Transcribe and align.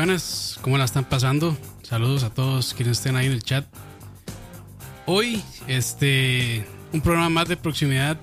Buenas. 0.00 0.58
¿Cómo 0.62 0.78
la 0.78 0.86
están 0.86 1.04
pasando? 1.04 1.54
Saludos 1.82 2.22
a 2.22 2.30
todos 2.30 2.72
quienes 2.72 2.96
estén 2.96 3.16
ahí 3.16 3.26
en 3.26 3.32
el 3.32 3.42
chat. 3.42 3.66
Hoy, 5.04 5.42
este, 5.66 6.64
un 6.90 7.02
programa 7.02 7.28
más 7.28 7.48
de 7.48 7.58
proximidad. 7.58 8.18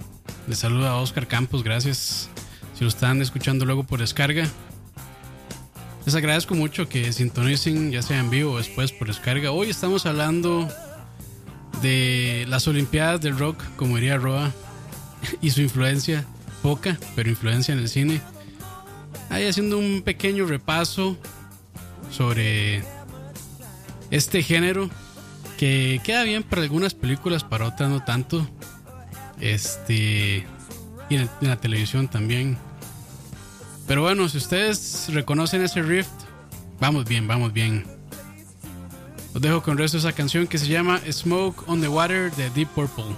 Les 0.47 0.57
saluda 0.57 0.89
a 0.89 0.95
Oscar 0.95 1.27
Campos, 1.27 1.61
gracias. 1.61 2.29
Si 2.73 2.83
lo 2.83 2.87
están 2.87 3.21
escuchando 3.21 3.63
luego 3.63 3.83
por 3.83 3.99
descarga. 3.99 4.47
Les 6.07 6.15
agradezco 6.15 6.55
mucho 6.55 6.89
que 6.89 7.13
sintonicen, 7.13 7.91
ya 7.91 8.01
sea 8.01 8.17
en 8.17 8.31
vivo 8.31 8.53
o 8.53 8.57
después 8.57 8.91
por 8.91 9.07
descarga. 9.09 9.51
Hoy 9.51 9.69
estamos 9.69 10.07
hablando 10.07 10.67
de 11.83 12.45
las 12.49 12.67
Olimpiadas 12.67 13.21
del 13.21 13.37
Rock, 13.37 13.63
como 13.75 13.97
diría 13.97 14.17
Roa, 14.17 14.51
y 15.43 15.51
su 15.51 15.61
influencia, 15.61 16.25
poca, 16.63 16.97
pero 17.15 17.29
influencia 17.29 17.71
en 17.71 17.81
el 17.81 17.87
cine 17.87 18.19
ahí 19.29 19.45
haciendo 19.45 19.77
un 19.77 20.01
pequeño 20.01 20.45
repaso 20.45 21.17
sobre 22.11 22.83
este 24.11 24.43
género 24.43 24.89
que 25.57 25.99
queda 26.03 26.23
bien 26.23 26.43
para 26.43 26.61
algunas 26.61 26.93
películas, 26.93 27.43
para 27.43 27.65
otras 27.65 27.89
no 27.89 28.03
tanto. 28.03 28.47
Este 29.39 30.45
y 31.09 31.15
en, 31.15 31.29
la 31.41 31.57
televisión 31.57 32.07
también. 32.07 32.57
Pero 33.87 34.01
bueno, 34.01 34.27
si 34.29 34.37
ustedes 34.37 35.07
reconocen 35.09 35.63
ese 35.63 35.81
riff, 35.81 36.07
vamos 36.79 37.05
bien, 37.05 37.27
vamos 37.27 37.53
bien. 37.53 37.85
Os 39.33 39.41
dejo 39.41 39.61
con 39.61 39.73
el 39.73 39.77
resto 39.79 39.97
de 39.97 40.07
esa 40.07 40.13
canción 40.13 40.47
que 40.47 40.57
se 40.57 40.67
llama 40.67 40.99
Smoke 41.09 41.67
on 41.67 41.81
the 41.81 41.87
Water 41.87 42.31
de 42.35 42.49
Deep 42.49 42.69
Purple. 42.69 43.15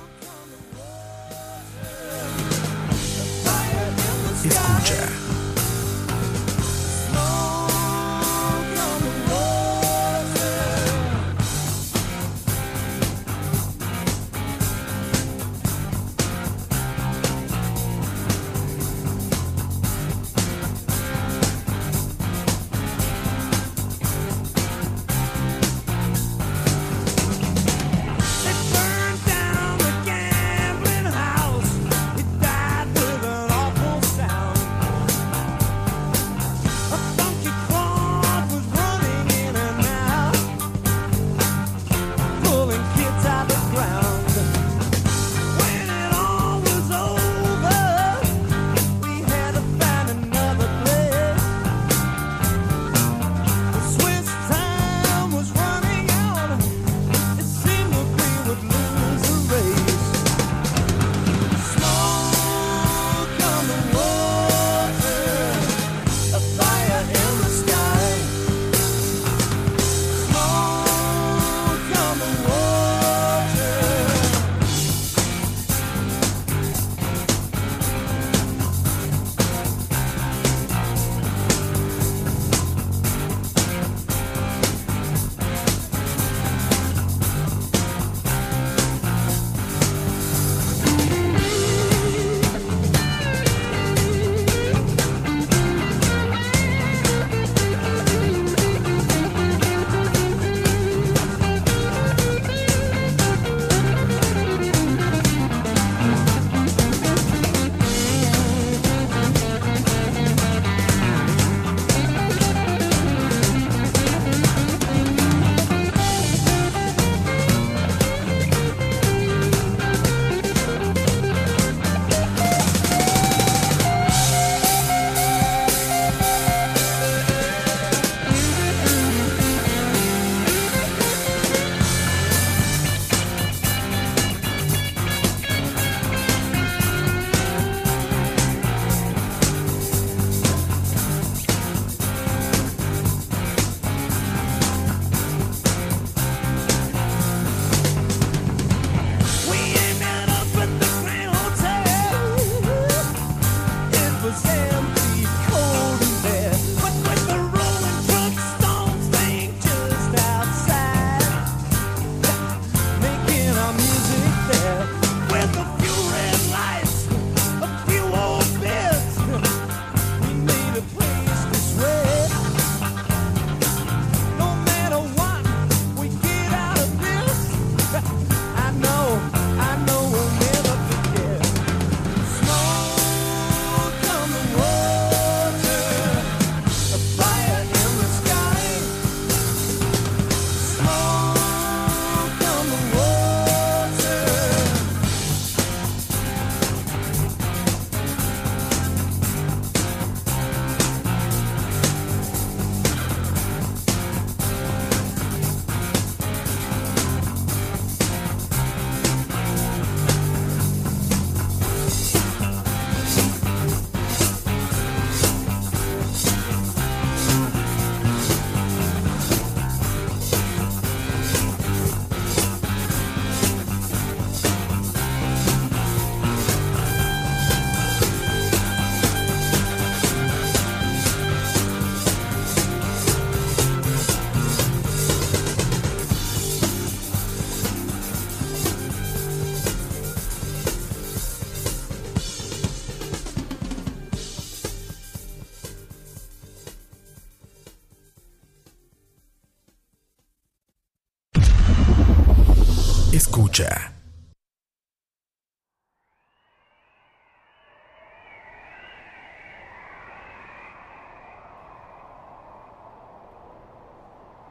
Escucha. 4.43 5.28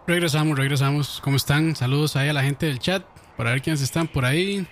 Regresamos, 0.08 0.56
regresamos. 0.56 1.20
¿Cómo 1.22 1.36
están? 1.36 1.76
Saludos 1.76 2.16
ahí 2.16 2.30
a 2.30 2.32
la 2.32 2.42
gente 2.42 2.64
del 2.64 2.78
chat. 2.78 3.04
Para 3.36 3.50
ver 3.50 3.60
quiénes 3.60 3.82
están 3.82 4.08
por 4.08 4.24
ahí. 4.24 4.66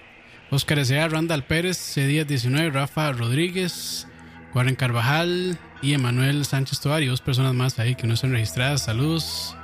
Oscar 0.51 0.79
S.A., 0.79 1.09
Randall 1.09 1.45
Pérez, 1.45 1.77
C1019, 1.77 2.73
Rafa 2.73 3.13
Rodríguez, 3.13 4.09
Warren 4.55 4.77
Carvajal 4.77 5.59
y 5.83 5.93
Emanuel 5.93 6.47
Sánchez 6.47 6.81
Tovar 6.81 7.03
y 7.03 7.09
dos 7.09 7.21
personas 7.21 7.53
más 7.53 7.79
ahí 7.79 7.97
que 7.97 8.07
no 8.07 8.15
están 8.15 8.33
registradas. 8.33 8.85
Saludos. 8.85 9.55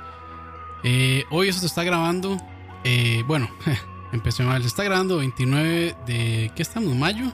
Eh, 0.83 1.23
hoy 1.31 1.47
eso 1.47 1.61
se 1.61 1.65
está 1.65 1.83
grabando. 1.83 2.37
eh, 2.83 3.23
bueno, 3.25 3.49
empecé 4.13 4.43
mal. 4.43 4.61
Se 4.61 4.67
está 4.67 4.83
grabando 4.83 5.17
29 5.17 5.95
de. 6.05 6.51
¿Qué 6.55 6.61
estamos? 6.61 6.95
¿Mayo? 6.95 7.33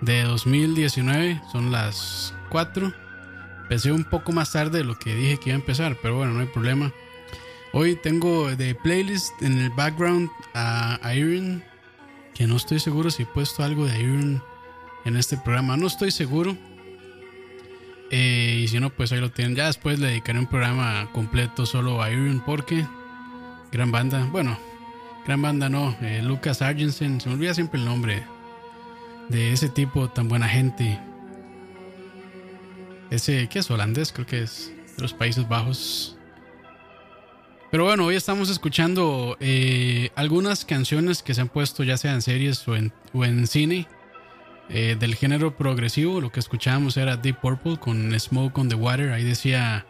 De 0.00 0.24
2019. 0.24 1.40
Son 1.52 1.70
las 1.70 2.34
4. 2.48 2.92
Empecé 3.62 3.92
un 3.92 4.02
poco 4.02 4.32
más 4.32 4.50
tarde 4.50 4.78
de 4.78 4.84
lo 4.84 4.98
que 4.98 5.14
dije 5.14 5.36
que 5.36 5.50
iba 5.50 5.56
a 5.56 5.60
empezar, 5.60 5.96
pero 6.02 6.16
bueno, 6.16 6.32
no 6.32 6.40
hay 6.40 6.48
problema. 6.48 6.92
Hoy 7.76 7.96
tengo 7.96 8.54
de 8.54 8.76
playlist 8.76 9.42
en 9.42 9.58
el 9.58 9.68
background 9.70 10.30
a 10.54 11.00
Iron, 11.12 11.64
que 12.32 12.46
no 12.46 12.54
estoy 12.54 12.78
seguro 12.78 13.10
si 13.10 13.24
he 13.24 13.26
puesto 13.26 13.64
algo 13.64 13.84
de 13.84 14.00
Iron 14.00 14.40
en 15.04 15.16
este 15.16 15.36
programa. 15.36 15.76
No 15.76 15.88
estoy 15.88 16.12
seguro. 16.12 16.56
Eh, 18.12 18.60
y 18.62 18.68
si 18.68 18.78
no, 18.78 18.90
pues 18.90 19.10
ahí 19.10 19.18
lo 19.18 19.32
tienen. 19.32 19.56
Ya 19.56 19.66
después 19.66 19.98
le 19.98 20.06
dedicaré 20.06 20.38
un 20.38 20.46
programa 20.46 21.10
completo 21.10 21.66
solo 21.66 22.00
a 22.00 22.12
Iron 22.12 22.44
porque 22.46 22.86
gran 23.72 23.90
banda. 23.90 24.24
Bueno, 24.30 24.56
gran 25.26 25.42
banda 25.42 25.68
no. 25.68 25.96
eh, 26.00 26.22
Lucas 26.22 26.62
Argensen. 26.62 27.20
Se 27.20 27.28
me 27.28 27.34
olvida 27.34 27.54
siempre 27.54 27.80
el 27.80 27.86
nombre 27.86 28.22
de 29.30 29.52
ese 29.52 29.68
tipo 29.68 30.08
tan 30.10 30.28
buena 30.28 30.48
gente. 30.48 31.00
Ese, 33.10 33.48
¿qué 33.48 33.58
es? 33.58 33.68
Holandés, 33.68 34.12
creo 34.12 34.26
que 34.26 34.42
es. 34.44 34.72
De 34.96 35.02
los 35.02 35.12
Países 35.12 35.48
Bajos. 35.48 36.16
Pero 37.74 37.86
bueno, 37.86 38.04
hoy 38.04 38.14
estamos 38.14 38.50
escuchando 38.50 39.36
eh, 39.40 40.10
algunas 40.14 40.64
canciones 40.64 41.24
que 41.24 41.34
se 41.34 41.40
han 41.40 41.48
puesto 41.48 41.82
ya 41.82 41.96
sea 41.96 42.14
en 42.14 42.22
series 42.22 42.68
o 42.68 42.76
en, 42.76 43.46
cine 43.48 43.88
eh, 44.68 44.96
del 44.96 45.16
género 45.16 45.56
progresivo. 45.56 46.20
Lo 46.20 46.30
que 46.30 46.38
escuchábamos 46.38 46.96
era 46.96 47.16
Deep 47.16 47.40
Purple 47.40 47.78
con 47.78 48.16
Smoke 48.16 48.56
on 48.58 48.68
the 48.68 48.76
Water. 48.76 49.10
Ahí 49.10 49.24
decía 49.24 49.84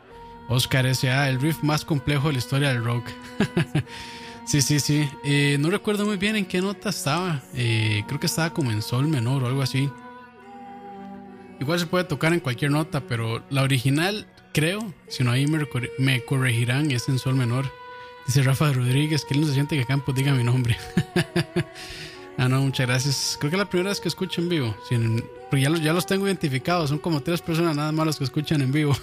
Oscar 0.48 0.86
S.A., 0.86 1.28
el 1.28 1.38
riff 1.38 1.62
más 1.62 1.84
complejo 1.84 2.28
de 2.28 2.32
la 2.32 2.38
historia 2.38 2.68
del 2.70 2.82
rock. 2.82 3.04
sí, 4.46 4.62
sí, 4.62 4.80
sí. 4.80 5.06
Eh, 5.22 5.58
no 5.60 5.68
recuerdo 5.68 6.06
muy 6.06 6.16
bien 6.16 6.36
en 6.36 6.46
qué 6.46 6.62
nota 6.62 6.88
estaba. 6.88 7.42
Creo 7.52 8.18
que 8.18 8.24
estaba 8.24 8.48
como 8.54 8.70
en 8.70 8.80
sol 8.80 9.08
menor 9.08 9.44
o 9.44 9.46
algo 9.48 9.60
así. 9.60 9.90
Igual 11.60 11.80
se 11.80 11.86
puede 11.86 12.04
tocar 12.04 12.32
en 12.32 12.40
cualquier 12.40 12.70
nota, 12.70 13.02
pero 13.02 13.44
la 13.50 13.60
original, 13.60 14.26
creo, 14.54 14.94
si 15.08 15.22
no 15.24 15.30
ahí 15.32 15.46
me, 15.46 15.68
me 15.98 16.24
corregirán, 16.24 16.90
es 16.90 17.08
en 17.10 17.18
sol 17.18 17.34
menor. 17.34 17.70
Dice 18.26 18.42
Rafa 18.42 18.72
Rodríguez 18.72 19.24
que 19.26 19.34
él 19.34 19.42
no 19.42 19.46
se 19.46 19.52
siente 19.52 19.76
que 19.76 19.84
Campos 19.84 20.14
diga 20.14 20.32
mi 20.32 20.44
nombre. 20.44 20.78
ah, 22.38 22.48
no, 22.48 22.62
muchas 22.62 22.86
gracias. 22.86 23.36
Creo 23.38 23.50
que 23.50 23.56
es 23.56 23.60
la 23.60 23.68
primera 23.68 23.90
vez 23.90 24.00
que 24.00 24.08
escucho 24.08 24.40
en 24.40 24.48
vivo. 24.48 24.74
Sin- 24.88 25.22
ya 25.52 25.68
los, 25.70 25.82
ya 25.82 25.92
los 25.92 26.06
tengo 26.06 26.26
identificados. 26.26 26.88
Son 26.88 26.98
como 26.98 27.20
tres 27.22 27.42
personas 27.42 27.76
nada 27.76 27.92
más 27.92 28.06
los 28.06 28.16
que 28.18 28.24
escuchan 28.24 28.62
en 28.62 28.72
vivo. 28.72 28.96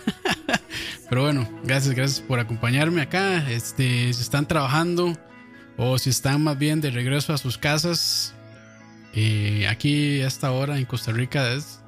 Pero 1.09 1.23
bueno, 1.23 1.47
gracias, 1.63 1.93
gracias 1.93 2.21
por 2.21 2.39
acompañarme 2.39 3.01
acá. 3.01 3.49
Este, 3.51 4.11
si 4.13 4.21
están 4.21 4.47
trabajando 4.47 5.17
o 5.77 5.97
si 5.97 6.09
están 6.09 6.41
más 6.43 6.57
bien 6.57 6.81
de 6.81 6.89
regreso 6.89 7.33
a 7.33 7.37
sus 7.37 7.57
casas, 7.57 8.33
eh, 9.13 9.67
aquí 9.69 10.21
a 10.21 10.27
esta 10.27 10.51
hora 10.51 10.77
en 10.77 10.85
Costa 10.85 11.11
Rica 11.11 11.51
es 11.53 11.81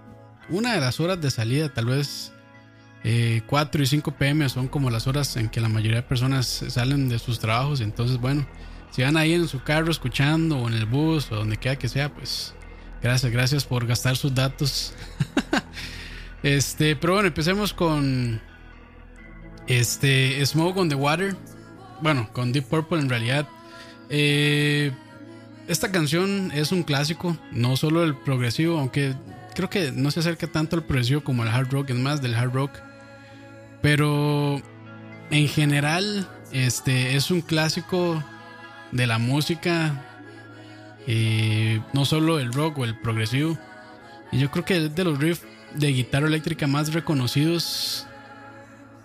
una 0.49 0.73
de 0.73 0.81
las 0.81 0.99
horas 0.99 1.21
de 1.21 1.31
salida, 1.31 1.73
tal 1.73 1.85
vez 1.85 2.32
eh, 3.03 3.41
4 3.47 3.83
y 3.83 3.85
5 3.85 4.11
pm 4.15 4.47
son 4.47 4.67
como 4.67 4.89
las 4.89 5.07
horas 5.07 5.35
en 5.35 5.49
que 5.49 5.59
la 5.59 5.69
mayoría 5.69 5.97
de 5.97 6.03
personas 6.03 6.65
salen 6.67 7.09
de 7.09 7.19
sus 7.19 7.39
trabajos. 7.39 7.81
Entonces, 7.81 8.17
bueno, 8.17 8.47
si 8.91 9.01
van 9.01 9.17
ahí 9.17 9.33
en 9.33 9.47
su 9.47 9.61
carro 9.63 9.91
escuchando 9.91 10.59
o 10.59 10.67
en 10.67 10.75
el 10.75 10.85
bus 10.85 11.31
o 11.31 11.35
donde 11.35 11.57
quiera 11.57 11.77
que 11.77 11.89
sea, 11.89 12.13
pues 12.13 12.53
gracias, 13.01 13.31
gracias 13.31 13.65
por 13.65 13.85
gastar 13.85 14.15
sus 14.15 14.33
datos. 14.33 14.93
este, 16.43 16.95
pero 16.95 17.13
bueno, 17.13 17.27
empecemos 17.27 17.73
con 17.73 18.41
este 19.67 20.45
Smoke 20.45 20.77
on 20.77 20.89
the 20.89 20.95
Water. 20.95 21.35
Bueno, 22.01 22.29
con 22.31 22.51
Deep 22.51 22.65
Purple 22.65 22.99
en 22.99 23.09
realidad. 23.09 23.47
Eh, 24.09 24.91
esta 25.67 25.91
canción 25.91 26.51
es 26.53 26.71
un 26.71 26.83
clásico, 26.83 27.37
no 27.51 27.77
solo 27.77 28.03
el 28.03 28.15
progresivo, 28.15 28.77
aunque 28.77 29.15
creo 29.55 29.69
que 29.69 29.91
no 29.91 30.11
se 30.11 30.19
acerca 30.19 30.47
tanto 30.47 30.75
al 30.75 30.83
progresivo 30.83 31.23
como 31.23 31.43
al 31.43 31.49
hard 31.49 31.71
rock, 31.71 31.89
es 31.91 31.95
más 31.95 32.21
del 32.21 32.35
hard 32.35 32.51
rock. 32.51 32.71
Pero 33.83 34.61
en 35.29 35.47
general, 35.49 36.27
este 36.53 37.15
es 37.17 37.29
un 37.29 37.41
clásico 37.41 38.23
de 38.93 39.05
la 39.05 39.17
música, 39.19 40.05
no 41.91 42.05
solo 42.05 42.39
el 42.39 42.53
rock 42.53 42.79
o 42.79 42.85
el 42.85 42.97
progresivo. 42.97 43.57
Y 44.31 44.39
yo 44.39 44.49
creo 44.49 44.63
que 44.63 44.77
es 44.77 44.95
de 44.95 45.03
los 45.03 45.19
riffs 45.19 45.43
de 45.75 45.89
guitarra 45.89 46.27
eléctrica 46.27 46.65
más 46.65 46.93
reconocidos. 46.93 48.07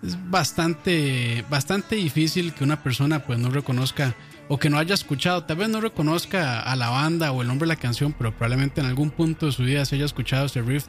Es 0.00 0.16
bastante, 0.30 1.44
bastante 1.50 1.96
difícil 1.96 2.54
que 2.54 2.62
una 2.62 2.80
persona 2.80 3.18
pues 3.26 3.40
no 3.40 3.50
reconozca 3.50 4.14
o 4.46 4.58
que 4.58 4.70
no 4.70 4.78
haya 4.78 4.94
escuchado, 4.94 5.42
tal 5.42 5.56
vez 5.56 5.68
no 5.70 5.80
reconozca 5.80 6.60
a 6.60 6.76
la 6.76 6.88
banda 6.88 7.32
o 7.32 7.42
el 7.42 7.48
nombre 7.48 7.66
de 7.66 7.74
la 7.74 7.80
canción, 7.80 8.14
pero 8.16 8.30
probablemente 8.30 8.80
en 8.80 8.86
algún 8.86 9.10
punto 9.10 9.46
de 9.46 9.52
su 9.52 9.64
vida 9.64 9.84
se 9.84 9.96
haya 9.96 10.04
escuchado 10.04 10.46
ese 10.46 10.62
riff. 10.62 10.86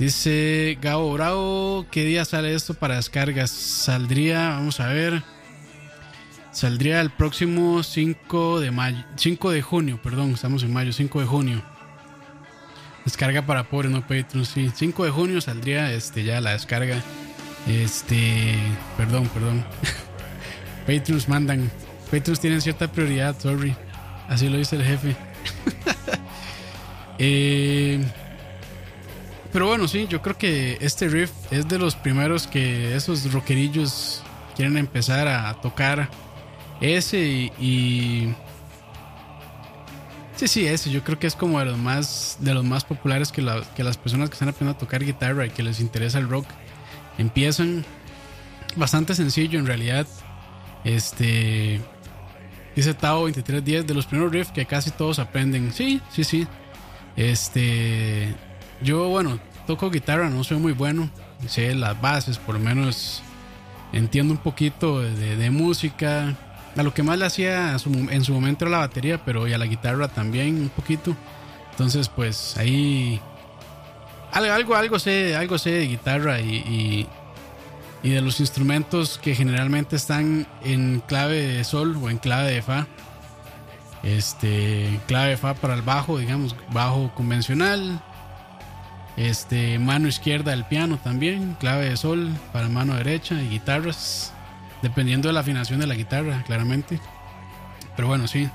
Dice 0.00 0.78
Gabo 0.80 1.12
Bravo, 1.12 1.84
¿qué 1.90 2.06
día 2.06 2.24
sale 2.24 2.54
esto 2.54 2.72
para 2.72 2.96
descargas? 2.96 3.50
Saldría, 3.50 4.48
vamos 4.48 4.80
a 4.80 4.86
ver, 4.86 5.22
saldría 6.52 7.02
el 7.02 7.10
próximo 7.10 7.82
5 7.82 8.60
de 8.60 8.70
mayo, 8.70 9.04
5 9.16 9.50
de 9.50 9.60
junio, 9.60 10.00
perdón, 10.02 10.30
estamos 10.30 10.62
en 10.62 10.72
mayo, 10.72 10.94
5 10.94 11.20
de 11.20 11.26
junio. 11.26 11.62
Descarga 13.04 13.44
para 13.44 13.64
pobres, 13.64 13.90
no 13.90 14.00
Patreon, 14.00 14.46
sí. 14.46 14.70
5 14.74 15.04
de 15.04 15.10
junio 15.10 15.40
saldría 15.42 15.92
este 15.92 16.24
ya 16.24 16.40
la 16.40 16.52
descarga. 16.52 17.02
Este, 17.68 18.54
perdón, 18.96 19.28
perdón. 19.28 19.66
Patreons 20.86 21.28
mandan. 21.28 21.70
Patreons 22.10 22.40
tienen 22.40 22.62
cierta 22.62 22.90
prioridad, 22.90 23.38
sorry. 23.38 23.76
Así 24.30 24.48
lo 24.48 24.56
dice 24.56 24.76
el 24.76 24.84
jefe. 24.84 25.14
Eh, 27.22 28.02
pero 29.52 29.66
bueno, 29.66 29.88
sí, 29.88 30.06
yo 30.08 30.22
creo 30.22 30.36
que 30.38 30.78
este 30.80 31.08
riff 31.08 31.30
es 31.50 31.68
de 31.68 31.78
los 31.78 31.94
primeros 31.96 32.46
que 32.46 32.94
esos 32.94 33.32
rockerillos 33.32 34.22
quieren 34.56 34.76
empezar 34.76 35.28
a 35.28 35.54
tocar. 35.60 36.08
Ese 36.80 37.50
y, 37.58 38.34
Sí, 40.36 40.48
sí, 40.48 40.66
ese. 40.66 40.90
Yo 40.90 41.04
creo 41.04 41.18
que 41.18 41.26
es 41.26 41.34
como 41.34 41.58
de 41.58 41.66
los 41.66 41.76
más, 41.76 42.38
de 42.40 42.54
los 42.54 42.64
más 42.64 42.84
populares 42.84 43.30
que, 43.30 43.46
que 43.76 43.84
las 43.84 43.98
personas 43.98 44.30
que 44.30 44.34
están 44.34 44.48
aprendiendo 44.48 44.76
a 44.76 44.78
tocar 44.78 45.04
guitarra 45.04 45.44
y 45.44 45.50
que 45.50 45.62
les 45.62 45.80
interesa 45.80 46.18
el 46.18 46.30
rock 46.30 46.46
empiezan. 47.18 47.84
Bastante 48.76 49.14
sencillo 49.14 49.58
en 49.58 49.66
realidad. 49.66 50.06
Este. 50.84 51.80
Dice 52.74 52.94
Tao 52.94 53.22
2310 53.22 53.86
de 53.86 53.94
los 53.94 54.06
primeros 54.06 54.32
riffs 54.32 54.50
que 54.50 54.64
casi 54.64 54.90
todos 54.90 55.18
aprenden. 55.18 55.74
Sí, 55.74 56.00
sí, 56.10 56.24
sí. 56.24 56.46
Este. 57.16 58.34
Yo, 58.82 59.08
bueno, 59.08 59.38
toco 59.66 59.90
guitarra, 59.90 60.30
no 60.30 60.44
soy 60.44 60.58
muy 60.58 60.72
bueno. 60.72 61.10
Sé 61.46 61.74
las 61.74 62.00
bases, 62.00 62.38
por 62.38 62.54
lo 62.54 62.60
menos 62.60 63.22
entiendo 63.92 64.32
un 64.32 64.38
poquito 64.38 65.00
de, 65.00 65.36
de 65.36 65.50
música. 65.50 66.36
A 66.76 66.82
lo 66.82 66.94
que 66.94 67.02
más 67.02 67.18
le 67.18 67.26
hacía 67.26 67.72
en 67.72 68.24
su 68.24 68.32
momento 68.32 68.64
era 68.64 68.72
la 68.72 68.78
batería, 68.78 69.24
pero 69.24 69.48
y 69.48 69.52
a 69.52 69.58
la 69.58 69.66
guitarra 69.66 70.08
también 70.08 70.60
un 70.60 70.68
poquito. 70.68 71.16
Entonces, 71.72 72.08
pues 72.08 72.56
ahí. 72.56 73.20
Algo, 74.32 74.52
algo, 74.52 74.76
algo 74.76 74.98
sé, 74.98 75.34
algo 75.34 75.58
sé 75.58 75.70
de 75.70 75.86
guitarra 75.86 76.40
y, 76.40 76.54
y, 76.54 77.06
y 78.02 78.10
de 78.10 78.20
los 78.20 78.38
instrumentos 78.38 79.18
que 79.18 79.34
generalmente 79.34 79.96
están 79.96 80.46
en 80.62 81.02
clave 81.06 81.40
de 81.40 81.64
sol 81.64 81.98
o 82.00 82.10
en 82.10 82.18
clave 82.18 82.52
de 82.52 82.62
fa. 82.62 82.86
Este, 84.02 85.00
clave 85.06 85.30
de 85.30 85.36
fa 85.36 85.54
para 85.54 85.74
el 85.74 85.82
bajo, 85.82 86.18
digamos, 86.18 86.54
bajo 86.72 87.10
convencional. 87.14 88.00
Este, 89.16 89.78
mano 89.78 90.08
izquierda 90.08 90.52
del 90.52 90.64
piano 90.64 90.98
también, 90.98 91.56
clave 91.60 91.90
de 91.90 91.96
sol 91.96 92.30
para 92.52 92.68
mano 92.68 92.94
derecha 92.94 93.42
y 93.42 93.48
guitarras, 93.48 94.32
dependiendo 94.82 95.28
de 95.28 95.34
la 95.34 95.40
afinación 95.40 95.80
de 95.80 95.86
la 95.86 95.94
guitarra, 95.94 96.42
claramente. 96.46 97.00
Pero 97.96 98.08
bueno, 98.08 98.26
sí. 98.26 98.48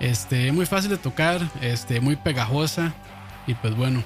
Este, 0.00 0.52
muy 0.52 0.66
fácil 0.66 0.90
de 0.90 0.96
tocar, 0.96 1.40
este, 1.60 2.00
muy 2.00 2.16
pegajosa 2.16 2.94
y 3.46 3.54
pues 3.54 3.74
bueno. 3.74 4.02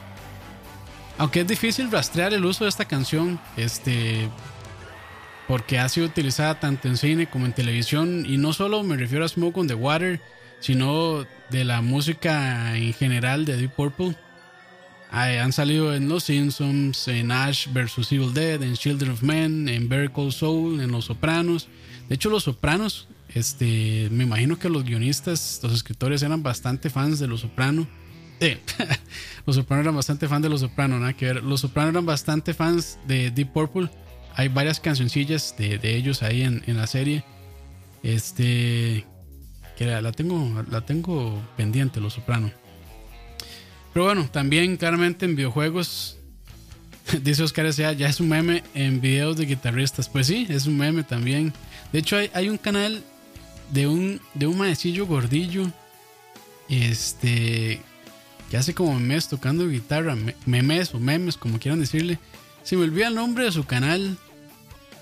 Aunque 1.17 1.41
es 1.41 1.47
difícil 1.47 1.91
rastrear 1.91 2.33
el 2.33 2.45
uso 2.45 2.65
de 2.65 2.71
esta 2.71 2.85
canción, 2.85 3.41
este, 3.57 4.29
porque 5.49 5.79
ha 5.79 5.89
sido 5.89 6.07
utilizada 6.07 6.61
tanto 6.61 6.89
en 6.89 6.97
cine 6.97 7.27
como 7.27 7.47
en 7.47 7.53
televisión 7.53 8.25
y 8.27 8.37
no 8.37 8.53
solo 8.53 8.83
me 8.85 8.97
refiero 8.97 9.25
a 9.25 9.29
Smoke 9.29 9.59
on 9.59 9.67
the 9.67 9.75
Water, 9.75 10.21
sino 10.61 11.25
de 11.51 11.65
la 11.65 11.81
música 11.81 12.77
en 12.77 12.93
general 12.93 13.45
de 13.45 13.57
Deep 13.57 13.73
Purple. 13.73 14.15
Han 15.11 15.53
salido 15.53 15.95
en 15.95 16.09
Los 16.09 16.25
Simpsons, 16.25 17.09
en 17.09 17.33
Ash 17.33 17.69
vs 17.73 18.13
Evil 18.13 18.35
Dead, 18.35 18.63
en 18.63 18.75
Children 18.75 19.13
of 19.13 19.23
Men, 19.23 19.69
en 19.69 19.89
Better 19.89 20.13
Call 20.13 20.33
Soul, 20.33 20.81
en 20.81 20.91
Los 20.91 21.07
Sopranos. 21.07 21.69
De 22.09 22.15
hecho, 22.15 22.29
Los 22.29 22.45
Sopranos, 22.45 23.09
este, 23.29 24.09
me 24.11 24.25
imagino 24.25 24.59
que 24.59 24.69
los 24.69 24.85
guionistas, 24.85 25.61
los 25.63 25.73
escritores 25.73 26.23
eran 26.23 26.43
bastante 26.43 26.91
fans 26.91 27.19
de 27.19 27.27
Los 27.27 27.41
Sopranos. 27.41 27.87
Eh, 28.41 28.61
los 29.47 29.57
Sopranos 29.57 29.85
eran 29.85 29.97
bastante 29.97 30.29
fans 30.29 30.43
de 30.43 30.51
Los 30.51 30.61
Sopranos, 30.61 31.01
nada 31.01 31.15
que 31.15 31.27
ver. 31.27 31.43
Los 31.43 31.63
Sopranos 31.63 31.93
eran 31.93 32.07
bastante 32.07 32.53
fans 32.53 32.99
de 33.07 33.31
Deep 33.31 33.53
Purple. 33.53 33.89
Hay 34.35 34.49
varias 34.49 34.79
cancioncillas 34.79 35.55
de, 35.57 35.81
ellos 35.97 36.23
ahí 36.23 36.43
en, 36.43 36.63
la 36.67 36.87
serie. 36.87 37.25
Este, 38.03 39.07
que 39.77 39.87
la 39.87 40.13
tengo, 40.13 40.65
la 40.71 40.83
tengo 40.83 41.43
pendiente, 41.57 41.99
Los 41.99 42.13
Sopranos. 42.13 42.53
Pero 43.93 44.05
bueno, 44.07 44.29
también 44.31 44.77
claramente 44.77 45.25
en 45.25 45.35
videojuegos, 45.37 46.19
dice 47.23 47.43
Oscar 47.43 47.67
S.A., 47.67 47.93
ya 47.93 48.09
es 48.09 48.21
un 48.21 48.29
meme 48.29 48.63
en 48.75 49.01
videos 49.01 49.37
de 49.37 49.47
guitarristas. 49.47 50.09
Pues 50.09 50.27
sí, 50.27 50.47
es 50.49 50.67
un 50.67 50.77
meme 50.77 51.03
también. 51.03 51.53
De 51.93 51.99
hecho, 52.01 52.17
hay, 52.17 52.31
hay 52.35 52.49
un 52.49 52.59
canal 52.59 53.03
de 53.73 53.87
un, 53.87 54.21
de 54.35 54.47
un 54.47 54.59
maecillo 54.59 55.07
gordillo, 55.07 55.71
este, 56.69 57.81
que 58.51 58.57
hace 58.57 58.75
como 58.75 58.95
memes 58.99 59.29
tocando 59.29 59.69
guitarra, 59.69 60.15
me- 60.17 60.37
memes 60.47 60.95
o 60.95 60.99
memes, 61.01 61.37
como 61.37 61.59
quieran 61.59 61.81
decirle. 61.81 62.19
Se 62.63 62.77
me 62.77 62.85
olvida 62.85 63.09
el 63.09 63.15
nombre 63.15 63.45
de 63.45 63.53
su 63.53 63.65
canal, 63.65 64.17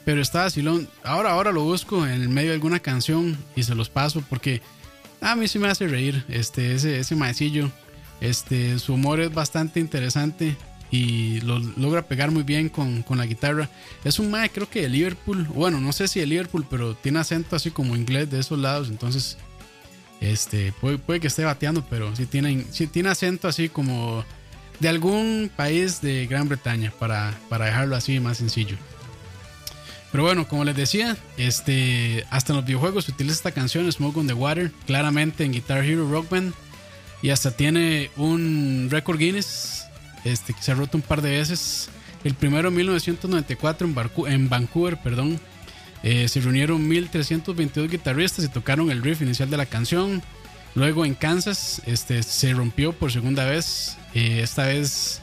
pero 0.04 0.22
está 0.22 0.44
vacilón. 0.44 0.88
Ahora, 1.02 1.30
ahora 1.32 1.50
lo 1.52 1.64
busco 1.64 2.06
en 2.06 2.12
el 2.22 2.28
medio 2.28 2.50
de 2.50 2.54
alguna 2.54 2.78
canción 2.80 3.36
y 3.56 3.64
se 3.64 3.74
los 3.74 3.88
paso 3.88 4.22
porque 4.28 4.62
a 5.20 5.34
mí 5.34 5.48
sí 5.48 5.58
me 5.58 5.66
hace 5.68 5.88
reír 5.88 6.24
este, 6.28 6.74
ese, 6.74 7.00
ese 7.00 7.16
maecillo. 7.16 7.70
Este, 8.20 8.78
su 8.78 8.94
humor 8.94 9.20
es 9.20 9.32
bastante 9.32 9.80
interesante 9.80 10.56
y 10.90 11.40
lo 11.40 11.58
logra 11.58 12.02
pegar 12.02 12.30
muy 12.30 12.42
bien 12.42 12.68
con, 12.68 13.04
la 13.10 13.26
guitarra. 13.26 13.68
Es 14.04 14.18
un 14.18 14.30
mae, 14.30 14.50
creo 14.50 14.68
que 14.68 14.82
de 14.82 14.88
Liverpool. 14.88 15.44
Bueno, 15.44 15.80
no 15.80 15.92
sé 15.92 16.08
si 16.08 16.20
de 16.20 16.26
Liverpool, 16.26 16.66
pero 16.68 16.94
tiene 16.94 17.18
acento 17.18 17.56
así 17.56 17.70
como 17.70 17.96
inglés 17.96 18.30
de 18.30 18.40
esos 18.40 18.58
lados. 18.58 18.88
Entonces, 18.88 19.36
este, 20.20 20.72
puede, 20.72 21.20
que 21.20 21.26
esté 21.26 21.44
bateando, 21.44 21.84
pero 21.88 22.14
sí 22.16 22.26
tiene, 22.26 22.64
sí 22.70 22.86
tiene 22.86 23.10
acento 23.10 23.48
así 23.48 23.68
como 23.68 24.24
de 24.80 24.88
algún 24.88 25.50
país 25.54 26.00
de 26.00 26.26
Gran 26.26 26.48
Bretaña, 26.48 26.92
para, 26.98 27.34
para 27.48 27.66
dejarlo 27.66 27.96
así 27.96 28.20
más 28.20 28.38
sencillo. 28.38 28.76
Pero 30.12 30.24
bueno, 30.24 30.46
como 30.48 30.64
les 30.64 30.76
decía, 30.76 31.16
este, 31.36 32.24
hasta 32.30 32.52
en 32.52 32.56
los 32.56 32.64
videojuegos 32.64 33.06
se 33.06 33.12
utiliza 33.12 33.36
esta 33.36 33.50
canción, 33.52 33.90
Smoke 33.90 34.16
on 34.16 34.26
the 34.26 34.32
Water, 34.32 34.70
claramente 34.86 35.44
en 35.44 35.52
Guitar 35.52 35.84
Hero 35.84 36.08
Rock 36.10 36.30
Band. 36.30 36.54
Y 37.26 37.30
hasta 37.30 37.50
tiene 37.50 38.08
un 38.16 38.86
récord 38.88 39.18
Guinness 39.18 39.82
este, 40.22 40.52
que 40.54 40.62
se 40.62 40.70
ha 40.70 40.76
roto 40.76 40.96
un 40.96 41.02
par 41.02 41.22
de 41.22 41.30
veces. 41.30 41.88
El 42.22 42.34
primero 42.34 42.68
en 42.68 42.76
1994 42.76 43.84
en, 43.88 43.96
Barcu- 43.96 44.30
en 44.30 44.48
Vancouver, 44.48 44.96
perdón. 45.02 45.40
Eh, 46.04 46.28
se 46.28 46.40
reunieron 46.40 46.86
1322 46.86 47.90
guitarristas 47.90 48.44
y 48.44 48.48
tocaron 48.48 48.92
el 48.92 49.02
riff 49.02 49.22
inicial 49.22 49.50
de 49.50 49.56
la 49.56 49.66
canción. 49.66 50.22
Luego 50.76 51.04
en 51.04 51.14
Kansas 51.14 51.82
este, 51.84 52.22
se 52.22 52.52
rompió 52.52 52.92
por 52.92 53.10
segunda 53.10 53.44
vez. 53.44 53.96
Eh, 54.14 54.42
esta 54.44 54.66
vez 54.66 55.20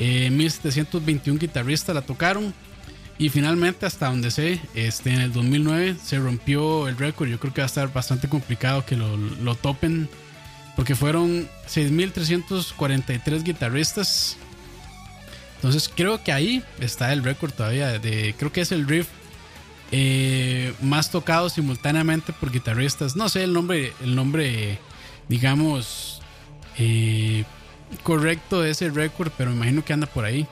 eh, 0.00 0.30
1721 0.30 1.38
guitarristas 1.38 1.94
la 1.94 2.00
tocaron. 2.00 2.54
Y 3.18 3.28
finalmente, 3.28 3.84
hasta 3.84 4.06
donde 4.06 4.30
sé, 4.30 4.58
este, 4.74 5.10
en 5.10 5.20
el 5.20 5.34
2009 5.34 5.96
se 6.02 6.18
rompió 6.18 6.88
el 6.88 6.96
récord. 6.96 7.28
Yo 7.28 7.38
creo 7.38 7.52
que 7.52 7.60
va 7.60 7.66
a 7.66 7.66
estar 7.66 7.92
bastante 7.92 8.26
complicado 8.26 8.86
que 8.86 8.96
lo, 8.96 9.18
lo 9.18 9.54
topen. 9.54 10.08
Porque 10.76 10.94
fueron 10.94 11.48
6.343 11.68 13.42
guitarristas. 13.42 14.36
Entonces 15.56 15.90
creo 15.94 16.22
que 16.22 16.32
ahí 16.32 16.64
está 16.80 17.12
el 17.12 17.22
récord 17.22 17.52
todavía. 17.52 17.98
De, 17.98 18.34
creo 18.38 18.52
que 18.52 18.62
es 18.62 18.72
el 18.72 18.86
riff 18.88 19.08
eh, 19.92 20.72
más 20.80 21.10
tocado 21.10 21.48
simultáneamente 21.50 22.32
por 22.32 22.50
guitarristas. 22.50 23.14
No 23.14 23.28
sé 23.28 23.44
el 23.44 23.52
nombre, 23.52 23.92
el 24.02 24.14
nombre, 24.14 24.78
digamos, 25.28 26.22
eh, 26.78 27.44
correcto 28.02 28.62
de 28.62 28.70
ese 28.70 28.90
récord, 28.90 29.30
pero 29.36 29.50
me 29.50 29.56
imagino 29.56 29.84
que 29.84 29.92
anda 29.92 30.06
por 30.06 30.24
ahí. 30.24 30.46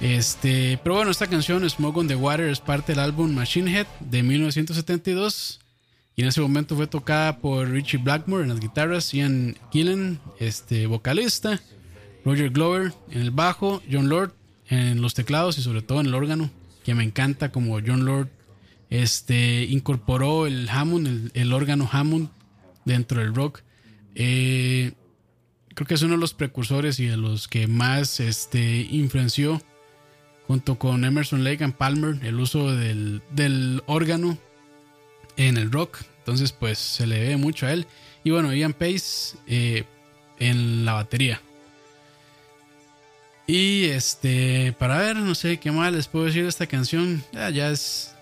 Este, 0.00 0.78
pero 0.82 0.96
bueno, 0.96 1.10
esta 1.10 1.26
canción 1.26 1.68
Smoke 1.68 1.96
on 1.98 2.08
the 2.08 2.14
Water 2.14 2.48
es 2.48 2.60
parte 2.60 2.92
del 2.92 3.00
álbum 3.00 3.34
Machine 3.34 3.70
Head 3.72 3.86
de 4.00 4.22
1972 4.22 5.60
y 6.16 6.22
en 6.22 6.28
ese 6.28 6.40
momento 6.40 6.76
fue 6.76 6.86
tocada 6.86 7.38
por 7.38 7.68
Richie 7.68 7.98
Blackmore 7.98 8.42
en 8.44 8.48
las 8.48 8.60
guitarras, 8.60 9.12
Ian 9.12 9.58
Gillen, 9.70 10.18
este 10.40 10.86
vocalista, 10.86 11.60
Roger 12.24 12.48
Glover 12.48 12.94
en 13.10 13.20
el 13.20 13.30
bajo, 13.30 13.82
John 13.90 14.08
Lord 14.08 14.32
en 14.68 15.02
los 15.02 15.12
teclados 15.12 15.58
y 15.58 15.62
sobre 15.62 15.82
todo 15.82 16.00
en 16.00 16.06
el 16.06 16.14
órgano, 16.14 16.50
que 16.84 16.94
me 16.94 17.04
encanta 17.04 17.52
como 17.52 17.78
John 17.86 18.06
Lord 18.06 18.30
este 18.88 19.64
incorporó 19.64 20.46
el 20.46 20.68
Hammond, 20.70 21.30
el, 21.34 21.52
órgano 21.52 21.88
Hammond 21.90 22.30
dentro 22.84 23.20
del 23.20 23.34
rock. 23.34 23.60
Eh, 24.14 24.92
creo 25.74 25.86
que 25.86 25.94
es 25.94 26.02
uno 26.02 26.14
de 26.14 26.20
los 26.20 26.34
precursores 26.34 26.98
y 26.98 27.06
de 27.06 27.16
los 27.16 27.48
que 27.48 27.66
más 27.66 28.20
este, 28.20 28.86
influenció 28.90 29.60
junto 30.46 30.78
con 30.78 31.04
Emerson 31.04 31.44
Lake 31.44 31.64
and 31.64 31.74
Palmer 31.74 32.24
el 32.24 32.38
uso 32.38 32.74
del, 32.74 33.20
del 33.32 33.82
órgano 33.86 34.38
en 35.36 35.56
el 35.56 35.70
rock. 35.70 35.98
Entonces, 36.18 36.52
pues 36.52 36.78
se 36.78 37.06
le 37.06 37.20
debe 37.20 37.36
mucho 37.36 37.66
a 37.66 37.72
él. 37.72 37.86
Y 38.24 38.30
bueno, 38.30 38.52
Ian 38.52 38.72
Pace 38.72 39.36
eh, 39.46 39.84
en 40.38 40.84
la 40.84 40.94
batería. 40.94 41.40
Y 43.46 43.84
este, 43.84 44.72
para 44.72 44.98
ver, 44.98 45.16
no 45.16 45.34
sé 45.34 45.58
qué 45.58 45.70
más 45.70 45.92
les 45.92 46.08
puedo 46.08 46.24
decir 46.24 46.42
de 46.42 46.48
esta 46.48 46.66
canción. 46.66 47.22
Ya, 47.32 47.50
ya 47.50 47.70
es. 47.70 48.14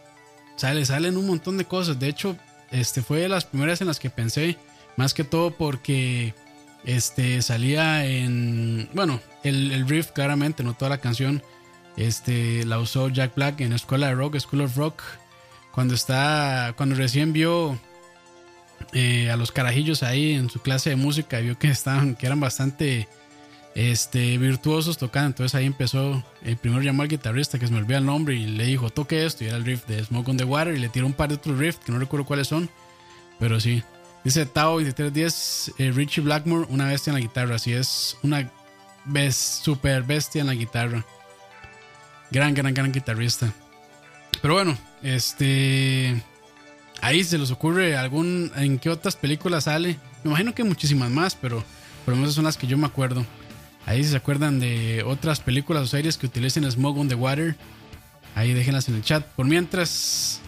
Sale, 0.56 0.84
salen 0.84 1.16
un 1.16 1.26
montón 1.26 1.56
de 1.56 1.64
cosas. 1.64 1.98
De 1.98 2.08
hecho, 2.08 2.36
este 2.70 3.02
fue 3.02 3.20
de 3.20 3.28
las 3.28 3.46
primeras 3.46 3.80
en 3.80 3.86
las 3.86 3.98
que 3.98 4.10
pensé. 4.10 4.58
Más 4.96 5.14
que 5.14 5.24
todo 5.24 5.50
porque 5.50 6.34
este 6.84 7.40
salía 7.40 8.04
en. 8.04 8.88
Bueno, 8.92 9.20
el, 9.42 9.72
el 9.72 9.88
riff, 9.88 10.10
claramente, 10.10 10.62
no 10.62 10.74
toda 10.74 10.90
la 10.90 10.98
canción. 10.98 11.42
Este 11.96 12.64
la 12.66 12.78
usó 12.78 13.08
Jack 13.08 13.34
Black 13.34 13.60
en 13.60 13.72
Escuela 13.72 14.08
de 14.08 14.14
Rock, 14.14 14.38
School 14.38 14.62
of 14.62 14.76
Rock. 14.76 15.02
Cuando 15.74 15.94
está. 15.94 16.72
Cuando 16.76 16.94
recién 16.94 17.32
vio 17.32 17.78
eh, 18.92 19.30
a 19.30 19.36
los 19.36 19.50
carajillos 19.50 20.02
ahí 20.02 20.34
en 20.34 20.48
su 20.48 20.60
clase 20.60 20.90
de 20.90 20.96
música, 20.96 21.40
vio 21.40 21.58
que 21.58 21.68
estaban, 21.68 22.14
que 22.14 22.26
eran 22.26 22.38
bastante 22.38 23.08
este, 23.74 24.38
virtuosos 24.38 24.98
tocando. 24.98 25.28
Entonces 25.28 25.54
ahí 25.54 25.66
empezó. 25.66 26.22
El 26.42 26.56
primero 26.56 26.82
llamó 26.82 27.02
al 27.02 27.08
guitarrista 27.08 27.58
que 27.58 27.66
se 27.66 27.72
me 27.72 27.78
olvida 27.80 27.98
el 27.98 28.06
nombre 28.06 28.36
y 28.36 28.46
le 28.46 28.66
dijo: 28.66 28.90
toque 28.90 29.26
esto. 29.26 29.42
Y 29.42 29.48
era 29.48 29.56
el 29.56 29.64
riff 29.64 29.86
de 29.86 30.04
Smoke 30.04 30.28
on 30.28 30.36
the 30.36 30.44
Water. 30.44 30.74
Y 30.74 30.78
le 30.78 30.88
tiró 30.88 31.06
un 31.06 31.12
par 31.12 31.28
de 31.28 31.34
otros 31.34 31.58
riffs 31.58 31.80
que 31.84 31.90
no 31.90 31.98
recuerdo 31.98 32.24
cuáles 32.24 32.48
son. 32.48 32.70
Pero 33.40 33.58
sí. 33.58 33.82
Dice 34.22 34.46
Tao 34.46 34.80
2310, 34.80 35.74
eh, 35.76 35.90
Richie 35.90 36.22
Blackmore, 36.22 36.66
una 36.70 36.86
bestia 36.86 37.10
en 37.10 37.14
la 37.14 37.20
guitarra. 37.20 37.56
Así 37.56 37.72
es, 37.72 38.16
una 38.22 38.50
bes 39.04 39.36
super 39.36 40.02
bestia 40.02 40.40
en 40.40 40.46
la 40.46 40.54
guitarra. 40.54 41.04
Gran, 42.30 42.54
gran, 42.54 42.72
gran 42.72 42.90
guitarrista. 42.90 43.52
Pero 44.44 44.56
bueno, 44.56 44.76
este. 45.02 46.22
Ahí 47.00 47.24
se 47.24 47.38
les 47.38 47.50
ocurre 47.50 47.96
algún. 47.96 48.52
¿En 48.56 48.78
qué 48.78 48.90
otras 48.90 49.16
películas 49.16 49.64
sale? 49.64 49.96
Me 50.22 50.28
imagino 50.28 50.54
que 50.54 50.62
muchísimas 50.64 51.10
más, 51.10 51.34
pero 51.34 51.64
por 52.04 52.12
lo 52.12 52.20
menos 52.20 52.34
son 52.34 52.44
las 52.44 52.58
que 52.58 52.66
yo 52.66 52.76
me 52.76 52.84
acuerdo. 52.84 53.24
Ahí 53.86 54.04
si 54.04 54.10
se 54.10 54.16
acuerdan 54.18 54.60
de 54.60 55.02
otras 55.06 55.40
películas 55.40 55.84
o 55.84 55.86
series 55.86 56.18
que 56.18 56.26
utilicen 56.26 56.70
Smoke 56.70 56.98
on 56.98 57.08
the 57.08 57.14
Water. 57.14 57.56
Ahí 58.34 58.52
déjenlas 58.52 58.86
en 58.90 58.96
el 58.96 59.02
chat. 59.02 59.24
Por 59.28 59.46
mientras, 59.46 60.42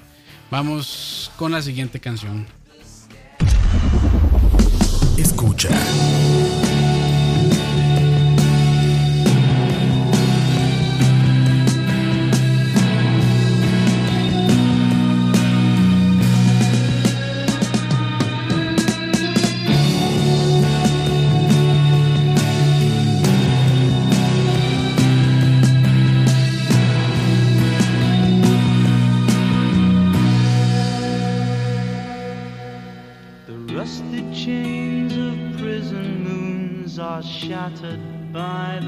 vamos 0.50 1.32
con 1.38 1.52
la 1.52 1.62
siguiente 1.62 1.98
canción. 1.98 2.46
Escucha. 5.16 5.70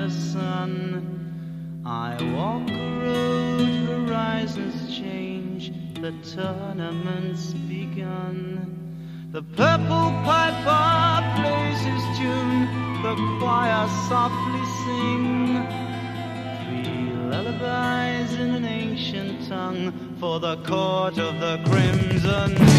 The 0.08 0.14
sun. 0.14 1.82
I 1.84 2.16
walk 2.34 2.70
a 2.70 2.84
road, 3.04 4.06
horizons 4.08 4.96
change, 4.96 5.72
the 5.94 6.12
tournament's 6.22 7.52
begun. 7.52 8.38
The 9.32 9.42
purple 9.42 10.10
piper 10.28 11.20
plays 11.36 11.80
his 11.80 12.04
tune, 12.18 12.60
the 13.02 13.14
choir 13.38 13.86
softly 14.08 14.64
sing. 14.82 15.26
Three 16.64 17.12
lullabies 17.30 18.34
in 18.40 18.50
an 18.54 18.64
ancient 18.64 18.88
ancient 19.08 19.48
tongue 19.48 20.16
for 20.18 20.40
the 20.40 20.56
court 20.58 21.18
of 21.18 21.38
the 21.38 21.60
crimson. 21.66 22.77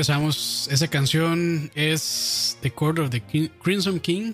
Regresamos. 0.00 0.66
Esa 0.72 0.88
canción 0.88 1.70
es 1.74 2.56
The 2.62 2.70
Court 2.70 3.00
of 3.00 3.10
the 3.10 3.20
Crimson 3.62 4.00
King. 4.00 4.32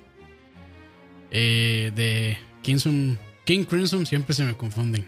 eh, 1.32 1.90
de 1.92 2.38
Crimson, 2.62 3.18
King 3.44 3.64
Crimson, 3.64 4.06
siempre 4.06 4.32
se 4.32 4.44
me 4.44 4.56
confunden. 4.56 5.04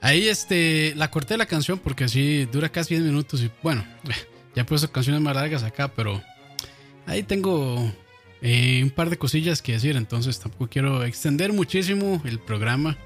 Ahí 0.00 0.28
este, 0.28 0.94
la 0.94 1.10
corté 1.10 1.36
la 1.36 1.46
canción 1.46 1.80
porque 1.80 2.04
así 2.04 2.44
dura 2.44 2.68
casi 2.68 2.94
10 2.94 3.06
minutos. 3.06 3.42
Y 3.42 3.50
bueno, 3.60 3.84
ya 4.54 4.62
he 4.62 4.64
puesto 4.64 4.92
canciones 4.92 5.20
más 5.20 5.34
largas 5.34 5.64
acá, 5.64 5.88
pero 5.88 6.22
ahí 7.06 7.24
tengo 7.24 7.92
eh, 8.42 8.84
un 8.84 8.90
par 8.90 9.10
de 9.10 9.18
cosillas 9.18 9.62
que 9.62 9.72
decir. 9.72 9.96
Entonces 9.96 10.38
tampoco 10.38 10.68
quiero 10.68 11.02
extender 11.02 11.52
muchísimo 11.52 12.22
el 12.24 12.38
programa 12.38 12.96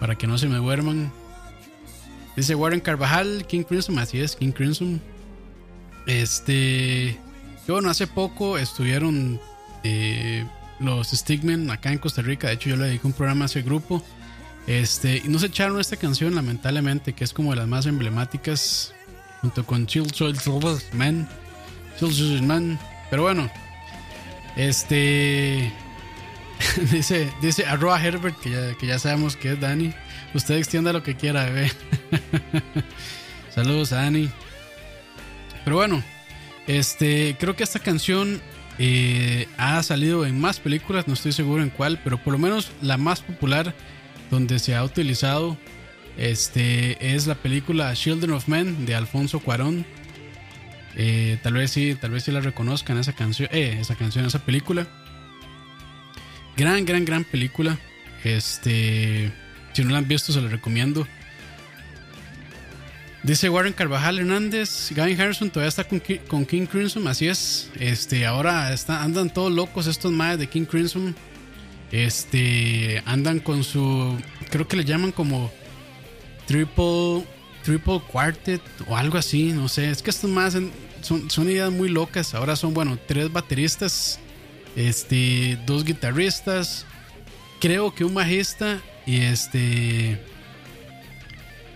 para 0.00 0.18
que 0.18 0.26
no 0.26 0.38
se 0.38 0.48
me 0.48 0.56
duerman. 0.56 1.12
Dice 2.34 2.56
Warren 2.56 2.80
Carvajal, 2.80 3.46
King 3.46 3.62
Crimson, 3.62 3.96
así 4.00 4.18
es, 4.18 4.34
King 4.34 4.50
Crimson. 4.50 5.00
Este. 6.06 7.18
Bueno, 7.66 7.88
hace 7.88 8.06
poco 8.06 8.58
estuvieron 8.58 9.40
eh, 9.84 10.44
los 10.78 11.08
Stigmen 11.08 11.70
acá 11.70 11.92
en 11.92 11.98
Costa 11.98 12.22
Rica. 12.22 12.48
De 12.48 12.54
hecho, 12.54 12.70
yo 12.70 12.76
le 12.76 12.86
dediqué 12.86 13.06
un 13.06 13.12
programa 13.12 13.44
a 13.44 13.46
ese 13.46 13.62
grupo. 13.62 14.04
Este, 14.66 15.22
y 15.24 15.28
nos 15.28 15.42
echaron 15.42 15.78
esta 15.80 15.96
canción, 15.96 16.34
lamentablemente, 16.34 17.12
que 17.12 17.24
es 17.24 17.32
como 17.32 17.50
de 17.50 17.56
las 17.56 17.68
más 17.68 17.86
emblemáticas. 17.86 18.94
Junto 19.40 19.64
con 19.64 19.86
Chill 19.86 20.10
Chill 20.10 20.34
Man. 20.92 21.28
Chill 21.98 22.42
Man. 22.42 22.78
Pero 23.10 23.22
bueno. 23.22 23.50
Este. 24.56 25.72
dice, 26.90 27.32
dice 27.40 27.66
arroba 27.66 28.02
Herbert, 28.02 28.38
que 28.40 28.50
ya, 28.50 28.74
que 28.74 28.86
ya 28.86 28.98
sabemos 28.98 29.36
que 29.36 29.52
es 29.52 29.60
Dani. 29.60 29.92
Usted 30.34 30.56
extienda 30.56 30.92
lo 30.92 31.02
que 31.02 31.16
quiera, 31.16 31.44
bebé. 31.44 31.72
Saludos 33.54 33.92
a 33.92 33.96
Dani. 33.96 34.30
Pero 35.64 35.76
bueno, 35.76 36.02
este, 36.66 37.36
creo 37.38 37.56
que 37.56 37.64
esta 37.64 37.78
canción 37.78 38.40
eh, 38.78 39.48
ha 39.56 39.82
salido 39.82 40.26
en 40.26 40.40
más 40.40 40.60
películas, 40.60 41.08
no 41.08 41.14
estoy 41.14 41.32
seguro 41.32 41.62
en 41.62 41.70
cuál, 41.70 42.00
pero 42.02 42.18
por 42.18 42.32
lo 42.32 42.38
menos 42.38 42.70
la 42.82 42.96
más 42.96 43.20
popular 43.20 43.74
donde 44.30 44.58
se 44.58 44.74
ha 44.74 44.84
utilizado 44.84 45.56
este, 46.16 47.14
es 47.14 47.26
la 47.26 47.34
película 47.34 47.92
Children 47.94 48.32
of 48.32 48.48
Men 48.48 48.86
de 48.86 48.94
Alfonso 48.94 49.40
Cuarón. 49.40 49.84
Eh, 50.96 51.38
tal 51.42 51.54
vez 51.54 51.72
sí, 51.72 51.96
tal 52.00 52.12
vez 52.12 52.24
sí 52.24 52.30
la 52.30 52.40
reconozcan 52.40 52.98
esa 52.98 53.12
canción, 53.12 53.48
eh, 53.52 53.78
esa 53.80 53.96
canción, 53.96 54.24
esa 54.24 54.44
película. 54.44 54.86
Gran, 56.56 56.84
gran, 56.84 57.04
gran 57.04 57.24
película. 57.24 57.78
Este, 58.22 59.32
si 59.72 59.84
no 59.84 59.90
la 59.90 59.98
han 59.98 60.08
visto, 60.08 60.32
se 60.32 60.40
la 60.40 60.48
recomiendo. 60.48 61.06
Dice 63.24 63.48
Warren 63.48 63.72
Carvajal 63.72 64.18
Hernández, 64.18 64.90
Gavin 64.94 65.18
Harrison 65.18 65.48
todavía 65.48 65.70
está 65.70 65.84
con, 65.84 65.98
Ki- 65.98 66.18
con 66.28 66.44
King 66.44 66.66
Crimson, 66.66 67.08
así 67.08 67.26
es. 67.26 67.70
Este, 67.80 68.26
ahora 68.26 68.70
está, 68.74 69.02
andan 69.02 69.32
todos 69.32 69.50
locos 69.50 69.86
estos 69.86 70.12
madres 70.12 70.40
de 70.40 70.46
King 70.46 70.66
Crimson. 70.66 71.16
Este, 71.90 73.02
andan 73.06 73.40
con 73.40 73.64
su, 73.64 74.18
creo 74.50 74.68
que 74.68 74.76
le 74.76 74.84
llaman 74.84 75.10
como 75.10 75.50
triple, 76.46 77.24
triple 77.62 78.02
quartet 78.12 78.60
o 78.88 78.96
algo 78.96 79.16
así, 79.16 79.52
no 79.52 79.68
sé. 79.68 79.90
Es 79.90 80.02
que 80.02 80.10
estos 80.10 80.28
más 80.28 80.54
son, 81.00 81.30
son 81.30 81.50
ideas 81.50 81.72
muy 81.72 81.88
locas. 81.88 82.34
Ahora 82.34 82.56
son, 82.56 82.74
bueno, 82.74 82.98
tres 83.08 83.32
bateristas, 83.32 84.18
este, 84.76 85.58
dos 85.64 85.84
guitarristas, 85.84 86.84
creo 87.58 87.94
que 87.94 88.04
un 88.04 88.12
bajista 88.12 88.82
y 89.06 89.20
este. 89.22 90.20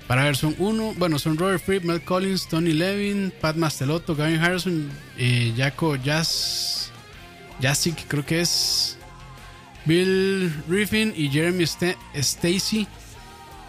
Para 0.08 0.24
ver, 0.24 0.36
son 0.36 0.54
uno, 0.58 0.94
bueno, 0.96 1.18
son 1.18 1.36
Robert 1.36 1.62
Fripp, 1.62 1.84
Mel 1.84 2.00
Collins, 2.02 2.48
Tony 2.48 2.72
Levin, 2.72 3.30
Pat 3.40 3.54
Mastelotto, 3.56 4.16
Gavin 4.16 4.38
Harrison, 4.40 4.88
eh, 5.18 5.52
Jaco 5.56 5.94
Jazz, 5.96 6.90
Jassic, 7.60 8.06
creo 8.08 8.24
que 8.24 8.40
es, 8.40 8.96
Bill 9.84 10.50
Griffin 10.66 11.12
y 11.16 11.28
Jeremy 11.28 11.64
Sta- 11.66 11.96
Stacy. 12.14 12.86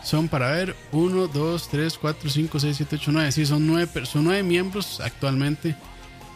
Son 0.03 0.29
para 0.29 0.51
ver 0.51 0.75
1, 0.93 1.27
2, 1.27 1.69
3, 1.69 1.97
4, 1.97 2.29
5, 2.29 2.59
6, 2.59 2.77
7, 2.77 2.95
8, 2.95 3.11
9. 3.11 3.31
Sí, 3.33 3.45
son 3.45 3.67
9, 3.67 3.87
per- 3.87 4.07
son 4.07 4.23
nueve 4.23 4.41
miembros 4.43 5.01
actualmente. 5.01 5.75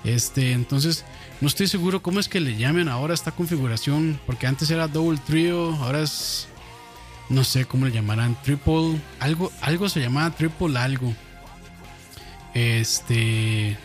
Este, 0.03 0.51
entonces, 0.51 1.05
no 1.39 1.47
estoy 1.47 1.67
seguro 1.67 2.01
cómo 2.01 2.19
es 2.19 2.27
que 2.27 2.41
le 2.41 2.57
llamen 2.57 2.89
ahora 2.89 3.13
esta 3.13 3.31
configuración. 3.31 4.19
Porque 4.25 4.47
antes 4.47 4.69
era 4.69 4.89
Double 4.89 5.17
Trio, 5.25 5.73
ahora 5.75 6.01
es 6.01 6.47
no 7.29 7.43
sé 7.43 7.65
cómo 7.65 7.85
le 7.85 7.91
llamarán, 7.91 8.37
triple, 8.43 8.99
algo, 9.19 9.51
algo 9.61 9.89
se 9.89 10.01
llamaba 10.01 10.31
triple 10.35 10.77
algo. 10.77 11.13
Este, 12.53 13.77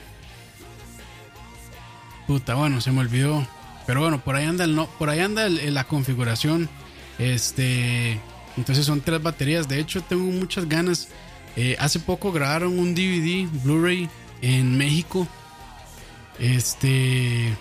puta, 2.26 2.54
bueno, 2.54 2.80
se 2.80 2.92
me 2.92 3.00
olvidó. 3.00 3.46
Pero 3.86 4.00
bueno, 4.02 4.22
por 4.22 4.36
ahí 4.36 4.44
anda 4.44 4.64
el 4.64 4.74
no, 4.74 4.86
por 4.86 5.08
ahí 5.08 5.20
anda 5.20 5.48
la 5.48 5.84
configuración. 5.84 6.68
Este, 7.18 8.20
entonces 8.56 8.84
son 8.84 9.00
tres 9.00 9.22
baterías. 9.22 9.66
De 9.66 9.80
hecho, 9.80 10.02
tengo 10.02 10.24
muchas 10.24 10.68
ganas. 10.68 11.08
Eh, 11.56 11.76
hace 11.78 11.98
poco 11.98 12.30
grabaron 12.30 12.78
un 12.78 12.94
DVD, 12.94 13.48
Blu-ray 13.64 14.10
en 14.42 14.76
México. 14.76 15.26
Este, 16.38 17.56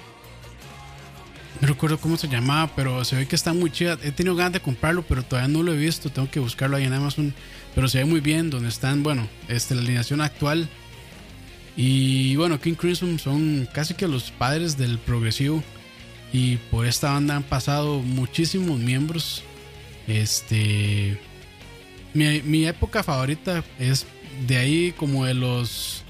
no 1.61 1.67
recuerdo 1.67 1.97
cómo 1.97 2.17
se 2.17 2.27
llamaba, 2.27 2.71
pero 2.75 3.03
se 3.03 3.15
ve 3.15 3.27
que 3.27 3.35
está 3.35 3.53
muy 3.53 3.71
chida. 3.71 3.97
He 4.03 4.11
tenido 4.11 4.35
ganas 4.35 4.53
de 4.53 4.59
comprarlo, 4.59 5.03
pero 5.03 5.23
todavía 5.23 5.47
no 5.47 5.63
lo 5.63 5.73
he 5.73 5.77
visto. 5.77 6.09
Tengo 6.09 6.29
que 6.29 6.39
buscarlo 6.39 6.77
ahí 6.77 6.83
en 6.83 6.93
Amazon. 6.93 7.33
Pero 7.75 7.87
se 7.87 7.99
ve 7.99 8.05
muy 8.05 8.19
bien 8.19 8.49
donde 8.49 8.69
están, 8.69 9.03
bueno, 9.03 9.27
este, 9.47 9.75
la 9.75 9.81
alineación 9.81 10.21
actual. 10.21 10.69
Y 11.75 12.35
bueno, 12.35 12.59
King 12.59 12.73
Crimson 12.73 13.19
son 13.19 13.67
casi 13.73 13.93
que 13.93 14.07
los 14.07 14.31
padres 14.31 14.77
del 14.77 14.97
progresivo. 14.99 15.63
Y 16.33 16.57
por 16.57 16.85
esta 16.85 17.11
banda 17.11 17.35
han 17.35 17.43
pasado 17.43 17.99
muchísimos 17.99 18.79
miembros. 18.79 19.43
Este. 20.07 21.19
Mi, 22.13 22.41
mi 22.41 22.65
época 22.65 23.03
favorita 23.03 23.63
es 23.79 24.05
de 24.47 24.57
ahí 24.57 24.91
como 24.97 25.25
de 25.25 25.33
los 25.33 26.03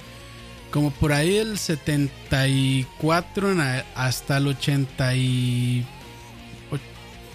como 0.71 0.91
por 0.91 1.13
ahí 1.13 1.38
el 1.38 1.58
74 1.58 3.51
en 3.51 3.60
a- 3.62 3.86
hasta 3.95 4.38
el 4.38 4.47
80 4.47 5.15
y 5.15 5.86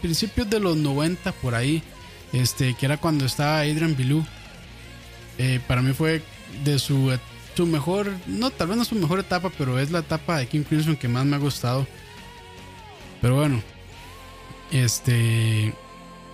principios 0.01 0.51
de 0.51 0.59
los 0.61 0.77
90 0.77 1.31
por 1.33 1.55
ahí 1.55 1.83
este 2.33 2.75
que 2.75 2.87
era 2.87 2.97
cuando 2.97 3.25
estaba 3.25 3.61
Adrian 3.61 3.97
Bilou. 3.97 4.25
Eh, 5.39 5.61
para 5.69 5.81
mí 5.81 5.93
fue 5.93 6.23
de 6.65 6.79
su, 6.79 7.17
su 7.57 7.67
mejor 7.67 8.11
no 8.27 8.51
tal 8.51 8.69
vez 8.69 8.77
no 8.77 8.85
su 8.85 8.95
mejor 8.97 9.21
etapa 9.21 9.51
pero 9.57 9.79
es 9.79 9.91
la 9.91 10.01
etapa 10.01 10.39
de 10.39 10.47
King 10.49 10.63
Crimson 10.65 10.97
que 10.97 11.09
más 11.09 11.25
me 11.25 11.37
ha 11.37 11.39
gustado. 11.39 11.87
Pero 13.21 13.37
bueno 13.37 13.63
este 14.71 15.73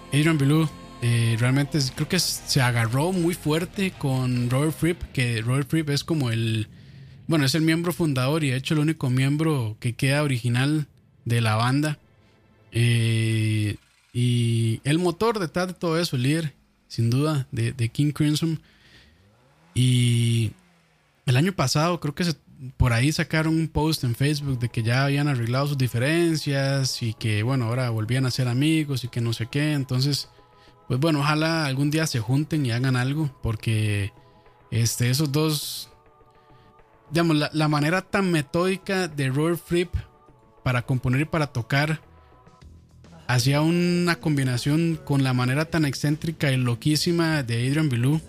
Adrian 0.09 0.39
Bilou 0.39 0.69
eh, 1.03 1.37
realmente 1.39 1.79
creo 1.95 2.09
que 2.09 2.19
se 2.19 2.61
agarró 2.61 3.13
muy 3.13 3.35
fuerte 3.35 3.93
con 3.93 4.51
Robert 4.51 4.75
Fripp 4.77 5.03
que 5.13 5.43
Robert 5.43 5.69
Fripp 5.69 5.91
es 5.91 6.03
como 6.05 6.31
el 6.31 6.69
bueno, 7.29 7.45
es 7.45 7.55
el 7.55 7.63
miembro 7.63 7.93
fundador 7.93 8.43
y 8.43 8.51
de 8.51 8.57
hecho 8.57 8.75
el 8.75 8.81
único 8.81 9.09
miembro 9.11 9.77
que 9.79 9.93
queda 9.95 10.23
original 10.25 10.89
de 11.25 11.41
la 11.41 11.55
banda. 11.55 11.99
Eh, 12.73 13.77
y 14.13 14.81
el 14.85 14.99
motor 14.99 15.39
detrás 15.39 15.69
de 15.69 15.75
todo 15.75 15.99
eso, 16.01 16.17
el 16.17 16.23
líder. 16.23 16.55
sin 16.89 17.11
duda, 17.11 17.47
de, 17.53 17.73
de 17.73 17.89
King 17.91 18.13
Crimson. 18.13 18.61
Y 19.75 20.53
el 21.27 21.37
año 21.37 21.53
pasado 21.53 22.01
creo 22.01 22.15
que 22.15 22.25
se- 22.25 22.37
por 22.77 22.93
ahí 22.93 23.13
sacaron 23.13 23.55
un 23.57 23.69
post 23.69 24.03
en 24.05 24.15
Facebook 24.17 24.59
de 24.59 24.69
que 24.69 24.83
ya 24.83 25.05
habían 25.05 25.29
arreglado 25.29 25.69
sus 25.69 25.79
diferencias 25.79 27.03
y 27.03 27.15
que 27.15 27.43
bueno, 27.43 27.67
ahora 27.67 27.91
volvían 27.91 28.27
a 28.27 28.31
ser 28.31 28.49
amigos 28.49 29.05
y 29.05 29.09
que 29.09 29.21
no 29.21 29.33
sé 29.33 29.47
qué. 29.47 29.75
Entonces, 29.75 30.29
pues 30.89 30.99
bueno, 30.99 31.21
ojalá 31.21 31.67
algún 31.67 31.91
día 31.91 32.07
se 32.07 32.21
junten 32.21 32.65
y 32.67 32.73
hagan 32.73 32.97
algo 32.97 33.31
porque 33.43 34.13
este, 34.71 35.11
esos 35.11 35.31
dos, 35.31 35.91
digamos, 37.11 37.37
la, 37.37 37.51
la 37.53 37.69
manera 37.69 38.03
tan 38.03 38.31
metódica 38.31 39.09
de 39.09 39.29
Robert 39.29 39.61
Fripp 39.65 39.95
para 40.63 40.83
componer 40.83 41.23
y 41.23 41.25
para 41.25 41.47
tocar 41.49 42.01
hacía 43.29 43.61
una 43.61 44.17
combinación 44.17 44.99
con 45.05 45.23
la 45.23 45.35
manera 45.35 45.67
tan 45.67 45.85
excéntrica 45.85 46.51
y 46.51 46.57
loquísima 46.57 47.43
de 47.43 47.69
Adrian 47.69 47.91
Belew. 47.91 48.21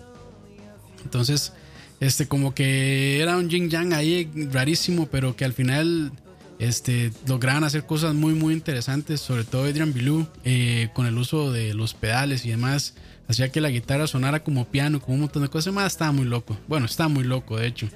Entonces, 1.02 1.54
este, 2.00 2.28
como 2.28 2.54
que 2.54 3.20
era 3.20 3.38
un 3.38 3.48
yin 3.48 3.70
yang 3.70 3.92
ahí 3.94 4.30
rarísimo, 4.52 5.06
pero 5.06 5.34
que 5.36 5.46
al 5.46 5.54
final 5.54 6.12
este, 6.58 7.12
lograban 7.26 7.64
hacer 7.64 7.86
cosas 7.86 8.14
muy, 8.14 8.34
muy 8.34 8.52
interesantes. 8.52 9.20
Sobre 9.22 9.44
todo 9.44 9.64
Adrian 9.64 9.94
Belew, 9.94 10.26
eh, 10.44 10.90
con 10.92 11.06
el 11.06 11.16
uso 11.16 11.50
de 11.50 11.72
los 11.72 11.94
pedales 11.94 12.44
y 12.44 12.50
demás, 12.50 12.94
hacía 13.26 13.50
que 13.50 13.62
la 13.62 13.70
guitarra 13.70 14.06
sonara 14.06 14.44
como 14.44 14.66
piano, 14.66 15.00
como 15.00 15.14
un 15.14 15.20
montón 15.22 15.42
de 15.42 15.48
cosas 15.48 15.72
más. 15.72 15.92
Estaba 15.92 16.12
muy 16.12 16.26
loco. 16.26 16.58
Bueno, 16.68 16.84
está 16.84 17.08
muy 17.08 17.24
loco, 17.24 17.56
de 17.56 17.66
hecho. 17.66 17.88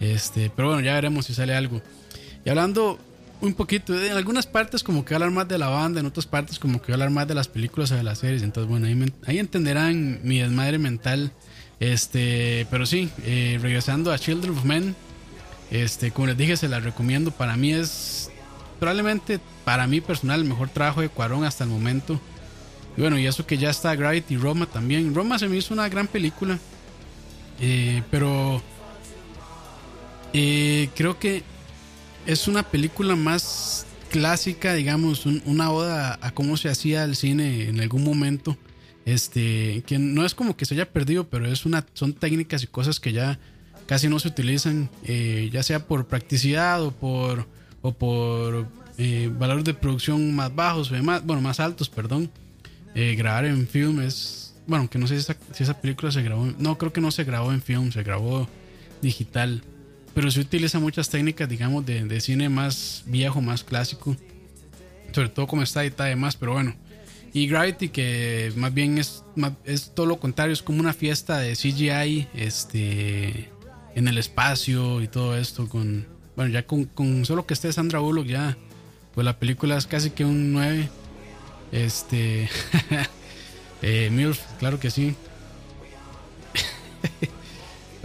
Este, 0.00 0.50
pero 0.54 0.68
bueno, 0.68 0.82
ya 0.82 0.94
veremos 0.94 1.26
si 1.26 1.34
sale 1.34 1.54
algo. 1.54 1.80
Y 2.44 2.50
hablando 2.50 2.98
un 3.40 3.54
poquito, 3.54 4.00
en 4.00 4.12
algunas 4.12 4.46
partes 4.46 4.82
como 4.82 5.04
que 5.04 5.14
voy 5.14 5.22
a 5.22 5.24
hablar 5.24 5.36
más 5.36 5.48
de 5.48 5.58
la 5.58 5.68
banda, 5.68 6.00
en 6.00 6.06
otras 6.06 6.26
partes 6.26 6.58
como 6.58 6.80
que 6.80 6.86
voy 6.86 6.92
a 6.92 6.94
hablar 6.94 7.10
más 7.10 7.28
de 7.28 7.34
las 7.34 7.48
películas 7.48 7.90
o 7.92 7.96
de 7.96 8.02
las 8.02 8.18
series. 8.18 8.42
Entonces, 8.42 8.68
bueno, 8.68 8.86
ahí, 8.86 9.12
ahí 9.26 9.38
entenderán 9.38 10.20
mi 10.22 10.38
desmadre 10.38 10.78
mental. 10.78 11.32
Este, 11.78 12.66
pero 12.70 12.86
sí, 12.86 13.10
eh, 13.24 13.58
regresando 13.60 14.10
a 14.12 14.18
Children 14.18 14.56
of 14.56 14.64
Men, 14.64 14.96
este, 15.70 16.10
como 16.10 16.28
les 16.28 16.36
dije, 16.36 16.56
se 16.56 16.68
la 16.68 16.80
recomiendo. 16.80 17.30
Para 17.30 17.56
mí 17.56 17.72
es 17.72 18.30
probablemente, 18.78 19.40
para 19.64 19.86
mí 19.86 20.00
personal, 20.00 20.40
el 20.40 20.48
mejor 20.48 20.68
trabajo 20.70 21.00
de 21.00 21.08
Cuarón 21.08 21.44
hasta 21.44 21.64
el 21.64 21.70
momento. 21.70 22.20
Y 22.96 23.02
bueno, 23.02 23.18
y 23.18 23.26
eso 23.26 23.46
que 23.46 23.58
ya 23.58 23.70
está 23.70 23.94
Gravity 23.94 24.36
Roma 24.36 24.66
también. 24.66 25.14
Roma 25.14 25.38
se 25.38 25.48
me 25.48 25.56
hizo 25.56 25.74
una 25.74 25.88
gran 25.88 26.06
película. 26.06 26.58
Eh, 27.60 28.02
pero 28.10 28.62
eh, 30.38 30.90
creo 30.94 31.18
que 31.18 31.42
es 32.26 32.46
una 32.46 32.62
película 32.62 33.16
más 33.16 33.86
clásica, 34.10 34.74
digamos, 34.74 35.24
un- 35.24 35.42
una 35.46 35.70
oda 35.70 36.18
a 36.20 36.30
cómo 36.32 36.56
se 36.58 36.68
hacía 36.68 37.04
el 37.04 37.16
cine 37.16 37.68
en 37.68 37.80
algún 37.80 38.04
momento. 38.04 38.56
Este, 39.06 39.82
que 39.86 39.98
no 39.98 40.26
es 40.26 40.34
como 40.34 40.56
que 40.56 40.64
se 40.66 40.74
haya 40.74 40.90
perdido, 40.90 41.28
pero 41.28 41.46
es 41.46 41.64
una, 41.64 41.86
son 41.94 42.12
técnicas 42.12 42.62
y 42.64 42.66
cosas 42.66 42.98
que 43.00 43.12
ya 43.12 43.38
casi 43.86 44.08
no 44.08 44.18
se 44.18 44.28
utilizan, 44.28 44.90
eh, 45.04 45.48
ya 45.52 45.62
sea 45.62 45.86
por 45.86 46.06
practicidad 46.06 46.82
o 46.82 46.90
por, 46.90 47.46
o 47.82 47.92
por 47.92 48.66
eh, 48.98 49.30
valores 49.38 49.64
de 49.64 49.74
producción 49.74 50.34
más 50.34 50.52
bajos 50.54 50.90
o 50.90 50.94
demás, 50.94 51.24
bueno, 51.24 51.40
más 51.40 51.60
altos, 51.60 51.88
perdón. 51.88 52.30
Eh, 52.96 53.14
grabar 53.14 53.44
en 53.44 53.68
film 53.68 54.00
es, 54.00 54.54
bueno, 54.66 54.90
que 54.90 54.98
no 54.98 55.06
sé 55.06 55.14
si 55.14 55.20
esa, 55.20 55.36
si 55.52 55.62
esa 55.62 55.80
película 55.80 56.10
se 56.10 56.22
grabó, 56.22 56.46
no 56.58 56.76
creo 56.76 56.92
que 56.92 57.00
no 57.00 57.10
se 57.12 57.22
grabó 57.24 57.52
en 57.52 57.62
film, 57.62 57.92
se 57.92 58.02
grabó 58.02 58.48
digital, 59.02 59.62
pero 60.16 60.30
se 60.30 60.40
utiliza 60.40 60.78
muchas 60.78 61.10
técnicas, 61.10 61.46
digamos, 61.46 61.84
de, 61.84 62.06
de 62.06 62.20
cine 62.22 62.48
más 62.48 63.02
viejo, 63.04 63.42
más 63.42 63.62
clásico, 63.62 64.16
sobre 65.12 65.28
todo 65.28 65.46
como 65.46 65.62
está 65.62 65.84
editada 65.84 66.08
y 66.08 66.12
demás, 66.14 66.36
pero 66.36 66.54
bueno. 66.54 66.74
Y 67.34 67.46
Gravity, 67.48 67.90
que 67.90 68.50
más 68.56 68.72
bien 68.72 68.96
es, 68.96 69.22
es 69.66 69.94
todo 69.94 70.06
lo 70.06 70.18
contrario, 70.18 70.54
es 70.54 70.62
como 70.62 70.80
una 70.80 70.94
fiesta 70.94 71.38
de 71.38 71.52
CGI 71.52 72.28
este, 72.32 73.50
en 73.94 74.08
el 74.08 74.16
espacio 74.16 75.02
y 75.02 75.08
todo 75.08 75.36
esto. 75.36 75.68
con 75.68 76.06
Bueno, 76.34 76.50
ya 76.50 76.66
con, 76.66 76.86
con 76.86 77.26
solo 77.26 77.44
que 77.44 77.52
esté 77.52 77.70
Sandra 77.70 77.98
Bullock, 77.98 78.24
ya, 78.24 78.56
pues 79.14 79.22
la 79.22 79.38
película 79.38 79.76
es 79.76 79.86
casi 79.86 80.08
que 80.12 80.24
un 80.24 80.50
9. 80.54 80.88
Este. 81.72 82.48
eh, 83.82 84.32
claro 84.58 84.80
que 84.80 84.90
sí. 84.90 85.14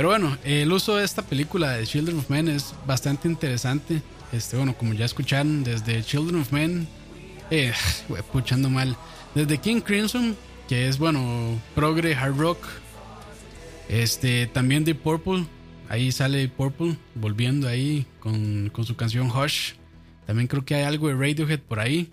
Pero 0.02 0.10
bueno, 0.10 0.36
el 0.44 0.74
uso 0.74 0.96
de 0.96 1.06
esta 1.06 1.22
película 1.22 1.74
de 1.74 1.86
Children 1.86 2.18
of 2.18 2.30
Men 2.32 2.48
es 2.48 2.74
bastante 2.88 3.28
interesante. 3.28 4.02
Este, 4.32 4.58
bueno, 4.58 4.76
como 4.76 4.96
ya 4.96 5.06
escucharon, 5.06 5.64
desde 5.64 6.02
Children 6.02 6.42
of 6.42 6.52
Men, 6.52 6.88
eh, 7.52 7.72
puchando 8.34 8.68
mal. 8.68 8.98
Desde 9.36 9.60
King 9.60 9.82
Crimson, 9.82 10.36
que 10.68 10.88
es 10.88 10.98
bueno, 10.98 11.62
progre 11.76 12.16
hard 12.16 12.36
rock. 12.36 12.58
Este, 13.90 14.48
también 14.48 14.86
Deep 14.86 15.04
Purple, 15.04 15.46
ahí 15.88 16.12
sale 16.12 16.48
Purple, 16.48 16.98
volviendo 17.14 17.68
ahí 17.68 18.08
con, 18.22 18.72
con 18.72 18.86
su 18.86 18.96
canción 18.96 19.30
Hush. 19.30 19.74
También 20.26 20.48
creo 20.48 20.66
que 20.66 20.74
hay 20.74 20.84
algo 20.86 21.10
de 21.10 21.14
Radiohead 21.14 21.60
por 21.60 21.80
ahí. 21.80 22.12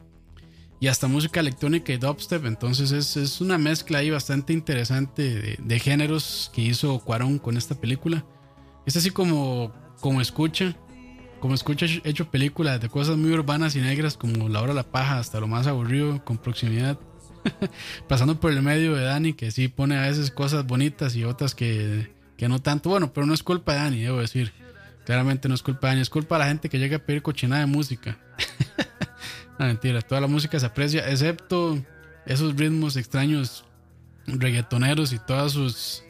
Y 0.81 0.87
hasta 0.87 1.09
música 1.09 1.41
electrónica 1.41 1.93
y 1.93 1.97
dubstep. 1.97 2.45
Entonces 2.45 2.93
es, 2.93 3.17
es 3.17 3.41
una 3.41 3.59
mezcla 3.59 3.99
ahí 3.99 4.11
bastante 4.11 4.53
interesante 4.53 5.57
de, 5.59 5.81
géneros 5.81 6.51
que 6.55 6.63
hizo 6.63 6.99
Cuarón 7.01 7.39
con 7.39 7.57
esta 7.57 7.75
película. 7.75 8.25
Es 8.87 8.97
así 8.97 9.11
como, 9.11 9.73
como 10.01 10.21
escucha. 10.21 10.77
Como 11.41 11.55
escucha 11.55 11.87
hecho 12.03 12.31
películas 12.31 12.81
de 12.81 12.89
cosas 12.89 13.17
muy 13.17 13.31
urbanas 13.31 13.77
y 13.77 13.81
negras 13.81 14.17
como 14.17 14.49
La 14.49 14.61
Hora 14.61 14.73
de 14.73 14.77
la 14.77 14.91
Paja 14.91 15.19
hasta 15.19 15.39
lo 15.39 15.47
más 15.47 15.67
aburrido 15.69 16.25
con 16.25 16.39
proximidad. 16.39 16.99
Pasando 18.09 18.41
por 18.41 18.53
el 18.53 18.63
medio 18.63 18.95
de 18.97 19.05
Dani 19.05 19.35
que 19.35 19.53
sí 19.53 19.69
pone 19.69 19.97
a 19.97 20.03
veces 20.03 20.33
cosas 20.33 20.67
bonitas 20.67 21.15
y 21.15 21.25
otras 21.25 21.55
que, 21.55 22.13
que 22.37 22.49
no 22.49 22.61
tanto. 22.61 22.91
Bueno, 22.91 23.13
pero 23.13 23.27
no 23.27 23.35
es 23.35 23.43
culpa 23.43 23.73
de 23.73 23.79
Dani, 23.79 24.01
debo 24.03 24.19
decir. 24.19 24.53
Claramente 25.05 25.49
no 25.49 25.55
es 25.55 25.63
culpa 25.63 25.87
de 25.87 25.93
Dani, 25.93 26.03
es 26.03 26.11
culpa 26.11 26.37
de 26.37 26.41
la 26.41 26.49
gente 26.49 26.69
que 26.69 26.79
llega 26.79 26.97
a 26.97 27.01
pedir 27.01 27.23
cochinada 27.23 27.61
de 27.61 27.67
música. 27.67 28.19
No, 29.59 29.67
mentira, 29.67 30.01
toda 30.03 30.21
la 30.21 30.27
música 30.27 30.59
se 30.59 30.67
aprecia, 30.67 31.09
excepto 31.11 31.83
esos 32.27 32.57
ritmos 32.57 32.97
extraños 32.97 33.65
reggaetoneros 34.27 35.13
y 35.13 35.19
todas 35.19 35.53
sus 35.53 36.05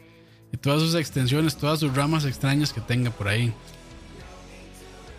y 0.51 0.57
todas 0.57 0.81
sus 0.81 0.95
extensiones, 0.95 1.55
todas 1.55 1.79
sus 1.79 1.95
ramas 1.95 2.25
extrañas 2.25 2.73
que 2.73 2.81
tenga 2.81 3.11
por 3.11 3.27
ahí. 3.27 3.53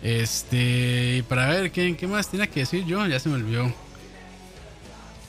Este, 0.03 1.17
y 1.17 1.21
para 1.21 1.47
ver 1.47 1.71
¿qué, 1.71 1.95
qué 1.95 2.07
más 2.07 2.29
tiene 2.29 2.49
que 2.49 2.61
decir 2.61 2.85
yo, 2.85 3.05
ya 3.07 3.19
se 3.19 3.29
me 3.29 3.35
olvidó. 3.35 3.73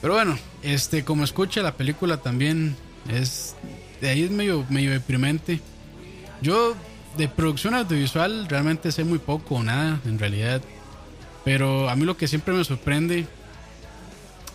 Pero 0.01 0.15
bueno, 0.15 0.37
este, 0.61 1.03
como 1.05 1.23
escucha 1.23 1.61
la 1.61 1.77
película 1.77 2.17
también 2.17 2.75
es 3.09 3.55
de 4.01 4.09
ahí 4.09 4.23
es 4.23 4.31
medio 4.31 4.65
medio 4.69 4.91
deprimente. 4.91 5.61
Yo 6.41 6.75
de 7.17 7.27
producción 7.29 7.73
audiovisual 7.73 8.47
realmente 8.49 8.91
sé 8.91 9.03
muy 9.03 9.19
poco 9.19 9.55
o 9.55 9.63
nada, 9.63 10.01
en 10.05 10.19
realidad. 10.19 10.61
Pero 11.43 11.89
a 11.89 11.95
mí 11.95 12.05
lo 12.05 12.17
que 12.17 12.27
siempre 12.27 12.53
me 12.53 12.63
sorprende, 12.63 13.25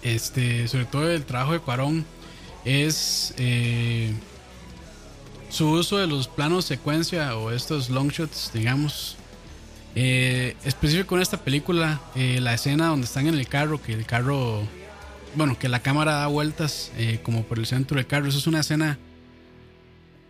este, 0.03 0.69
sobre 0.69 0.87
todo 0.87 1.11
el 1.11 1.25
trabajo 1.25 1.53
de 1.53 1.61
Cuarón, 1.61 2.05
es 2.65 3.35
eh, 3.37 4.13
su 5.51 5.69
uso 5.71 5.99
de 5.99 6.07
los 6.07 6.29
planos 6.29 6.65
secuencia 6.65 7.37
o 7.37 7.51
estos 7.51 7.91
long 7.91 8.11
shots, 8.11 8.51
digamos. 8.55 9.17
Eh, 9.95 10.57
específico 10.65 11.17
en 11.17 11.23
esta 11.23 11.39
película, 11.45 12.01
eh, 12.15 12.41
la 12.41 12.55
escena 12.55 12.89
donde 12.89 13.07
están 13.07 13.27
en 13.27 13.35
el 13.35 13.49
carro, 13.49 13.83
que 13.83 13.93
el 13.93 14.07
carro, 14.07 14.63
bueno, 15.35 15.59
que 15.59 15.69
la 15.69 15.81
cámara 15.81 16.13
da 16.13 16.27
vueltas 16.27 16.93
como 17.23 17.43
por 17.45 17.59
el 17.59 17.67
centro 17.67 17.97
del 17.97 18.07
carro. 18.07 18.29
Eso 18.29 18.39
es 18.39 18.47
una 18.47 18.61
escena, 18.61 18.99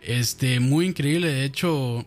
este, 0.01 0.59
muy 0.59 0.87
increíble. 0.87 1.31
De 1.31 1.45
hecho, 1.45 2.05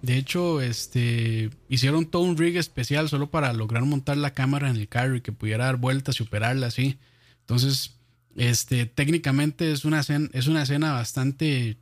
de 0.00 0.16
hecho, 0.16 0.60
este, 0.60 1.50
hicieron 1.68 2.06
todo 2.06 2.22
un 2.22 2.36
rig 2.36 2.56
especial 2.56 3.08
solo 3.08 3.30
para 3.30 3.52
lograr 3.52 3.84
montar 3.84 4.16
la 4.16 4.32
cámara 4.32 4.70
en 4.70 4.76
el 4.76 4.88
carro 4.88 5.16
y 5.16 5.20
que 5.20 5.32
pudiera 5.32 5.64
dar 5.64 5.76
vueltas 5.76 6.20
y 6.20 6.22
operarla 6.22 6.68
así. 6.68 6.98
Entonces, 7.40 7.96
este, 8.36 8.86
técnicamente 8.86 9.72
es 9.72 9.84
una 9.84 10.00
escena, 10.00 10.28
es 10.32 10.46
una 10.46 10.62
escena 10.62 10.92
bastante 10.92 11.78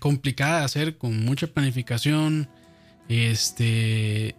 complicada 0.00 0.60
de 0.60 0.64
hacer, 0.64 0.96
con 0.96 1.24
mucha 1.24 1.48
planificación. 1.48 2.48
Este, 3.08 4.36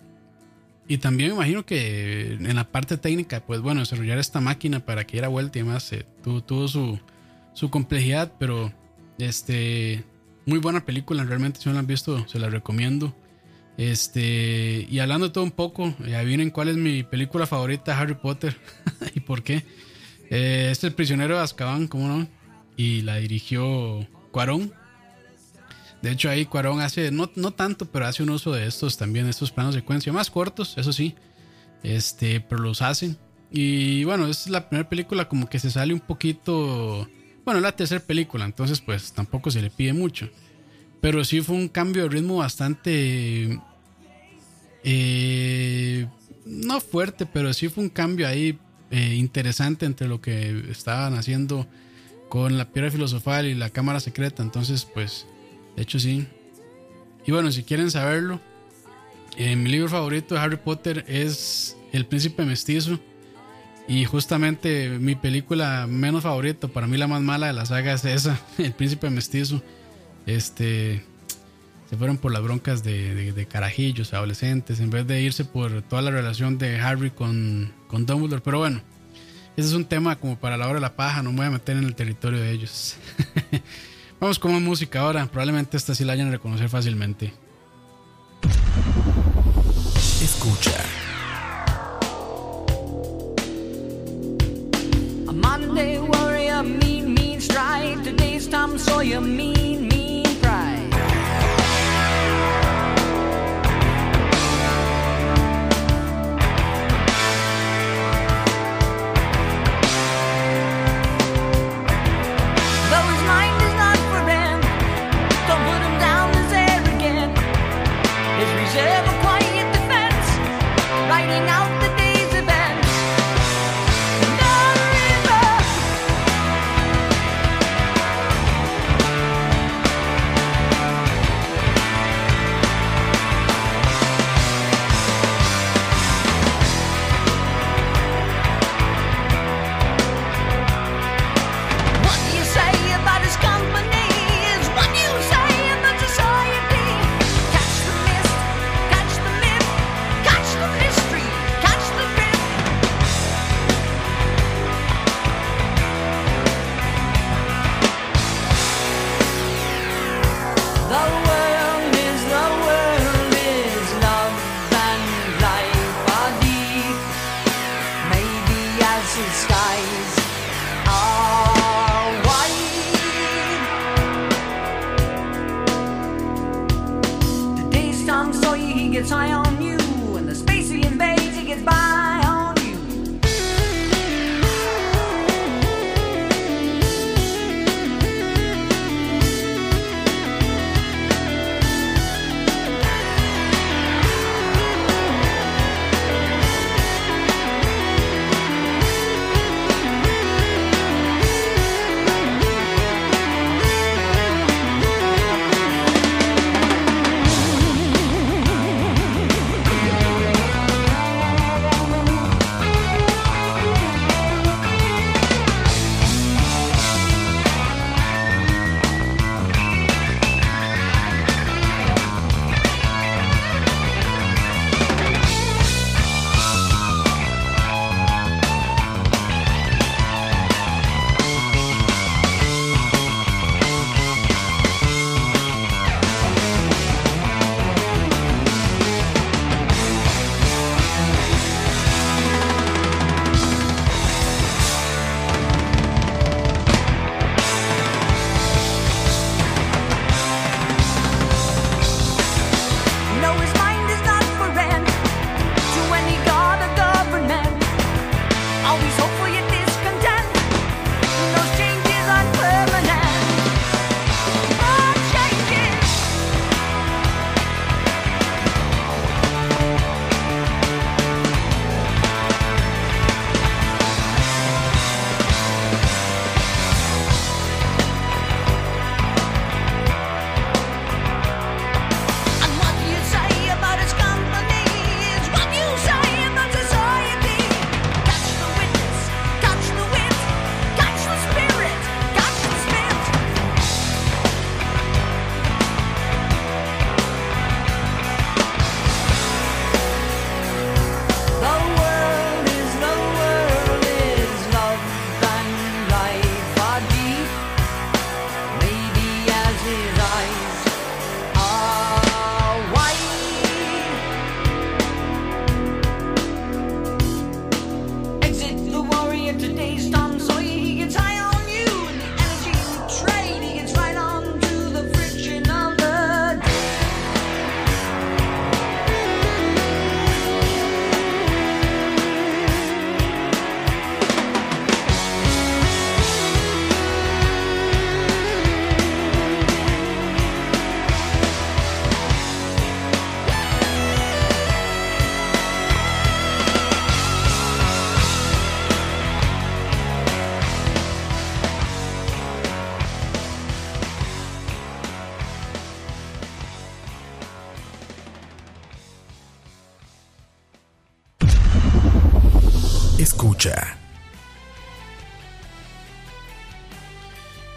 y 0.88 0.98
también 1.00 1.32
me 1.32 1.36
imagino 1.36 1.66
que 1.66 2.34
en 2.34 2.56
la 2.56 2.72
parte 2.72 2.98
técnica, 2.98 3.46
pues 3.46 3.60
bueno, 3.60 3.82
desarrollar 3.82 4.20
esta 4.20 4.40
máquina 4.40 4.86
para 4.86 5.06
que 5.06 5.14
diera 5.14 5.28
vuelta 5.28 5.60
y 5.60 5.64
demás, 5.64 5.92
eh, 5.92 6.06
tuvo, 6.24 6.42
tuvo 6.44 6.68
su, 6.70 7.00
su 7.54 7.70
complejidad, 7.70 8.32
pero 8.40 8.72
este, 9.18 10.06
muy 10.46 10.60
buena 10.60 10.86
película, 10.86 11.24
realmente 11.24 11.60
si 11.60 11.70
no 11.70 11.74
la 11.74 11.80
han 11.80 11.88
visto, 11.88 12.28
se 12.28 12.40
la 12.40 12.50
recomiendo. 12.50 13.16
Este, 13.78 14.88
y 14.90 15.00
hablando 15.00 15.32
todo 15.32 15.44
un 15.44 15.52
poco, 15.52 15.94
ya 16.08 16.22
vienen 16.22 16.50
cuál 16.50 16.70
es 16.70 16.78
mi 16.78 17.04
película 17.04 17.46
favorita 17.46 18.00
Harry 18.00 18.16
Potter 18.16 18.56
y 19.16 19.20
por 19.20 19.44
qué. 19.44 19.66
Eh, 20.30 20.70
es 20.72 20.84
El 20.84 20.94
prisionero 20.94 21.36
de 21.36 21.44
Azkaban, 21.44 21.88
¿cómo 21.88 22.08
no? 22.08 22.28
Y 22.78 23.02
la 23.02 23.18
dirigió 23.18 24.08
Cuarón. 24.32 24.74
De 26.02 26.12
hecho, 26.12 26.30
ahí 26.30 26.46
Cuarón 26.46 26.82
hace, 26.82 27.12
no, 27.12 27.32
no 27.36 27.52
tanto, 27.52 27.86
pero 27.86 28.06
hace 28.06 28.24
un 28.24 28.30
uso 28.30 28.52
de 28.54 28.68
estos 28.68 28.98
también, 28.98 29.28
estos 29.28 29.52
planos 29.52 29.74
de 29.74 29.82
secuencia, 29.82 30.14
más 30.14 30.30
cortos, 30.30 30.76
eso 30.78 30.94
sí, 30.94 31.16
este, 31.84 32.42
pero 32.42 32.62
los 32.62 32.82
hacen. 32.82 33.18
Y 33.52 34.04
bueno, 34.04 34.28
es 34.28 34.48
la 34.48 34.70
primera 34.70 34.88
película 34.88 35.28
como 35.28 35.50
que 35.50 35.60
se 35.60 35.72
sale 35.72 35.94
un 35.94 36.00
poquito 36.00 37.08
Bueno, 37.46 37.60
la 37.62 37.76
tercera 37.76 38.02
película, 38.04 38.44
entonces 38.44 38.82
pues 38.82 39.14
tampoco 39.14 39.52
se 39.52 39.62
le 39.62 39.70
pide 39.70 39.94
mucho. 39.94 40.28
Pero 41.00 41.24
sí 41.24 41.42
fue 41.42 41.56
un 41.56 41.68
cambio 41.68 42.04
de 42.04 42.10
ritmo 42.10 42.38
bastante... 42.38 43.60
eh, 44.84 46.08
no 46.46 46.80
fuerte, 46.82 47.26
pero 47.26 47.54
sí 47.54 47.70
fue 47.70 47.84
un 47.84 47.90
cambio 47.90 48.28
ahí 48.28 48.58
eh, 48.90 49.16
interesante 49.16 49.86
entre 49.86 50.08
lo 50.08 50.22
que 50.22 50.66
estaban 50.72 51.14
haciendo 51.14 51.68
con 52.30 52.58
la 52.58 52.70
piedra 52.72 52.90
filosofal 52.90 53.46
y 53.46 53.54
la 53.54 53.70
cámara 53.70 54.00
secreta. 54.00 54.42
Entonces, 54.42 54.86
pues, 54.86 55.28
de 55.76 55.84
hecho 55.84 56.00
sí. 56.00 56.28
Y 57.26 57.32
bueno, 57.32 57.52
si 57.52 57.64
quieren 57.64 57.92
saberlo, 57.92 58.40
eh, 59.38 59.56
mi 59.56 59.70
libro 59.70 59.90
favorito 59.90 60.34
de 60.36 60.42
Harry 60.42 60.58
Potter 60.58 61.06
es 61.08 61.78
El 61.92 62.06
Príncipe 62.06 62.46
Mestizo. 62.46 63.00
Y 63.88 64.06
justamente 64.06 64.90
mi 65.00 65.16
película 65.16 65.86
menos 65.88 66.24
favorita, 66.24 66.68
para 66.68 66.88
mí 66.88 66.98
la 66.98 67.08
más 67.08 67.22
mala 67.22 67.48
de 67.48 67.54
la 67.54 67.66
saga 67.66 67.94
es 67.94 68.04
esa, 68.06 68.40
El 68.58 68.74
Príncipe 68.74 69.10
Mestizo. 69.10 69.62
Este, 70.26 71.04
se 71.90 71.96
fueron 71.98 72.18
por 72.18 72.32
las 72.32 72.42
broncas 72.42 72.84
de, 72.84 73.32
de- 73.32 73.46
carajillos, 73.46 74.14
adolescentes, 74.14 74.80
en 74.80 74.90
vez 74.90 75.06
de 75.06 75.22
irse 75.22 75.46
por 75.46 75.84
toda 75.84 76.02
la 76.02 76.10
relación 76.10 76.58
de 76.58 76.80
Harry 76.80 77.12
con, 77.12 77.72
con 77.88 78.08
Dumbledore. 78.08 78.42
Pero 78.44 78.58
bueno, 78.58 78.82
ese 79.56 79.68
es 79.68 79.74
un 79.76 79.86
tema 79.86 80.16
como 80.16 80.36
para 80.40 80.58
la 80.58 80.66
hora 80.66 80.76
de 80.76 80.82
la 80.82 80.96
paja, 80.96 81.22
no 81.22 81.30
me 81.32 81.38
voy 81.38 81.46
a 81.46 81.52
meter 81.52 81.78
en 81.78 81.84
el 81.84 81.94
territorio 81.94 82.40
de 82.40 82.50
ellos. 82.52 82.96
Vamos 84.20 84.40
con 84.40 84.52
más 84.52 84.62
música 84.62 85.02
ahora, 85.02 85.28
probablemente 85.28 85.78
esta 85.78 85.94
sí 85.94 86.04
la 86.06 86.14
hayan 86.14 86.30
a 86.30 86.32
reconocer 86.32 86.70
fácilmente. 86.70 87.34
Escucha. 90.24 90.72
Monday 95.76 96.00
warrior, 96.00 96.64
mean, 96.64 97.14
mean 97.16 97.42
stride. 97.42 98.02
Today's 98.06 98.48
Tom 98.48 98.78
Sawyer, 98.78 99.20
mean, 99.20 99.90
mean 99.90 99.95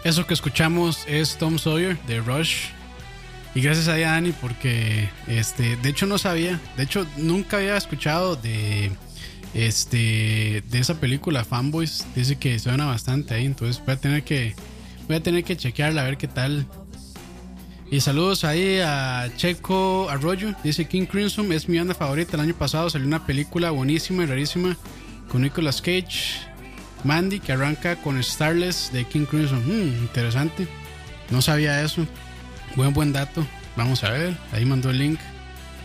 Eso 0.09 0.25
que 0.25 0.33
escuchamos 0.33 1.03
es 1.05 1.37
Tom 1.37 1.59
Sawyer 1.59 1.95
de 2.07 2.19
Rush. 2.19 2.69
Y 3.53 3.61
gracias 3.61 3.87
a 3.89 3.95
Dani 3.95 4.31
porque 4.31 5.07
este, 5.27 5.75
de 5.75 5.89
hecho 5.89 6.07
no 6.07 6.17
sabía, 6.17 6.59
de 6.77 6.81
hecho 6.81 7.05
nunca 7.17 7.57
había 7.57 7.77
escuchado 7.77 8.35
de 8.35 8.89
este 9.53 10.63
de 10.67 10.79
esa 10.79 10.99
película 10.99 11.45
Fanboys. 11.45 12.07
Dice 12.15 12.37
que 12.37 12.57
suena 12.57 12.87
bastante 12.87 13.35
ahí, 13.35 13.45
entonces 13.45 13.83
voy 13.85 13.93
a 13.93 13.97
tener 13.97 14.23
que 14.23 14.55
voy 15.07 15.17
a 15.17 15.21
tener 15.21 15.43
que 15.43 15.55
chequearla 15.55 16.01
a 16.01 16.05
ver 16.05 16.17
qué 16.17 16.27
tal. 16.27 16.65
Y 17.91 18.01
saludos 18.01 18.43
ahí 18.45 18.79
a 18.79 19.29
Checo 19.37 20.09
Arroyo. 20.09 20.55
Dice 20.63 20.85
King 20.85 21.05
Crimson 21.05 21.51
es 21.53 21.69
mi 21.69 21.77
banda 21.77 21.93
favorita. 21.93 22.35
El 22.35 22.41
año 22.41 22.55
pasado 22.55 22.89
salió 22.89 23.05
una 23.05 23.27
película 23.27 23.69
buenísima 23.69 24.23
y 24.23 24.25
rarísima 24.25 24.75
con 25.29 25.43
Nicolas 25.43 25.83
Cage, 25.83 26.48
Mandy, 27.03 27.39
que 27.39 27.53
arranca 27.53 27.95
con 27.97 28.21
Starless 28.21 28.91
de 28.91 29.05
King 29.05 29.25
Crimson. 29.25 29.63
Mm, 29.65 30.01
interesante. 30.03 30.67
No 31.29 31.41
sabía 31.41 31.81
eso. 31.83 32.05
Buen, 32.75 32.93
buen 32.93 33.13
dato. 33.13 33.45
Vamos 33.75 34.03
a 34.03 34.11
ver. 34.11 34.35
Ahí 34.51 34.65
mandó 34.65 34.89
el 34.89 34.99
link 34.99 35.19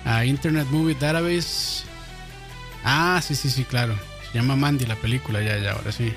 a 0.05 0.25
Internet 0.25 0.67
Movie 0.71 0.95
Database. 0.99 1.85
Ah, 2.85 3.21
sí, 3.23 3.35
sí, 3.35 3.49
sí, 3.51 3.65
claro. 3.65 3.95
Se 4.33 4.39
llama 4.39 4.57
Mandy 4.57 4.85
la 4.87 4.97
película, 4.97 5.41
ya, 5.43 5.59
ya, 5.59 5.73
ahora 5.73 5.93
sí. 5.93 6.13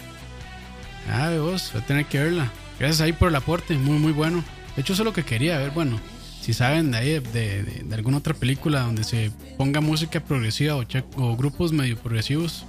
Ah, 1.12 1.32
vos, 1.40 1.70
voy 1.74 1.82
a 1.82 1.86
tener 1.86 2.06
que 2.06 2.20
verla. 2.20 2.52
Gracias 2.80 3.02
ahí 3.02 3.14
por 3.14 3.30
el 3.30 3.36
aporte, 3.36 3.76
muy, 3.78 3.98
muy 4.00 4.12
bueno. 4.12 4.44
De 4.76 4.82
hecho, 4.82 4.94
eso 4.94 5.04
es 5.04 5.06
lo 5.06 5.14
que 5.14 5.24
quería 5.24 5.58
ver. 5.58 5.72
Bueno, 5.72 6.00
si 6.42 6.54
saben 6.54 6.92
de 6.92 6.98
ahí 6.98 7.10
de, 7.20 7.64
de- 7.64 7.84
de 7.86 7.96
alguna 7.96 8.18
otra 8.18 8.34
película 8.34 8.82
donde 8.82 9.04
se 9.04 9.32
ponga 9.58 9.82
música 9.82 10.20
progresiva 10.20 10.76
o, 10.76 10.84
o 11.16 11.36
grupos 11.38 11.72
medio 11.72 11.98
progresivos, 11.98 12.66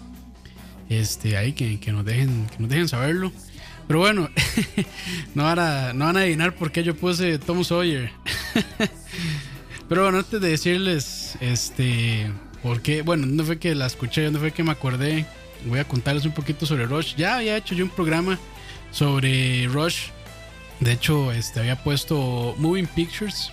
este, 0.89 1.37
ahí 1.37 1.53
que, 1.53 1.79
que 1.81 1.93
nos 1.93 2.05
dejen, 2.05 2.47
que 2.47 2.59
nos 2.59 2.69
dejen 2.69 2.89
saberlo. 2.89 3.33
Pero 3.87 4.01
bueno, 4.01 4.29
no, 5.35 5.45
van 5.45 5.59
a, 5.59 5.93
no 5.95 6.05
van 6.05 6.17
a 6.19 6.21
adivinar 6.21 6.55
por 6.55 6.71
qué 6.71 6.83
yo 6.83 6.95
puse 6.95 7.39
Tom 7.39 7.65
Sawyer. 7.65 8.11
Pero 9.89 10.03
bueno, 10.03 10.19
antes 10.19 10.41
de 10.41 10.51
decirles, 10.51 11.39
este, 11.41 12.31
por 12.63 12.83
qué, 12.83 13.01
bueno, 13.01 13.27
no 13.27 13.45
fue 13.45 13.59
que 13.59 13.75
la 13.75 13.87
escuché, 13.87 14.31
no 14.31 14.39
fue 14.39 14.53
que 14.53 14.63
me 14.63 14.73
acordé, 14.73 15.25
voy 15.65 15.79
a 15.79 15.85
contarles 15.85 16.27
un 16.27 16.33
poquito 16.33 16.67
sobre 16.67 16.85
Rush. 16.85 17.15
Ya 17.17 17.37
había 17.37 17.57
hecho 17.57 17.75
yo 17.75 17.85
un 17.85 17.91
programa 17.91 18.39
sobre 18.91 19.67
Rush. 19.69 20.09
De 20.81 20.93
hecho, 20.93 21.33
este, 21.33 21.61
había 21.61 21.83
puesto 21.83 22.55
Moving 22.59 22.87
Pictures. 22.87 23.51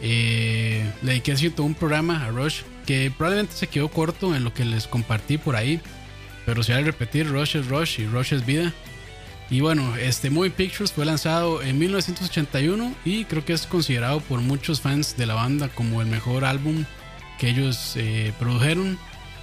Eh, 0.00 0.88
le 1.02 1.20
dediqué 1.20 1.34
un 1.60 1.74
programa 1.74 2.24
a 2.24 2.28
Rush 2.28 2.60
que 2.86 3.10
probablemente 3.10 3.54
se 3.54 3.66
quedó 3.66 3.88
corto 3.88 4.36
en 4.36 4.44
lo 4.44 4.54
que 4.54 4.64
les 4.64 4.86
compartí 4.86 5.36
por 5.38 5.56
ahí. 5.56 5.80
Pero 6.48 6.62
si 6.62 6.72
hay 6.72 6.82
que 6.82 6.92
repetir, 6.92 7.28
Rush 7.28 7.58
es 7.58 7.66
Rush 7.66 8.00
y 8.00 8.06
Rush 8.06 8.32
es 8.32 8.46
vida. 8.46 8.72
Y 9.50 9.60
bueno, 9.60 9.96
este 9.96 10.30
Moving 10.30 10.52
Pictures 10.52 10.92
fue 10.92 11.04
lanzado 11.04 11.60
en 11.60 11.78
1981 11.78 12.94
y 13.04 13.26
creo 13.26 13.44
que 13.44 13.52
es 13.52 13.66
considerado 13.66 14.20
por 14.20 14.40
muchos 14.40 14.80
fans 14.80 15.14
de 15.18 15.26
la 15.26 15.34
banda 15.34 15.68
como 15.68 16.00
el 16.00 16.08
mejor 16.08 16.46
álbum 16.46 16.86
que 17.38 17.50
ellos 17.50 17.92
eh, 17.96 18.32
produjeron. 18.38 18.98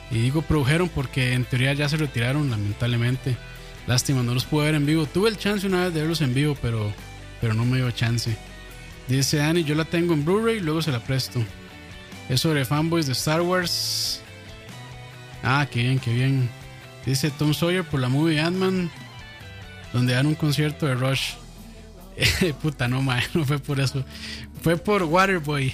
Y 0.09 0.15
digo 0.15 0.41
produjeron 0.41 0.89
porque 0.89 1.33
en 1.33 1.45
teoría 1.45 1.73
ya 1.73 1.87
se 1.87 1.97
retiraron, 1.97 2.49
lamentablemente. 2.49 3.37
Lástima, 3.85 4.23
no 4.23 4.33
los 4.33 4.45
pude 4.45 4.65
ver 4.65 4.73
en 4.73 4.87
vivo. 4.87 5.05
Tuve 5.05 5.29
el 5.29 5.37
chance 5.37 5.67
una 5.67 5.83
vez 5.83 5.93
de 5.93 5.99
verlos 5.99 6.21
en 6.21 6.33
vivo, 6.33 6.57
pero, 6.59 6.91
pero 7.39 7.53
no 7.53 7.65
me 7.65 7.77
dio 7.77 7.91
chance. 7.91 8.35
Dice 9.07 9.37
Dani, 9.37 9.63
yo 9.63 9.75
la 9.75 9.85
tengo 9.85 10.15
en 10.15 10.25
Blu-ray, 10.25 10.59
luego 10.59 10.81
se 10.81 10.91
la 10.91 11.01
presto. 11.01 11.39
Es 12.29 12.41
sobre 12.41 12.65
fanboys 12.65 13.05
de 13.05 13.11
Star 13.11 13.41
Wars. 13.41 14.23
Ah, 15.43 15.67
qué 15.69 15.83
bien, 15.83 15.99
qué 15.99 16.11
bien. 16.11 16.49
Dice 17.05 17.29
Tom 17.29 17.53
Sawyer 17.53 17.83
por 17.83 17.99
la 17.99 18.09
movie 18.09 18.39
Ant-Man, 18.39 18.89
donde 19.93 20.13
dan 20.13 20.25
un 20.25 20.35
concierto 20.35 20.87
de 20.87 20.95
Rush. 20.95 21.33
Puta, 22.61 22.87
no, 22.87 23.01
mae, 23.01 23.23
no 23.33 23.45
fue 23.45 23.59
por 23.59 23.79
eso. 23.79 24.03
Fue 24.61 24.77
por 24.77 25.03
Waterboy. 25.03 25.73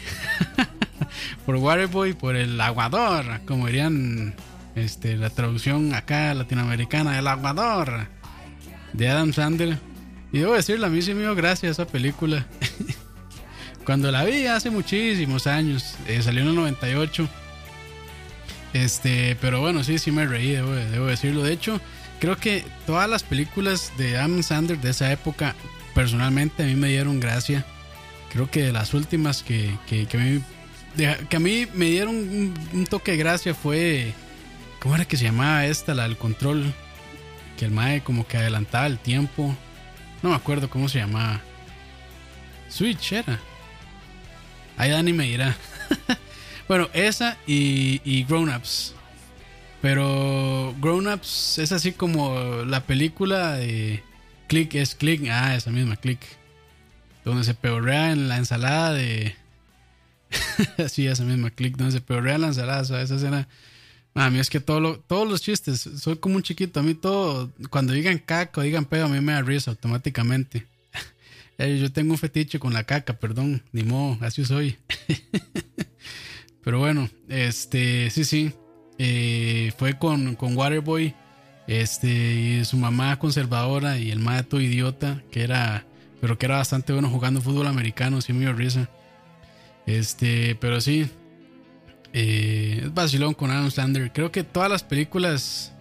por 1.46 1.56
Waterboy, 1.56 2.14
por 2.14 2.36
el 2.36 2.60
aguador, 2.60 3.42
como 3.46 3.68
dirían 3.68 4.36
este, 4.76 5.16
la 5.16 5.30
traducción 5.30 5.94
acá 5.94 6.34
latinoamericana, 6.34 7.18
el 7.18 7.28
aguador 7.28 8.08
de 8.94 9.10
Adam 9.10 9.32
Sandler. 9.32 9.78
Y 10.34 10.40
debo 10.40 10.54
decirle, 10.54 10.86
a 10.86 10.90
mí 10.90 11.02
sí 11.02 11.14
me 11.14 11.22
dio 11.22 11.36
gracia 11.36 11.70
esa 11.70 11.86
película. 11.86 12.46
Cuando 13.86 14.12
la 14.12 14.24
vi 14.24 14.46
hace 14.46 14.70
muchísimos 14.70 15.48
años, 15.48 15.96
eh, 16.08 16.22
salió 16.22 16.44
en 16.44 16.50
el 16.50 16.56
98. 16.56 17.28
Este, 18.74 19.36
pero 19.42 19.60
bueno, 19.60 19.84
sí, 19.84 20.00
sí 20.00 20.12
me 20.12 20.26
reí, 20.26 20.52
debo, 20.52 20.72
debo 20.72 21.08
decirlo. 21.08 21.44
De 21.44 21.54
hecho, 21.54 21.82
creo 22.20 22.38
que 22.38 22.64
todas 22.86 23.10
las 23.10 23.24
películas 23.24 23.92
de 23.98 24.18
Adam 24.18 24.44
Sandler 24.44 24.80
de 24.80 24.92
esa 24.92 25.12
época, 25.12 25.56
personalmente 25.94 26.64
a 26.64 26.66
mí 26.66 26.76
me 26.76 26.90
dieron 26.90 27.20
gracia. 27.20 27.66
Creo 28.32 28.50
que 28.50 28.64
de 28.64 28.72
las 28.72 28.94
últimas 28.94 29.44
que, 29.44 29.78
que, 29.88 30.06
que, 30.06 30.18
a 31.36 31.40
mí, 31.40 31.68
me 31.74 31.86
dieron 31.88 32.16
un, 32.16 32.54
un 32.74 32.86
toque 32.86 33.12
de 33.12 33.18
gracia 33.18 33.54
fue. 33.54 34.14
¿Cómo 34.80 34.96
era 34.96 35.06
que 35.06 35.18
se 35.18 35.26
llamaba 35.26 35.66
esta, 35.66 35.94
la 35.94 36.04
del 36.04 36.18
control? 36.18 36.74
Que 37.58 37.66
el 37.66 37.72
Mae 37.72 38.02
como 38.02 38.26
que 38.26 38.38
adelantaba 38.38 38.88
el 38.88 38.98
tiempo. 38.98 39.56
No 40.24 40.30
me 40.30 40.36
acuerdo 40.36 40.70
cómo 40.70 40.88
se 40.88 41.00
llamaba. 41.00 41.42
Switch 42.70 43.12
era. 43.12 43.40
Ahí 44.78 44.90
Dani 44.90 45.14
me 45.14 45.26
dirá. 45.26 45.56
bueno, 46.72 46.90
esa 46.94 47.38
y, 47.46 48.00
y 48.06 48.24
Grown 48.24 48.48
Ups. 48.48 48.96
Pero 49.82 50.74
Grown 50.80 51.06
Ups 51.06 51.58
es 51.58 51.74
así 51.74 51.92
como 51.92 52.64
la 52.66 52.86
película 52.86 53.56
de 53.56 54.02
Click 54.48 54.76
es 54.76 54.96
Click. 54.96 55.28
Ah, 55.30 55.54
esa 55.54 55.70
misma 55.70 55.98
Click. 55.98 56.22
Donde 57.26 57.44
se 57.44 57.56
peorea 57.56 58.14
en 58.14 58.30
la 58.30 58.38
ensalada 58.38 58.94
de. 58.94 59.36
sí, 60.88 61.08
esa 61.08 61.26
misma 61.26 61.50
Click. 61.50 61.76
Donde 61.76 61.92
se 61.92 62.00
peorea 62.00 62.36
en 62.36 62.42
la 62.42 62.48
ensalada. 62.48 62.84
esa 62.84 63.16
escena. 63.16 63.50
A 64.14 64.30
mí 64.30 64.40
es 64.40 64.50
que 64.50 64.62
todos 64.62 64.82
los 65.30 65.42
chistes, 65.42 65.90
soy 65.98 66.20
como 66.20 66.38
un 66.38 66.44
chiquito. 66.44 66.80
A 66.80 66.84
mí 66.84 66.94
todo, 66.94 67.52
cuando 67.70 67.92
digan 67.92 68.18
caca 68.18 68.62
o 68.62 68.64
digan 68.64 68.86
pedo, 68.86 69.08
a 69.08 69.10
mí 69.10 69.20
me 69.20 69.34
da 69.34 69.42
risa 69.42 69.72
automáticamente. 69.72 70.66
Eh, 71.58 71.78
Yo 71.80 71.92
tengo 71.92 72.14
un 72.14 72.18
fetiche 72.18 72.58
con 72.60 72.74
la 72.74 72.86
caca, 72.86 73.20
perdón, 73.20 73.62
ni 73.74 73.84
modo, 73.84 74.18
así 74.22 74.46
soy. 74.46 74.78
Pero 76.64 76.80
bueno, 76.80 77.10
este, 77.28 78.10
sí, 78.10 78.24
sí. 78.24 78.54
eh, 78.98 79.72
fue 79.78 79.98
con, 79.98 80.36
con 80.36 80.56
Waterboy, 80.56 81.16
este, 81.68 82.08
y 82.08 82.66
su 82.66 82.78
mamá 82.78 83.18
conservadora 83.18 83.98
y 83.98 84.12
el 84.12 84.20
mato 84.20 84.60
idiota, 84.62 85.24
que 85.32 85.42
era, 85.44 85.86
pero 86.20 86.38
que 86.38 86.46
era 86.46 86.58
bastante 86.58 86.94
bueno 86.94 87.10
jugando 87.10 87.42
fútbol 87.42 87.68
americano, 87.68 88.22
sí 88.22 88.34
me 88.34 88.52
risa. 88.54 88.90
Este, 89.88 90.56
pero 90.56 90.80
sí, 90.82 91.10
eh, 92.14 92.82
es 92.84 92.94
vacilón 92.94 93.34
con 93.34 93.50
Adam 93.52 93.72
Sandler. 93.72 94.12
Creo 94.14 94.32
que 94.32 94.44
todas 94.44 94.70
las 94.70 94.84
películas 94.84 95.74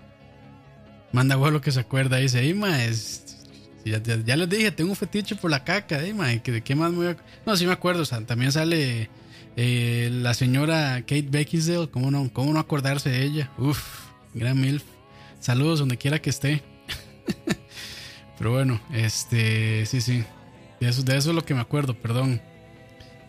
manda 1.13 1.37
lo 1.53 1.61
que 1.61 1.73
se 1.73 1.81
acuerda. 1.81 2.17
Dice, 2.19 2.41
"Ey, 2.41 2.55
ma, 2.55 2.85
es- 2.85 3.37
ya, 3.85 4.03
ya- 4.03 4.17
ya 4.25 4.37
les 4.37 4.49
dije, 4.49 4.71
tengo 4.71 4.91
un 4.91 4.97
fetiche 4.97 5.35
por 5.37 5.51
la 5.51 5.65
caca. 5.65 6.01
ey, 6.03 6.15
ma, 6.15 6.35
¿que 6.39 6.53
¿De 6.53 6.63
qué 6.63 6.75
más 6.75 6.91
me 6.93 6.97
voy 6.99 7.07
a.? 7.09 7.17
No, 7.45 7.57
sí 7.57 7.67
me 7.67 7.73
acuerdo. 7.73 8.05
también 8.07 8.53
sale 8.53 9.11
eh, 9.57 10.09
la 10.13 10.35
señora 10.35 11.01
Kate 11.01 11.29
Beckinsale. 11.31 11.91
¿Cómo 11.91 12.11
no, 12.11 12.31
¿Cómo 12.33 12.53
no 12.53 12.61
acordarse 12.61 13.11
de 13.11 13.23
ella? 13.23 13.51
Uf, 13.59 13.81
gran 14.35 14.61
MILF. 14.61 14.83
Saludos 15.41 15.79
donde 15.79 15.97
quiera 15.97 16.21
que 16.21 16.31
esté. 16.31 16.63
Pero 18.39 18.53
bueno, 18.53 18.81
este, 18.93 19.85
sí, 19.87 20.01
sí. 20.01 20.25
De 20.81 20.89
eso, 20.89 21.03
de 21.03 21.17
eso 21.17 21.31
es 21.31 21.37
lo 21.37 21.45
que 21.45 21.55
me 21.55 21.61
acuerdo, 21.61 21.95
perdón. 21.95 22.41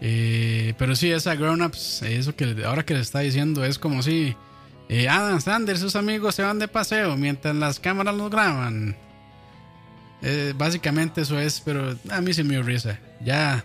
Eh, 0.03 0.73
pero 0.77 0.95
sí, 0.95 1.11
esa 1.11 1.35
Grown 1.35 1.61
Ups, 1.61 2.01
eso 2.01 2.35
que 2.35 2.63
ahora 2.65 2.83
que 2.83 2.95
le 2.95 3.01
está 3.01 3.19
diciendo 3.19 3.63
es 3.63 3.77
como 3.77 4.01
si 4.01 4.35
eh, 4.89 5.07
Adam 5.07 5.39
Sanders 5.39 5.79
sus 5.79 5.95
amigos 5.95 6.33
se 6.33 6.41
van 6.41 6.57
de 6.57 6.67
paseo 6.67 7.17
mientras 7.17 7.55
las 7.55 7.79
cámaras 7.79 8.15
los 8.15 8.31
graban. 8.31 8.95
Básicamente 10.55 11.21
eso 11.21 11.39
es, 11.39 11.61
pero 11.61 11.95
a 12.09 12.21
mí 12.21 12.33
se 12.33 12.43
me 12.43 12.51
dio 12.51 12.63
risa. 12.63 12.99
Ya 13.23 13.63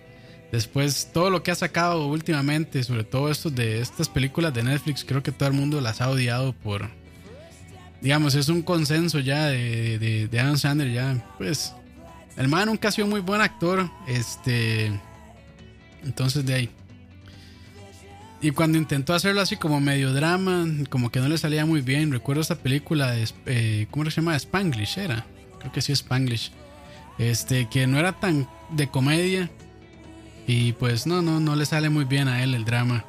después, 0.53 1.11
todo 1.13 1.31
lo 1.31 1.43
que 1.43 1.51
ha 1.51 1.55
sacado 1.55 2.07
últimamente, 2.07 2.83
sobre 2.85 3.05
todo 3.05 3.31
esto 3.31 3.51
de 3.51 3.81
estas 3.81 4.09
películas 4.09 4.55
de 4.55 4.63
Netflix, 4.63 5.05
creo 5.05 5.23
que 5.23 5.33
todo 5.33 5.49
el 5.49 5.55
mundo 5.55 5.81
las 5.81 6.01
ha 6.01 6.11
odiado 6.11 6.53
por. 6.53 6.89
Digamos, 8.01 8.35
es 8.35 8.49
un 8.49 8.63
consenso 8.63 9.19
ya 9.21 9.47
de, 9.47 9.99
de, 9.99 10.29
de 10.29 10.41
Adam 10.41 10.59
Sandler, 10.59 10.93
ya. 10.93 11.35
Pues, 11.39 11.75
el 12.37 12.49
man 12.49 12.67
nunca 12.67 12.89
ha 12.89 12.93
sido 12.93 13.07
muy 13.07 13.21
buen 13.21 13.41
actor. 13.41 13.91
Este. 14.07 14.93
Entonces, 16.05 16.45
de 16.45 16.55
ahí. 16.55 16.71
Y 18.43 18.51
cuando 18.51 18.77
intentó 18.77 19.15
hacerlo 19.15 19.41
así 19.41 19.57
como 19.57 19.81
medio 19.81 20.13
drama, 20.13 20.67
como 20.91 21.11
que 21.11 21.21
no 21.21 21.29
le 21.29 21.39
salía 21.39 21.65
muy 21.65 21.81
bien. 21.81 22.13
Recuerdo 22.13 22.43
esta 22.43 22.57
película 22.57 23.11
de. 23.11 23.27
eh, 23.47 23.87
¿Cómo 23.91 24.05
se 24.11 24.21
llama? 24.21 24.37
Spanglish 24.37 24.99
era. 24.99 25.27
Creo 25.59 25.73
que 25.73 25.81
sí, 25.81 25.93
Spanglish. 25.93 26.53
Este, 27.19 27.69
que 27.71 27.87
no 27.87 27.99
era 27.99 28.13
tan 28.13 28.47
de 28.71 28.89
comedia. 28.89 29.51
Y 30.47 30.73
pues 30.73 31.07
no, 31.07 31.23
no, 31.23 31.41
no 31.41 31.57
le 31.57 31.67
sale 31.67 31.89
muy 31.89 32.05
bien 32.05 32.29
a 32.29 32.43
él 32.43 32.55
el 32.55 32.65
drama. 32.65 33.05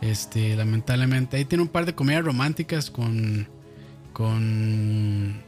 Este, 0.00 0.54
lamentablemente. 0.54 1.36
Ahí 1.36 1.44
tiene 1.44 1.62
un 1.62 1.68
par 1.68 1.86
de 1.86 1.94
comedias 1.94 2.24
románticas 2.24 2.90
con. 2.90 3.48
con. 4.12 5.42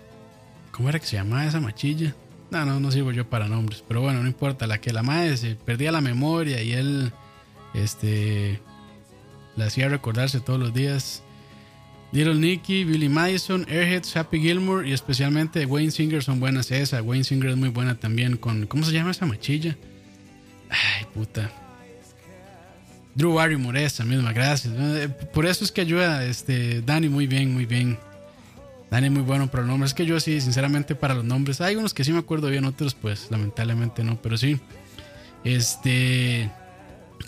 ¿Cómo 0.72 0.88
era 0.88 0.98
que 0.98 1.06
se 1.06 1.16
llamaba 1.16 1.46
esa 1.46 1.60
machilla? 1.60 2.14
No, 2.50 2.64
no, 2.64 2.80
no 2.80 2.90
sirvo 2.90 3.12
yo 3.12 3.28
para 3.28 3.48
nombres. 3.48 3.84
Pero 3.86 4.00
bueno, 4.00 4.22
no 4.22 4.28
importa. 4.28 4.66
La 4.66 4.80
que 4.80 4.92
la 4.92 5.02
madre 5.02 5.36
se 5.36 5.56
perdía 5.56 5.92
la 5.92 6.00
memoria 6.00 6.62
y 6.62 6.72
él. 6.72 7.12
Este. 7.74 8.60
La 9.56 9.66
hacía 9.66 9.88
recordarse 9.88 10.40
todos 10.40 10.58
los 10.58 10.72
días. 10.72 11.22
Little 12.12 12.36
Nicky, 12.36 12.84
Billy 12.84 13.08
Madison, 13.08 13.66
Airheads, 13.68 14.16
Happy 14.16 14.40
Gilmore 14.40 14.88
y 14.88 14.92
especialmente 14.92 15.66
Wayne 15.66 15.90
Singer 15.90 16.22
son 16.22 16.40
buenas 16.40 16.70
esa. 16.70 17.02
Wayne 17.02 17.24
Singer 17.24 17.50
es 17.50 17.56
muy 17.56 17.68
buena 17.68 17.96
también 17.96 18.36
con... 18.36 18.66
¿Cómo 18.66 18.84
se 18.84 18.92
llama 18.92 19.10
esa 19.10 19.26
machilla? 19.26 19.76
Ay, 20.70 21.06
puta. 21.14 21.50
Drew 23.14 23.32
Barrymore, 23.34 23.82
esa 23.82 24.04
misma, 24.04 24.32
gracias. 24.32 24.74
Eh, 24.76 25.08
Por 25.08 25.46
eso 25.46 25.64
es 25.64 25.72
que 25.72 25.80
ayuda 25.80 26.24
este, 26.24 26.82
Dani 26.82 27.08
muy 27.08 27.26
bien, 27.26 27.52
muy 27.52 27.64
bien. 27.64 27.98
Dani 28.90 29.10
muy 29.10 29.22
bueno 29.22 29.50
para 29.50 29.62
los 29.62 29.70
nombres. 29.70 29.90
Es 29.90 29.94
que 29.94 30.06
yo 30.06 30.20
sí, 30.20 30.40
sinceramente, 30.40 30.94
para 30.94 31.14
los 31.14 31.24
nombres. 31.24 31.60
Hay 31.60 31.76
unos 31.76 31.94
que 31.94 32.04
sí 32.04 32.12
me 32.12 32.18
acuerdo 32.18 32.48
bien, 32.48 32.64
otros 32.66 32.94
pues 32.94 33.30
lamentablemente 33.30 34.04
no, 34.04 34.20
pero 34.20 34.36
sí. 34.36 34.60
Este... 35.44 36.50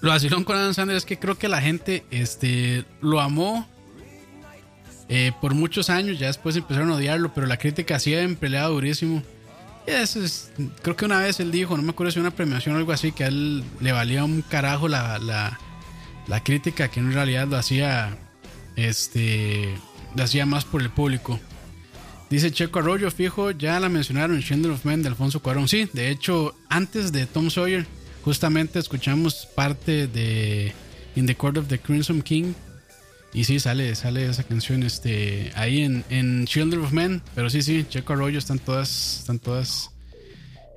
Lo 0.01 0.11
vacilón 0.11 0.45
con 0.45 0.57
Adam 0.57 0.75
Sandler 0.75 0.97
es 0.97 1.05
que 1.05 1.19
creo 1.19 1.39
que 1.39 1.49
la 1.49 1.63
gente 1.63 2.05
este, 2.11 2.85
lo 3.01 3.21
amó 3.21 3.67
eh, 5.09 5.33
por 5.41 5.55
muchos 5.55 5.89
años, 5.89 6.19
ya 6.19 6.27
después 6.27 6.55
empezaron 6.55 6.91
a 6.91 6.97
odiarlo, 6.97 7.33
pero 7.35 7.47
la 7.47 7.57
crítica 7.57 7.99
siempre 7.99 8.51
le 8.51 8.59
dado 8.59 8.75
durísimo. 8.75 9.23
Creo 10.83 10.97
que 10.97 11.05
una 11.05 11.21
vez 11.21 11.41
él 11.41 11.51
dijo, 11.51 11.77
no 11.77 11.83
me 11.83 11.91
acuerdo 11.91 12.11
si 12.13 12.21
una 12.21 12.31
premiación 12.31 12.75
o 12.75 12.79
algo 12.79 12.93
así, 12.93 13.13
que 13.13 13.25
a 13.25 13.29
él 13.29 13.65
le 13.81 13.93
valía 13.93 14.25
un 14.25 14.43
carajo 14.43 14.89
la, 14.89 15.19
la, 15.19 15.59
la 16.27 16.45
crítica, 16.45 16.89
que 16.89 17.01
en 17.01 17.13
realidad 17.13 17.49
lo 17.49 17.57
hacía, 17.57 18.17
este, 18.77 19.75
lo 20.15 20.23
hacía 20.23 20.47
más 20.47 20.65
por 20.65 20.83
el 20.83 20.91
público. 20.91 21.41
Dice 22.31 22.53
Checo 22.53 22.81
Arroyo, 22.81 23.11
fijo, 23.11 23.53
ya 23.53 23.81
la 23.81 23.89
mencionaron, 23.89 24.41
Schindler 24.43 24.73
of 24.73 24.85
Men 24.85 25.03
de 25.03 25.09
Alfonso 25.09 25.41
Cuarón. 25.41 25.67
Sí, 25.69 25.89
de 25.95 26.11
hecho, 26.11 26.55
antes 26.69 27.11
de 27.11 27.27
Tom 27.27 27.49
Sawyer, 27.49 27.87
justamente 28.23 28.79
escuchamos 28.79 29.49
parte 29.55 30.07
de 30.07 30.75
In 31.17 31.27
the 31.27 31.35
Court 31.35 31.57
of 31.57 31.69
the 31.69 31.79
Crimson 31.79 32.21
King. 32.21 32.53
Y 33.35 33.45
sí, 33.45 33.61
sale, 33.61 33.95
sale 33.95 34.29
esa 34.29 34.43
canción 34.43 34.83
este, 34.83 35.53
ahí 35.55 35.83
en, 35.83 36.05
en 36.09 36.47
Children 36.47 36.85
of 36.85 36.93
Men. 36.93 37.23
Pero 37.35 37.51
sí, 37.51 37.63
sí, 37.63 37.85
Checo 37.89 38.15
Arroyo, 38.15 38.39
están 38.39 38.59
todas, 38.59 39.21
están 39.21 39.39
todas. 39.39 39.91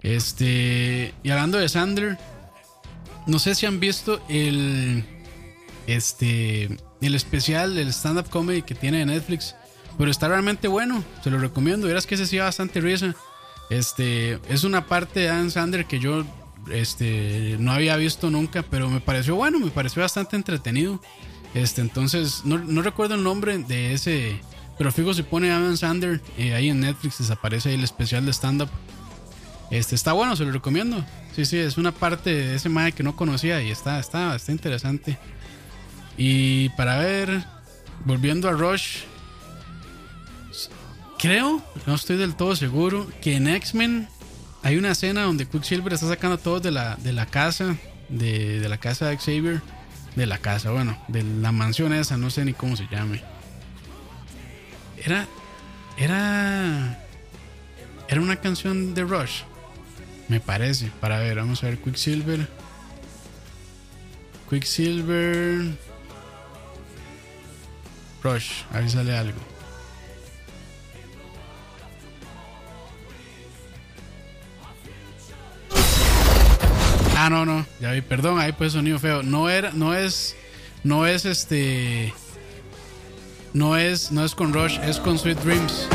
Este, 0.03 1.13
y 1.23 1.29
hablando 1.29 1.57
de 1.57 1.69
Sander, 1.69 2.17
no 3.27 3.39
sé 3.39 3.55
si 3.55 3.65
han 3.65 3.79
visto 3.79 4.21
el, 4.29 5.05
este, 5.87 6.77
el 7.01 7.15
especial, 7.15 7.77
el 7.77 7.89
stand-up 7.89 8.29
comedy 8.29 8.63
que 8.63 8.75
tiene 8.75 8.99
de 8.99 9.05
Netflix. 9.05 9.55
Pero 9.97 10.09
está 10.09 10.27
realmente 10.27 10.67
bueno, 10.67 11.03
se 11.23 11.29
lo 11.29 11.39
recomiendo. 11.39 11.87
Verás 11.87 12.07
que 12.07 12.15
ese 12.15 12.25
sí 12.25 12.37
bastante 12.37 12.81
risa. 12.81 13.15
Este, 13.69 14.39
es 14.49 14.63
una 14.63 14.87
parte 14.87 15.21
de 15.21 15.27
Dan 15.27 15.51
Sander 15.51 15.85
que 15.85 15.99
yo 15.99 16.25
este, 16.71 17.55
no 17.59 17.71
había 17.71 17.95
visto 17.95 18.29
nunca, 18.29 18.63
pero 18.63 18.89
me 18.89 18.99
pareció 18.99 19.35
bueno, 19.35 19.59
me 19.59 19.71
pareció 19.71 20.01
bastante 20.01 20.35
entretenido. 20.35 21.01
Este, 21.53 21.81
entonces, 21.81 22.41
no, 22.45 22.57
no 22.57 22.81
recuerdo 22.81 23.15
el 23.15 23.23
nombre 23.23 23.57
de 23.57 23.93
ese, 23.93 24.39
pero 24.77 24.91
fijo, 24.91 25.13
si 25.13 25.23
pone 25.23 25.51
Adam 25.51 25.75
Sander 25.75 26.21
eh, 26.37 26.53
ahí 26.53 26.69
en 26.69 26.79
Netflix, 26.79 27.19
desaparece 27.19 27.69
ahí 27.69 27.75
el 27.75 27.83
especial 27.83 28.25
de 28.25 28.31
stand-up. 28.31 28.69
Este, 29.69 29.95
está 29.95 30.13
bueno, 30.13 30.35
se 30.35 30.43
lo 30.45 30.51
recomiendo. 30.51 31.03
Sí, 31.35 31.45
sí, 31.45 31.57
es 31.57 31.77
una 31.77 31.91
parte 31.91 32.33
de 32.33 32.55
ese 32.55 32.67
mae 32.67 32.91
que 32.91 33.03
no 33.03 33.15
conocía 33.15 33.61
y 33.61 33.71
está, 33.71 33.99
está, 33.99 34.35
está 34.35 34.51
interesante. 34.51 35.17
Y 36.17 36.69
para 36.69 36.97
ver, 36.97 37.45
volviendo 38.05 38.49
a 38.49 38.51
Rush, 38.51 38.99
creo, 41.17 41.61
no 41.85 41.95
estoy 41.95 42.17
del 42.17 42.35
todo 42.35 42.55
seguro, 42.55 43.07
que 43.21 43.35
en 43.35 43.47
X-Men 43.47 44.07
hay 44.63 44.77
una 44.77 44.91
escena 44.91 45.23
donde 45.23 45.47
Quicksilver 45.47 45.93
está 45.93 46.07
sacando 46.07 46.35
a 46.35 46.39
todos 46.39 46.61
de 46.61 46.71
la, 46.71 46.95
de 46.97 47.13
la 47.13 47.25
casa, 47.25 47.77
de, 48.09 48.59
de 48.59 48.69
la 48.69 48.77
casa 48.77 49.07
de 49.07 49.17
Xavier, 49.17 49.61
de 50.15 50.25
la 50.25 50.37
casa, 50.39 50.71
bueno, 50.71 50.97
de 51.07 51.23
la 51.23 51.51
mansión 51.51 51.93
esa, 51.93 52.17
no 52.17 52.29
sé 52.29 52.45
ni 52.45 52.53
cómo 52.53 52.75
se 52.75 52.87
llame. 52.91 53.23
Era, 54.97 55.27
era, 55.97 56.99
era 58.07 58.21
una 58.21 58.35
canción 58.35 58.93
de 58.93 59.03
Rush, 59.03 59.41
me 60.27 60.39
parece. 60.39 60.91
Para 60.99 61.19
ver, 61.19 61.37
vamos 61.37 61.63
a 61.63 61.67
ver 61.67 61.77
Quicksilver. 61.79 62.47
Quicksilver. 64.49 65.77
Rush, 68.23 68.51
ahí 68.71 68.89
sale 68.89 69.17
algo. 69.17 69.50
Ah, 77.23 77.29
no, 77.29 77.45
no, 77.45 77.67
ya 77.79 77.91
vi, 77.91 78.01
perdón, 78.01 78.39
ahí 78.39 78.51
pues 78.51 78.73
sonido 78.73 78.97
feo. 78.97 79.21
No 79.21 79.47
era, 79.47 79.71
no 79.73 79.93
es, 79.93 80.35
no 80.83 81.05
es 81.05 81.25
este, 81.25 82.11
no 83.53 83.77
es, 83.77 84.11
no 84.11 84.25
es 84.25 84.33
con 84.33 84.51
Rush, 84.51 84.79
es 84.79 84.97
con 84.99 85.19
Sweet 85.19 85.37
Dreams. 85.43 85.87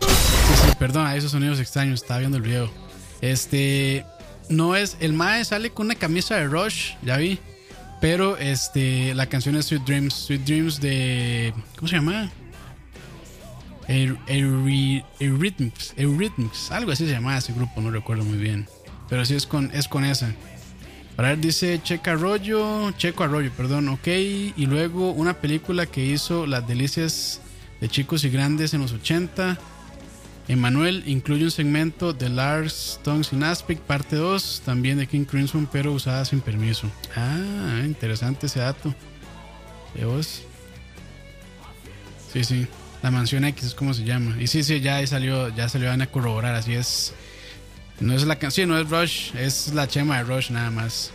Sí, 0.00 0.54
sí, 0.64 0.70
perdón, 0.78 1.06
ahí 1.06 1.18
esos 1.18 1.32
sonidos 1.32 1.60
extraños, 1.60 2.00
estaba 2.00 2.20
viendo 2.20 2.38
el 2.38 2.42
video. 2.42 2.70
Este, 3.20 4.06
no 4.48 4.76
es, 4.76 4.96
el 5.00 5.12
Mae 5.12 5.44
sale 5.44 5.68
con 5.68 5.84
una 5.88 5.94
camisa 5.94 6.36
de 6.36 6.46
Rush, 6.46 6.92
ya 7.02 7.18
vi. 7.18 7.38
Pero 8.00 8.38
este, 8.38 9.14
la 9.14 9.26
canción 9.26 9.56
es 9.56 9.66
Sweet 9.66 9.82
Dreams, 9.84 10.14
Sweet 10.14 10.40
Dreams 10.46 10.80
de, 10.80 11.52
¿cómo 11.76 11.86
se 11.88 11.96
llama? 11.96 12.30
Er- 13.88 14.16
Eury- 14.26 15.04
Eurythmics, 15.20 15.92
Eurythmics, 15.98 16.70
algo 16.70 16.92
así 16.92 17.04
se 17.04 17.12
llamaba 17.12 17.36
ese 17.36 17.52
grupo, 17.52 17.82
no 17.82 17.90
recuerdo 17.90 18.24
muy 18.24 18.38
bien. 18.38 18.66
Pero 19.12 19.26
sí 19.26 19.34
es 19.34 19.46
con, 19.46 19.70
es 19.74 19.88
con 19.88 20.06
esa. 20.06 20.32
Para 21.16 21.28
ver, 21.28 21.38
dice 21.38 21.78
Checa 21.82 22.12
Arroyo, 22.12 22.92
Checo 22.92 23.24
Arroyo, 23.24 23.52
perdón, 23.54 23.90
ok. 23.90 24.06
Y 24.08 24.64
luego 24.64 25.10
una 25.10 25.34
película 25.34 25.84
que 25.84 26.02
hizo 26.02 26.46
Las 26.46 26.66
Delicias 26.66 27.42
de 27.82 27.90
Chicos 27.90 28.24
y 28.24 28.30
Grandes 28.30 28.72
en 28.72 28.80
los 28.80 28.92
80. 28.92 29.58
Emanuel 30.48 31.02
incluye 31.04 31.44
un 31.44 31.50
segmento 31.50 32.14
de 32.14 32.30
Lars 32.30 33.00
Tongues 33.04 33.34
in 33.34 33.42
Aspic, 33.42 33.80
parte 33.80 34.16
2, 34.16 34.62
también 34.64 34.96
de 34.96 35.06
King 35.06 35.26
Crimson, 35.26 35.68
pero 35.70 35.92
usada 35.92 36.24
sin 36.24 36.40
permiso. 36.40 36.90
Ah, 37.14 37.82
interesante 37.84 38.46
ese 38.46 38.60
dato. 38.60 38.94
¿De 39.94 40.06
vos? 40.06 40.42
Sí, 42.32 42.44
sí. 42.44 42.66
La 43.02 43.10
mansión 43.10 43.44
X 43.44 43.62
es 43.62 43.74
como 43.74 43.92
se 43.92 44.04
llama. 44.04 44.40
Y 44.40 44.46
sí, 44.46 44.62
sí, 44.64 44.80
ya 44.80 45.06
salió, 45.06 45.50
ya 45.50 45.68
salió 45.68 45.92
a 45.92 46.06
corroborar, 46.06 46.54
así 46.54 46.72
es. 46.72 47.12
No 48.00 48.14
es 48.14 48.24
la 48.24 48.36
canción, 48.36 48.68
no 48.68 48.78
es 48.78 48.88
Rush, 48.88 49.34
es 49.36 49.68
la 49.74 49.86
chema 49.86 50.18
de 50.18 50.24
Rush 50.24 50.50
nada 50.50 50.70
más. 50.70 51.10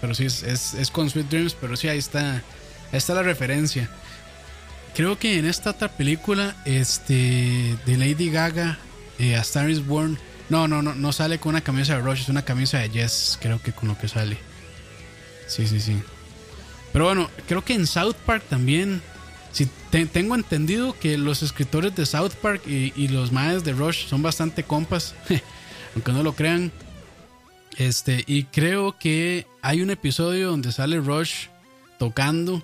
Pero 0.00 0.14
sí, 0.14 0.24
es, 0.24 0.42
es, 0.42 0.90
con 0.90 1.08
Sweet 1.08 1.28
Dreams, 1.28 1.54
pero 1.60 1.76
sí, 1.76 1.88
ahí 1.88 1.98
está, 1.98 2.42
está 2.90 3.14
la 3.14 3.22
referencia. 3.22 3.88
Creo 4.96 5.18
que 5.18 5.38
en 5.38 5.46
esta 5.46 5.70
otra 5.70 5.88
película, 5.88 6.56
este, 6.64 7.76
de 7.86 7.96
Lady 7.96 8.28
Gaga, 8.30 8.78
eh, 9.18 9.36
A 9.36 9.40
Star 9.42 9.70
is 9.70 9.86
Born, 9.86 10.18
no, 10.48 10.66
no, 10.68 10.82
no, 10.82 10.94
no 10.94 11.12
sale 11.12 11.38
con 11.38 11.50
una 11.50 11.60
camisa 11.60 11.94
de 11.94 12.00
Rush, 12.02 12.22
es 12.22 12.28
una 12.28 12.44
camisa 12.44 12.78
de 12.78 12.90
Yes, 12.90 13.38
creo 13.40 13.62
que 13.62 13.72
con 13.72 13.88
lo 13.88 13.96
que 13.96 14.08
sale. 14.08 14.36
Sí, 15.46 15.66
sí, 15.68 15.80
sí. 15.80 16.02
Pero 16.92 17.06
bueno, 17.06 17.30
creo 17.46 17.64
que 17.64 17.74
en 17.74 17.86
South 17.86 18.16
Park 18.26 18.42
también, 18.50 19.00
si 19.52 19.66
te- 19.90 20.06
tengo 20.06 20.34
entendido 20.34 20.98
que 20.98 21.16
los 21.16 21.42
escritores 21.42 21.94
de 21.94 22.04
South 22.04 22.32
Park 22.42 22.62
y, 22.66 22.92
y 22.96 23.08
los 23.08 23.30
maes 23.32 23.62
de 23.64 23.72
Rush 23.72 24.08
son 24.08 24.20
bastante 24.20 24.62
compas, 24.64 25.14
aunque 25.94 26.12
no 26.12 26.22
lo 26.22 26.34
crean. 26.34 26.72
Este, 27.78 28.24
y 28.26 28.44
creo 28.44 28.98
que 28.98 29.46
hay 29.62 29.80
un 29.80 29.90
episodio 29.90 30.50
donde 30.50 30.72
sale 30.72 30.98
Rush 30.98 31.46
tocando. 31.98 32.62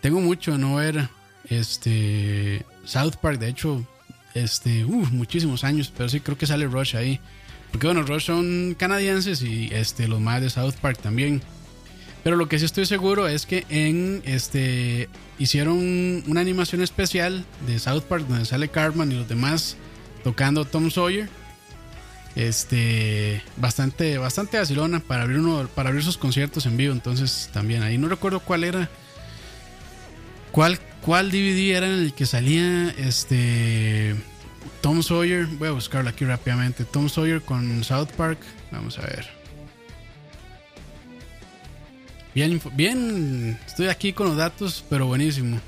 Tengo 0.00 0.20
mucho 0.20 0.52
de 0.52 0.58
no 0.58 0.76
ver 0.76 1.08
este 1.48 2.64
South 2.84 3.16
Park, 3.20 3.38
de 3.38 3.48
hecho, 3.48 3.84
este, 4.34 4.84
muchísimos 4.84 5.64
años, 5.64 5.92
pero 5.96 6.08
sí 6.08 6.20
creo 6.20 6.36
que 6.36 6.46
sale 6.46 6.66
Rush 6.66 6.96
ahí. 6.96 7.20
Porque 7.70 7.86
bueno, 7.86 8.02
Rush 8.02 8.26
son 8.26 8.76
canadienses 8.78 9.42
y 9.42 9.68
este 9.72 10.06
los 10.06 10.20
más 10.20 10.40
de 10.40 10.50
South 10.50 10.74
Park 10.80 10.98
también. 11.02 11.42
Pero 12.22 12.36
lo 12.36 12.48
que 12.48 12.58
sí 12.58 12.64
estoy 12.64 12.86
seguro 12.86 13.28
es 13.28 13.46
que 13.46 13.66
en 13.68 14.22
este 14.24 15.08
hicieron 15.38 16.22
una 16.26 16.40
animación 16.40 16.82
especial 16.82 17.44
de 17.66 17.78
South 17.78 18.02
Park 18.02 18.26
donde 18.28 18.44
sale 18.46 18.68
Cartman 18.68 19.12
y 19.12 19.16
los 19.16 19.28
demás 19.28 19.76
tocando 20.22 20.64
Tom 20.64 20.90
Sawyer. 20.90 21.28
Este 22.36 23.42
bastante 23.56 24.18
bastante 24.18 24.58
vacilona 24.58 25.00
para 25.00 25.22
abrir 25.22 25.38
uno 25.38 25.68
para 25.68 25.90
abrir 25.90 26.02
sus 26.04 26.18
conciertos 26.18 26.66
en 26.66 26.76
vivo, 26.76 26.92
entonces 26.92 27.48
también 27.52 27.82
ahí 27.82 27.96
no 27.96 28.08
recuerdo 28.08 28.40
cuál 28.40 28.64
era 28.64 28.90
cuál 30.50 30.80
cuál 31.00 31.30
DVD 31.30 31.76
era 31.76 31.86
en 31.86 32.00
el 32.00 32.12
que 32.12 32.26
salía 32.26 32.90
este 32.98 34.16
Tom 34.84 35.02
Sawyer, 35.02 35.46
voy 35.46 35.68
a 35.68 35.70
buscarlo 35.72 36.10
aquí 36.10 36.26
rápidamente. 36.26 36.84
Tom 36.84 37.08
Sawyer 37.08 37.40
con 37.40 37.82
South 37.84 38.08
Park, 38.18 38.38
vamos 38.70 38.98
a 38.98 39.02
ver. 39.02 39.26
Bien, 42.34 42.60
bien, 42.74 43.58
estoy 43.64 43.86
aquí 43.86 44.12
con 44.12 44.28
los 44.28 44.36
datos, 44.36 44.84
pero 44.90 45.06
buenísimo. 45.06 45.58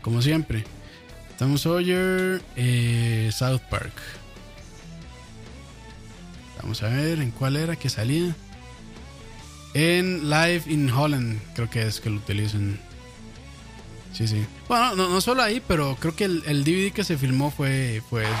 Como 0.00 0.22
siempre. 0.22 0.64
Tom 1.38 1.58
Sawyer, 1.58 2.40
eh, 2.56 3.30
South 3.34 3.60
Park. 3.68 3.92
Vamos 6.66 6.82
a 6.82 6.88
ver 6.88 7.20
en 7.20 7.30
cuál 7.30 7.54
era 7.54 7.76
que 7.76 7.88
salía. 7.88 8.34
En 9.72 10.28
Live 10.28 10.64
in 10.66 10.90
Holland, 10.90 11.40
creo 11.54 11.70
que 11.70 11.86
es 11.86 12.00
que 12.00 12.10
lo 12.10 12.16
utilizan. 12.16 12.80
Sí, 14.12 14.26
sí. 14.26 14.44
Bueno, 14.66 14.96
no, 14.96 15.08
no 15.08 15.20
solo 15.20 15.44
ahí, 15.44 15.62
pero 15.68 15.96
creo 16.00 16.16
que 16.16 16.24
el, 16.24 16.42
el 16.44 16.64
DVD 16.64 16.92
que 16.92 17.04
se 17.04 17.18
filmó 17.18 17.52
fue, 17.52 18.02
fue 18.10 18.24
eso. 18.24 18.32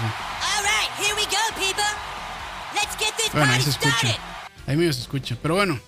Bueno, 3.32 3.52
ahí 3.52 3.62
se 3.62 3.70
escucha. 3.70 4.18
Ahí 4.66 4.76
medio 4.76 4.92
se 4.92 5.02
escucha. 5.02 5.36
Pero 5.40 5.54
bueno. 5.54 5.78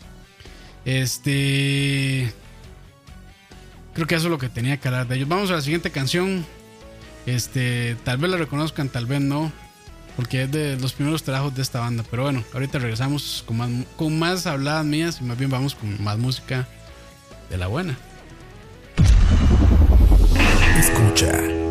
Este. 0.84 2.32
Creo 3.94 4.06
que 4.06 4.14
eso 4.14 4.26
es 4.26 4.30
lo 4.30 4.38
que 4.38 4.48
tenía 4.48 4.76
que 4.76 4.86
hablar 4.86 5.08
de 5.08 5.16
ellos. 5.16 5.28
Vamos 5.28 5.50
a 5.50 5.54
la 5.54 5.62
siguiente 5.62 5.90
canción. 5.90 6.46
Este. 7.26 7.96
Tal 8.04 8.18
vez 8.18 8.30
la 8.30 8.36
reconozcan, 8.36 8.90
tal 8.90 9.06
vez 9.06 9.20
no. 9.20 9.50
Porque 10.18 10.42
es 10.42 10.50
de 10.50 10.76
los 10.80 10.94
primeros 10.94 11.22
trabajos 11.22 11.54
de 11.54 11.62
esta 11.62 11.78
banda. 11.78 12.02
Pero 12.10 12.24
bueno, 12.24 12.42
ahorita 12.52 12.80
regresamos 12.80 13.44
con 13.46 13.56
más, 13.56 13.70
con 13.94 14.18
más 14.18 14.48
habladas 14.48 14.84
mías. 14.84 15.18
Y 15.20 15.24
más 15.24 15.38
bien 15.38 15.48
vamos 15.48 15.76
con 15.76 16.02
más 16.02 16.18
música 16.18 16.66
de 17.48 17.56
la 17.56 17.68
buena. 17.68 17.96
Escucha. 20.76 21.67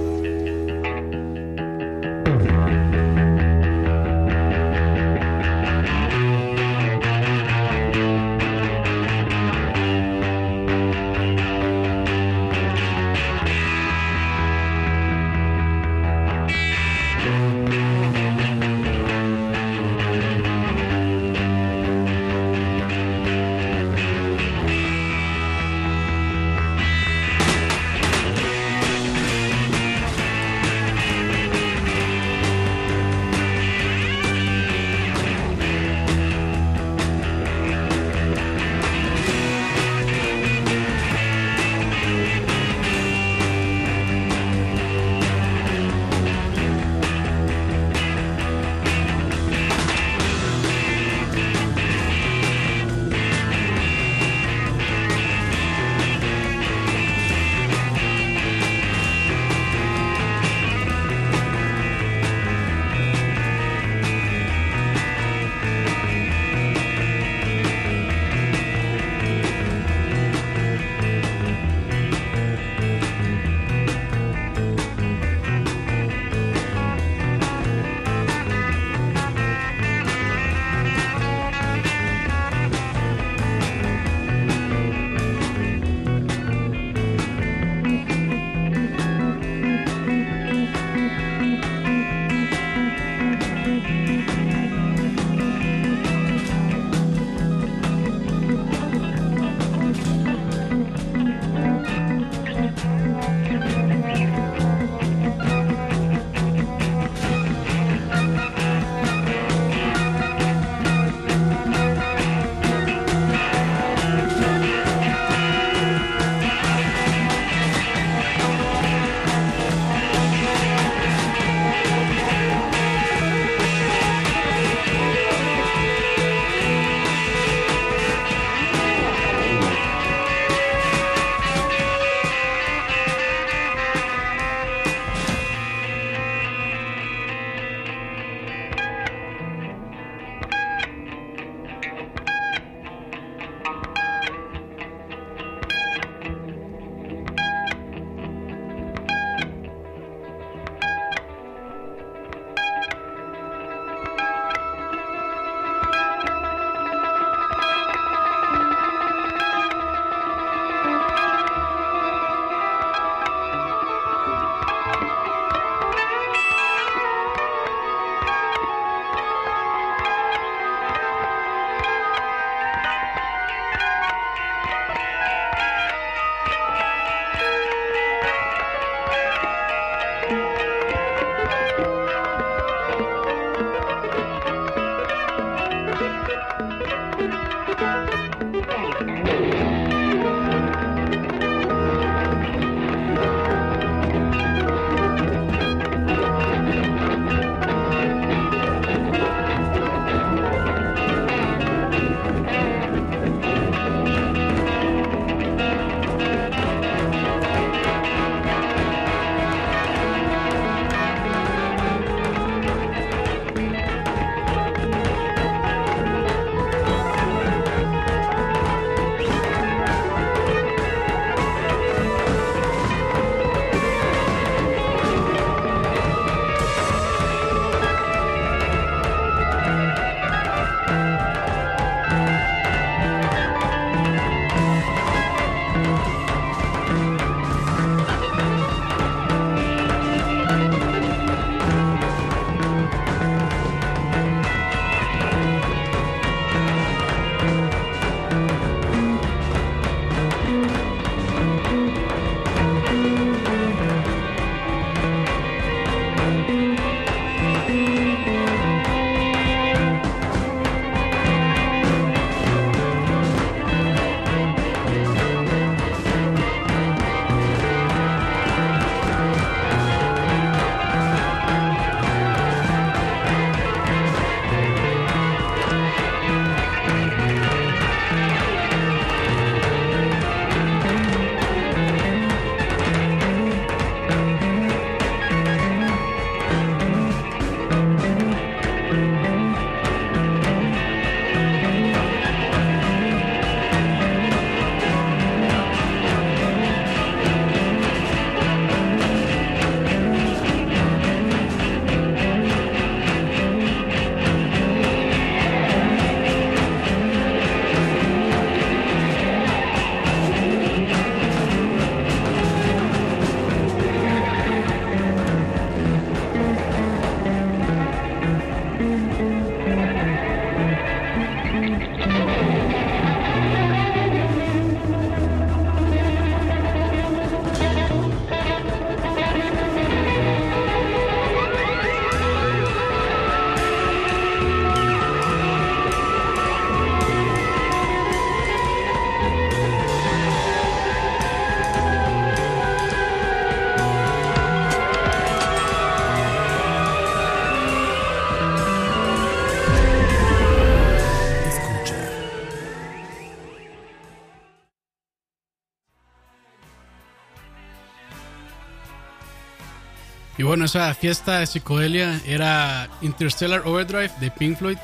Bueno, 360.48 360.66
esa 360.66 360.94
fiesta 360.94 361.40
de 361.40 361.48
psicodelia 361.48 362.22
era 362.26 362.90
Interstellar 363.02 363.64
Overdrive 363.66 364.12
de 364.20 364.32
Pink 364.32 364.58
Floyd. 364.58 364.78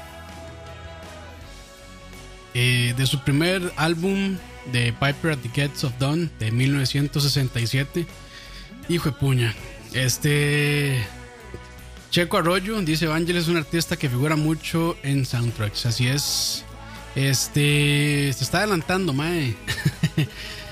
Eh, 2.54 2.94
de 2.96 3.08
su 3.08 3.24
primer 3.24 3.72
álbum 3.78 4.38
de 4.72 4.94
Piper 4.94 5.32
at 5.32 5.40
the 5.40 5.48
Gates 5.50 5.84
of 5.84 5.94
Dawn 6.00 6.30
de 6.40 6.52
1967. 6.52 8.06
Hijo 8.90 9.10
de 9.10 9.16
puña. 9.16 9.56
Este. 9.94 11.04
Checo 12.12 12.38
Arroyo 12.38 12.80
dice: 12.82 13.06
Evangelis 13.06 13.44
es 13.44 13.48
un 13.48 13.58
artista 13.58 13.96
que 13.96 14.10
figura 14.10 14.36
mucho 14.36 14.98
en 15.04 15.26
soundtracks. 15.26 15.86
Así 15.86 16.08
es. 16.08 16.66
Este. 17.16 18.34
Se 18.34 18.44
está 18.44 18.60
adelantando, 18.60 19.14
mae. 19.14 19.56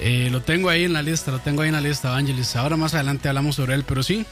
Eh, 0.00 0.28
lo 0.30 0.42
tengo 0.42 0.68
ahí 0.68 0.84
en 0.84 0.92
la 0.92 1.02
lista, 1.02 1.30
lo 1.30 1.40
tengo 1.40 1.62
ahí 1.62 1.68
en 1.68 1.74
la 1.74 1.80
lista, 1.80 2.10
Vangelis. 2.10 2.56
Ahora 2.56 2.76
más 2.76 2.94
adelante 2.94 3.28
hablamos 3.28 3.56
sobre 3.56 3.74
él, 3.74 3.84
pero 3.86 4.02
sí. 4.02 4.26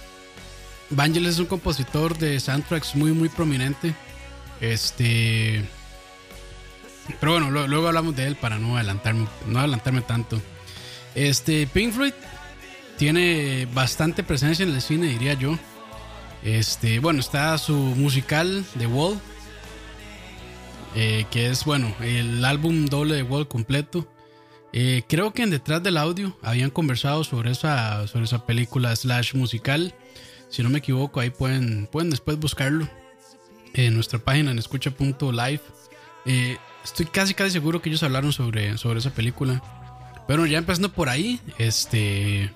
Vangelis 0.91 1.31
es 1.31 1.39
un 1.39 1.47
compositor 1.47 2.17
de 2.19 2.39
soundtracks 2.39 2.95
muy, 2.95 3.13
muy 3.13 3.29
prominente. 3.29 3.95
Este. 4.61 5.65
Pero 7.21 7.33
bueno, 7.33 7.51
luego 7.51 7.87
hablamos 7.87 8.17
de 8.17 8.27
él 8.27 8.37
para 8.37 8.59
no 8.59 8.77
adelantarme, 8.77 9.27
no 9.47 9.59
adelantarme 9.59 10.01
tanto. 10.03 10.41
Este, 11.15 11.67
Pink 11.67 11.93
Floyd 11.93 12.13
tiene 12.99 13.67
bastante 13.73 14.23
presencia 14.23 14.65
en 14.65 14.75
el 14.75 14.83
cine, 14.83 15.09
diría 15.09 15.35
yo. 15.35 15.59
Este, 16.43 16.99
bueno, 16.99 17.21
está 17.21 17.57
su 17.59 17.75
musical 17.75 18.65
The 18.79 18.87
Wall, 18.87 19.19
eh, 20.95 21.27
que 21.31 21.49
es, 21.49 21.65
bueno, 21.65 21.95
el 22.01 22.45
álbum 22.45 22.87
doble 22.87 23.15
de 23.15 23.23
Wall 23.23 23.49
completo. 23.49 24.09
Eh, 24.79 25.05
creo 25.09 25.33
que 25.33 25.43
en 25.43 25.49
detrás 25.49 25.83
del 25.83 25.97
audio 25.97 26.37
habían 26.43 26.69
conversado 26.69 27.25
sobre 27.25 27.51
esa, 27.51 28.07
sobre 28.09 28.27
esa 28.27 28.45
película 28.45 28.95
slash 28.95 29.33
musical. 29.35 29.95
Si 30.51 30.63
no 30.63 30.69
me 30.69 30.81
equivoco, 30.81 31.19
ahí 31.19 31.31
pueden, 31.31 31.87
pueden 31.87 32.11
después 32.11 32.39
buscarlo 32.39 32.87
en 33.73 33.95
nuestra 33.95 34.19
página 34.19 34.51
en 34.51 34.59
escucha.live. 34.59 35.63
Eh, 36.27 36.59
estoy 36.85 37.07
casi 37.07 37.33
casi 37.33 37.53
seguro 37.53 37.81
que 37.81 37.89
ellos 37.89 38.03
hablaron 38.03 38.35
sobre, 38.35 38.77
sobre 38.77 38.99
esa 38.99 39.15
película. 39.15 39.63
Pero 40.29 40.45
ya 40.45 40.59
empezando 40.59 40.93
por 40.93 41.09
ahí, 41.09 41.41
este. 41.57 42.53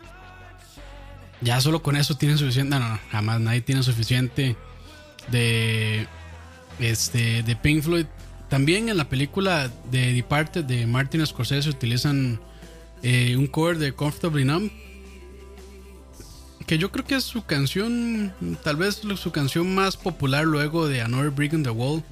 Ya 1.41 1.59
solo 1.63 1.83
con 1.83 1.97
eso 1.97 2.19
tienen 2.19 2.37
suficiente. 2.37 2.79
No, 2.79 2.87
no, 2.87 3.01
jamás 3.11 3.41
nadie 3.41 3.63
tiene 3.63 3.83
suficiente 3.83 4.57
de. 5.31 6.07
Este. 6.81 7.43
De 7.45 7.57
Pink 7.57 7.83
Floyd. 7.83 8.05
También 8.51 8.89
en 8.89 8.97
la 8.97 9.09
película 9.09 9.71
de 9.93 10.13
Departed 10.13 10.65
de 10.65 10.85
Martin 10.85 11.25
Scorsese 11.25 11.71
utilizan 11.71 12.41
eh, 13.03 13.37
un 13.37 13.47
cover 13.47 13.79
de 13.79 13.93
Comfortably 13.93 14.45
Numb. 14.45 14.73
Que 16.67 16.77
yo 16.77 16.91
creo 16.91 17.05
que 17.05 17.15
es 17.15 17.25
su 17.25 17.45
canción. 17.45 18.35
Tal 18.65 18.75
vez 18.75 19.03
su 19.17 19.31
canción 19.31 19.73
más 19.73 19.97
popular 19.97 20.45
luego 20.45 20.89
de 20.89 21.01
Another 21.01 21.31
Brick 21.31 21.53
in 21.53 21.63
the 21.63 21.71
Wall. 21.71 22.03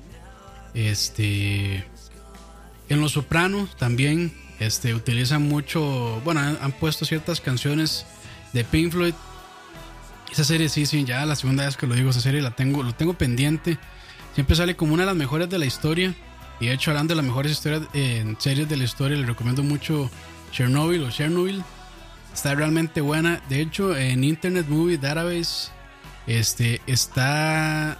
Este. 0.75 1.85
En 2.89 3.01
Los 3.01 3.13
Sopranos 3.13 3.77
también 3.77 4.33
este, 4.61 4.95
utilizan 4.95 5.43
mucho. 5.43 6.21
Bueno, 6.25 6.41
han, 6.41 6.57
han 6.61 6.71
puesto 6.71 7.05
ciertas 7.05 7.41
canciones 7.41 8.07
de 8.53 8.63
Pink 8.63 8.93
Floyd. 8.93 9.15
Esa 10.31 10.45
serie, 10.45 10.69
sí, 10.69 10.87
sí, 10.87 11.05
ya 11.05 11.27
la 11.27 11.35
segunda 11.35 11.65
vez 11.65 11.77
que 11.77 11.87
lo 11.87 11.97
digo, 11.97 12.11
esa 12.11 12.21
serie 12.21 12.43
la 12.43 12.53
tengo, 12.53 12.85
lo 12.85 12.95
tengo 12.95 13.15
pendiente. 13.15 13.77
Siempre 14.35 14.55
sale 14.55 14.77
como 14.77 14.95
una 14.95 15.03
de 15.03 15.09
las 15.09 15.17
mejores 15.17 15.51
de 15.51 15.59
la 15.59 15.67
historia. 15.67 16.15
Y 16.61 16.67
de 16.67 16.73
hecho, 16.73 16.91
hablando 16.91 17.13
de 17.13 17.17
las 17.17 17.25
mejores 17.25 17.53
historias, 17.53 17.83
eh, 17.95 18.35
series 18.39 18.69
de 18.69 18.77
la 18.77 18.85
historia, 18.85 19.17
le 19.17 19.27
recomiendo 19.27 19.63
mucho 19.63 20.11
Chernobyl 20.53 21.05
o 21.05 21.11
Chernobyl. 21.11 21.63
Está 22.33 22.55
realmente 22.55 23.01
buena. 23.01 23.41
De 23.49 23.61
hecho, 23.61 23.97
en 23.97 24.25
Internet 24.25 24.67
Movie 24.69 24.99
Database 24.99 25.71
este, 26.27 26.81
está 26.87 27.99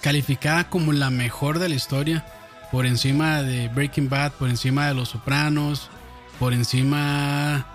calificada 0.00 0.68
como 0.68 0.92
la 0.92 1.10
mejor 1.10 1.58
de 1.58 1.68
la 1.68 1.74
historia. 1.74 2.26
Por 2.72 2.86
encima 2.86 3.42
de 3.42 3.68
Breaking 3.68 4.08
Bad, 4.08 4.32
por 4.32 4.48
encima 4.48 4.86
de 4.86 4.94
Los 4.94 5.10
Sopranos, 5.10 5.90
por 6.38 6.52
encima 6.52 7.66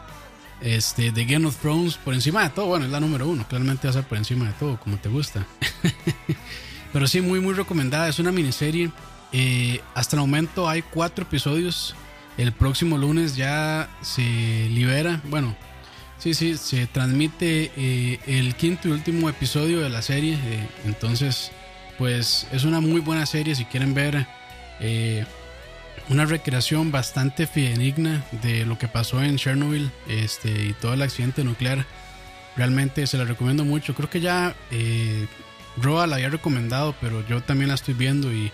este, 0.62 1.12
de 1.12 1.26
Game 1.26 1.46
of 1.46 1.58
Thrones, 1.58 1.98
por 1.98 2.14
encima 2.14 2.44
de 2.44 2.50
todo. 2.50 2.68
Bueno, 2.68 2.86
es 2.86 2.92
la 2.92 3.00
número 3.00 3.28
uno. 3.28 3.46
Claramente 3.48 3.90
va 3.90 4.00
a 4.00 4.04
por 4.04 4.18
encima 4.18 4.46
de 4.46 4.54
todo, 4.54 4.80
como 4.80 4.98
te 4.98 5.10
gusta. 5.10 5.46
Pero 6.94 7.08
sí, 7.08 7.22
muy, 7.22 7.40
muy 7.40 7.54
recomendada. 7.54 8.08
Es 8.08 8.20
una 8.20 8.32
miniserie. 8.32 8.92
Eh, 9.38 9.82
hasta 9.96 10.16
el 10.16 10.22
momento 10.22 10.70
hay 10.70 10.82
cuatro 10.82 11.26
episodios. 11.26 11.94
El 12.38 12.54
próximo 12.54 12.98
lunes 12.98 13.36
ya 13.36 13.90
se 14.02 14.22
libera. 14.70 15.22
Bueno, 15.26 15.58
sí, 16.18 16.34
sí, 16.34 16.56
se 16.56 16.88
transmite 16.88 17.70
eh, 17.76 18.20
el 18.28 18.56
quinto 18.56 18.88
y 18.88 18.92
último 18.92 19.28
episodio 19.28 19.82
de 19.82 19.90
la 19.90 20.02
serie. 20.02 20.36
eh, 20.36 20.70
entonces, 20.86 21.52
pues 21.98 22.48
es 22.54 22.64
una 22.64 22.80
muy 22.80 23.02
buena 23.02 23.26
serie 23.26 23.56
si 23.56 23.66
quieren 23.66 23.94
ver 23.94 24.26
una 26.10 26.26
recreación 26.26 26.92
bastante 26.92 27.48
fidedigna 27.48 28.24
de 28.44 28.66
lo 28.66 28.78
que 28.78 28.88
pasó 28.88 29.22
en 29.22 29.38
Chernobyl 29.38 29.92
este, 30.08 30.50
y 30.68 30.74
todo 30.74 30.94
el 30.94 31.02
accidente 31.02 31.44
nuclear. 31.44 31.86
Realmente 32.56 33.06
se 33.06 33.18
la 33.18 33.26
recomiendo 33.26 33.66
mucho. 33.66 33.96
Creo 33.96 34.10
que 34.10 34.22
ya 34.22 34.56
eh, 34.72 35.28
Roa 35.76 36.08
la 36.08 36.16
había 36.16 36.30
recomendado, 36.30 36.96
pero 37.02 37.26
yo 37.28 37.42
también 37.42 37.68
la 37.68 37.76
estoy 37.76 37.96
viendo 37.96 38.32
y 38.32 38.52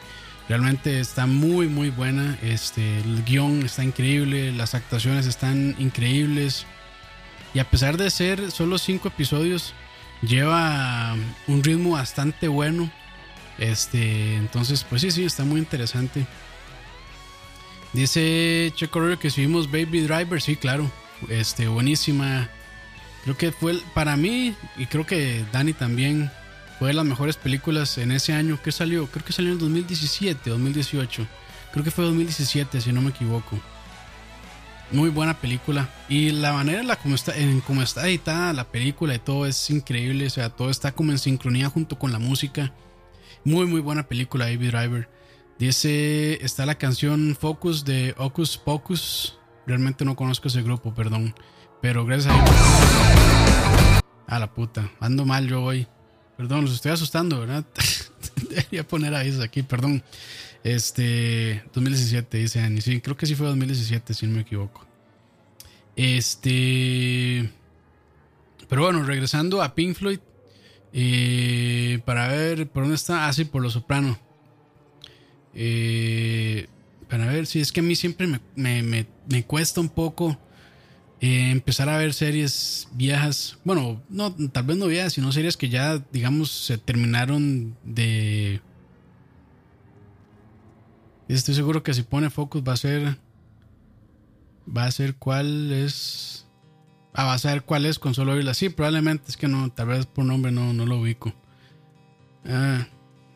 realmente 0.51 0.99
está 0.99 1.27
muy 1.27 1.67
muy 1.67 1.91
buena. 1.91 2.37
Este, 2.41 2.99
el 2.99 3.23
guion 3.23 3.63
está 3.63 3.85
increíble, 3.85 4.51
las 4.51 4.75
actuaciones 4.75 5.25
están 5.25 5.77
increíbles. 5.79 6.65
Y 7.53 7.59
a 7.59 7.69
pesar 7.69 7.95
de 7.95 8.09
ser 8.09 8.51
solo 8.51 8.77
cinco 8.77 9.07
episodios, 9.07 9.73
lleva 10.21 11.15
un 11.47 11.63
ritmo 11.63 11.91
bastante 11.91 12.49
bueno. 12.49 12.91
Este, 13.59 14.35
entonces, 14.35 14.83
pues 14.83 15.03
sí, 15.03 15.11
sí, 15.11 15.23
está 15.23 15.45
muy 15.45 15.57
interesante. 15.61 16.27
Dice 17.93 18.73
Checo 18.75 19.17
que 19.19 19.29
subimos 19.29 19.71
Baby 19.71 20.01
Driver, 20.01 20.41
sí, 20.41 20.57
claro. 20.57 20.91
Este, 21.29 21.69
buenísima. 21.69 22.49
Creo 23.23 23.37
que 23.37 23.53
fue 23.53 23.79
para 23.93 24.17
mí, 24.17 24.53
y 24.75 24.87
creo 24.87 25.05
que 25.05 25.45
Dani 25.53 25.71
también, 25.71 26.29
fue 26.82 26.88
de 26.88 26.95
las 26.95 27.05
mejores 27.05 27.38
películas 27.38 27.99
en 27.99 28.11
ese 28.11 28.34
año 28.34 28.59
que 28.59 28.71
salió. 28.71 29.05
Creo 29.05 29.23
que 29.23 29.34
salió 29.34 29.51
en 29.51 29.59
2017, 29.59 30.49
2018. 30.49 31.27
Creo 31.71 31.84
que 31.84 31.91
fue 31.91 32.05
2017, 32.05 32.82
si 32.82 32.91
no 32.91 33.03
me 33.03 33.11
equivoco. 33.11 33.59
Muy 34.91 35.11
buena 35.11 35.39
película. 35.39 35.88
Y 36.09 36.32
la 36.32 36.53
manera 36.53 36.82
en 36.82 36.88
la 36.88 36.95
como 36.95 37.13
está, 37.13 37.38
en 37.38 37.61
cómo 37.61 37.84
está 37.84 38.07
editada 38.07 38.51
la 38.53 38.63
película 38.63 39.13
y 39.13 39.19
todo 39.19 39.45
es 39.45 39.69
increíble. 39.69 40.25
O 40.25 40.29
sea, 40.32 40.49
todo 40.49 40.71
está 40.71 40.91
como 40.91 41.11
en 41.11 41.19
sincronía 41.19 41.69
junto 41.69 41.99
con 41.99 42.11
la 42.11 42.17
música. 42.17 42.73
Muy, 43.43 43.67
muy 43.67 43.79
buena 43.79 44.07
película, 44.07 44.45
Baby 44.45 44.71
Driver. 44.71 45.07
Dice, 45.59 46.43
está 46.43 46.65
la 46.65 46.79
canción 46.79 47.38
Focus 47.39 47.86
de 47.86 48.15
Ocus 48.17 48.57
Pocus. 48.57 49.38
Realmente 49.67 50.03
no 50.03 50.15
conozco 50.15 50.47
ese 50.47 50.63
grupo, 50.63 50.95
perdón. 50.95 51.36
Pero 51.79 52.07
gracias 52.07 52.34
a. 52.34 54.01
A 54.25 54.39
la 54.39 54.51
puta. 54.51 54.89
Ando 54.99 55.25
mal 55.25 55.47
yo 55.47 55.61
hoy. 55.61 55.88
Perdón, 56.41 56.65
los 56.65 56.73
estoy 56.73 56.91
asustando, 56.91 57.39
¿verdad? 57.39 57.63
Debería 58.49 58.87
poner 58.87 59.13
a 59.13 59.23
eso 59.23 59.43
aquí, 59.43 59.61
perdón. 59.61 60.01
Este, 60.63 61.63
2017, 61.71 62.35
dice 62.39 62.59
Annie. 62.61 62.81
Sí, 62.81 62.99
creo 62.99 63.15
que 63.15 63.27
sí 63.27 63.35
fue 63.35 63.45
2017, 63.45 64.15
si 64.15 64.25
no 64.25 64.33
me 64.33 64.41
equivoco. 64.41 64.83
Este. 65.95 67.47
Pero 68.67 68.81
bueno, 68.83 69.03
regresando 69.03 69.61
a 69.61 69.75
Pink 69.75 69.95
Floyd. 69.95 70.19
eh, 70.93 71.99
para 72.05 72.27
ver 72.29 72.67
por 72.69 72.83
dónde 72.83 72.95
está. 72.95 73.27
Ah, 73.27 73.33
sí, 73.33 73.45
por 73.45 73.61
Los 73.61 73.73
Soprano. 73.73 74.17
Eh, 75.53 76.67
para 77.07 77.27
ver 77.27 77.45
si 77.45 77.59
es 77.59 77.71
que 77.71 77.81
a 77.81 77.83
mí 77.83 77.95
siempre 77.95 78.25
me, 78.25 78.39
me- 78.55 78.81
me- 78.81 79.07
me 79.29 79.43
cuesta 79.45 79.79
un 79.79 79.89
poco 79.89 80.39
eh, 81.22 81.51
empezar 81.51 81.88
a 81.88 81.97
ver 81.97 82.15
series 82.15 82.89
viejas. 82.93 83.59
Bueno, 83.63 84.01
no, 84.09 84.34
tal 84.49 84.63
vez 84.63 84.78
no 84.78 84.88
viejas, 84.88 85.13
sino 85.13 85.32
series 85.32 85.55
que 85.55 85.69
ya, 85.69 85.99
digamos, 86.11 86.51
se 86.51 86.80
terminaron 86.80 87.78
de. 87.84 88.59
Estoy 91.28 91.53
seguro 91.53 91.84
que 91.84 91.93
si 91.93 92.01
pone 92.01 92.32
Focus 92.32 92.63
va 92.67 92.74
a 92.74 92.78
ser. 92.78 93.19
Va 94.76 94.86
a 94.86 94.91
ser 94.91 95.15
cuál 95.15 95.72
es. 95.72 96.47
Ah, 97.13 97.26
va 97.26 97.34
a 97.34 97.39
saber 97.39 97.63
cuál 97.63 97.86
es 97.86 97.99
con 97.99 98.15
solo 98.15 98.34
oírla. 98.34 98.55
Sí, 98.55 98.69
probablemente 98.69 99.26
es 99.30 99.38
que 99.38 99.47
no, 99.47 99.69
tal 99.72 99.89
vez 99.89 100.07
por 100.07 100.26
nombre 100.26 100.51
no, 100.51 100.74
no 100.74 100.88
lo 100.88 100.97
ubico. 100.97 101.36
Ah, 102.45 102.88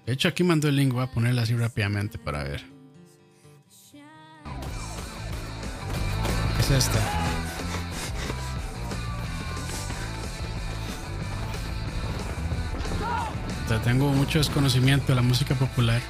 de 0.08 0.14
hecho, 0.14 0.28
aquí 0.28 0.44
mandó 0.44 0.70
el 0.70 0.76
link, 0.76 0.92
voy 0.92 1.04
a 1.04 1.12
ponerla 1.12 1.44
así 1.44 1.56
rápidamente 1.56 2.18
para 2.18 2.44
ver. 2.44 2.64
Es 6.60 6.72
esta. 6.72 7.35
Tengo 13.84 14.12
mucho 14.12 14.38
desconocimiento 14.40 15.08
de 15.08 15.16
la 15.16 15.22
música 15.22 15.56
popular. 15.56 16.02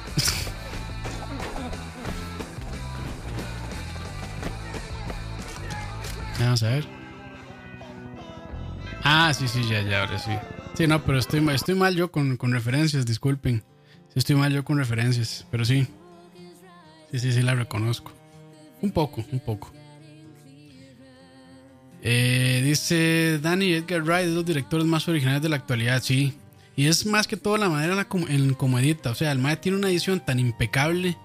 Vamos 6.38 6.62
a 6.62 6.68
ver. 6.68 6.86
Ah, 9.02 9.32
sí, 9.34 9.48
sí, 9.48 9.62
ya, 9.68 9.82
ya, 9.82 10.02
ahora 10.02 10.18
sí. 10.18 10.32
Sí, 10.74 10.86
no, 10.86 11.02
pero 11.02 11.18
estoy, 11.18 11.46
estoy 11.50 11.74
mal 11.74 11.94
yo 11.94 12.10
con, 12.10 12.36
con 12.36 12.52
referencias, 12.52 13.06
disculpen. 13.06 13.62
Sí, 14.08 14.18
estoy 14.18 14.36
mal 14.36 14.52
yo 14.52 14.64
con 14.64 14.78
referencias, 14.78 15.46
pero 15.50 15.64
sí. 15.64 15.86
Sí, 17.10 17.18
sí, 17.18 17.32
sí, 17.32 17.42
la 17.42 17.54
reconozco. 17.54 18.12
Un 18.82 18.90
poco, 18.90 19.24
un 19.32 19.40
poco. 19.40 19.72
Eh, 22.02 22.62
dice 22.64 23.38
Danny 23.42 23.72
Edgar 23.72 24.02
Wright 24.02 24.28
es 24.28 24.34
los 24.34 24.44
directores 24.44 24.86
más 24.86 25.08
originales 25.08 25.42
de 25.42 25.48
la 25.48 25.56
actualidad, 25.56 26.02
sí. 26.02 26.34
Y 26.76 26.86
es 26.86 27.06
más 27.06 27.26
que 27.26 27.36
todo 27.38 27.56
la 27.56 27.70
manera 27.70 27.92
en, 27.92 27.96
la 27.96 28.08
com- 28.08 28.26
en 28.28 28.52
cómo 28.54 28.78
edita. 28.78 29.10
O 29.10 29.14
sea, 29.14 29.32
el 29.32 29.38
Mae 29.38 29.56
tiene 29.56 29.78
una 29.78 29.88
edición 29.88 30.20
tan 30.24 30.38
impecable. 30.38 31.16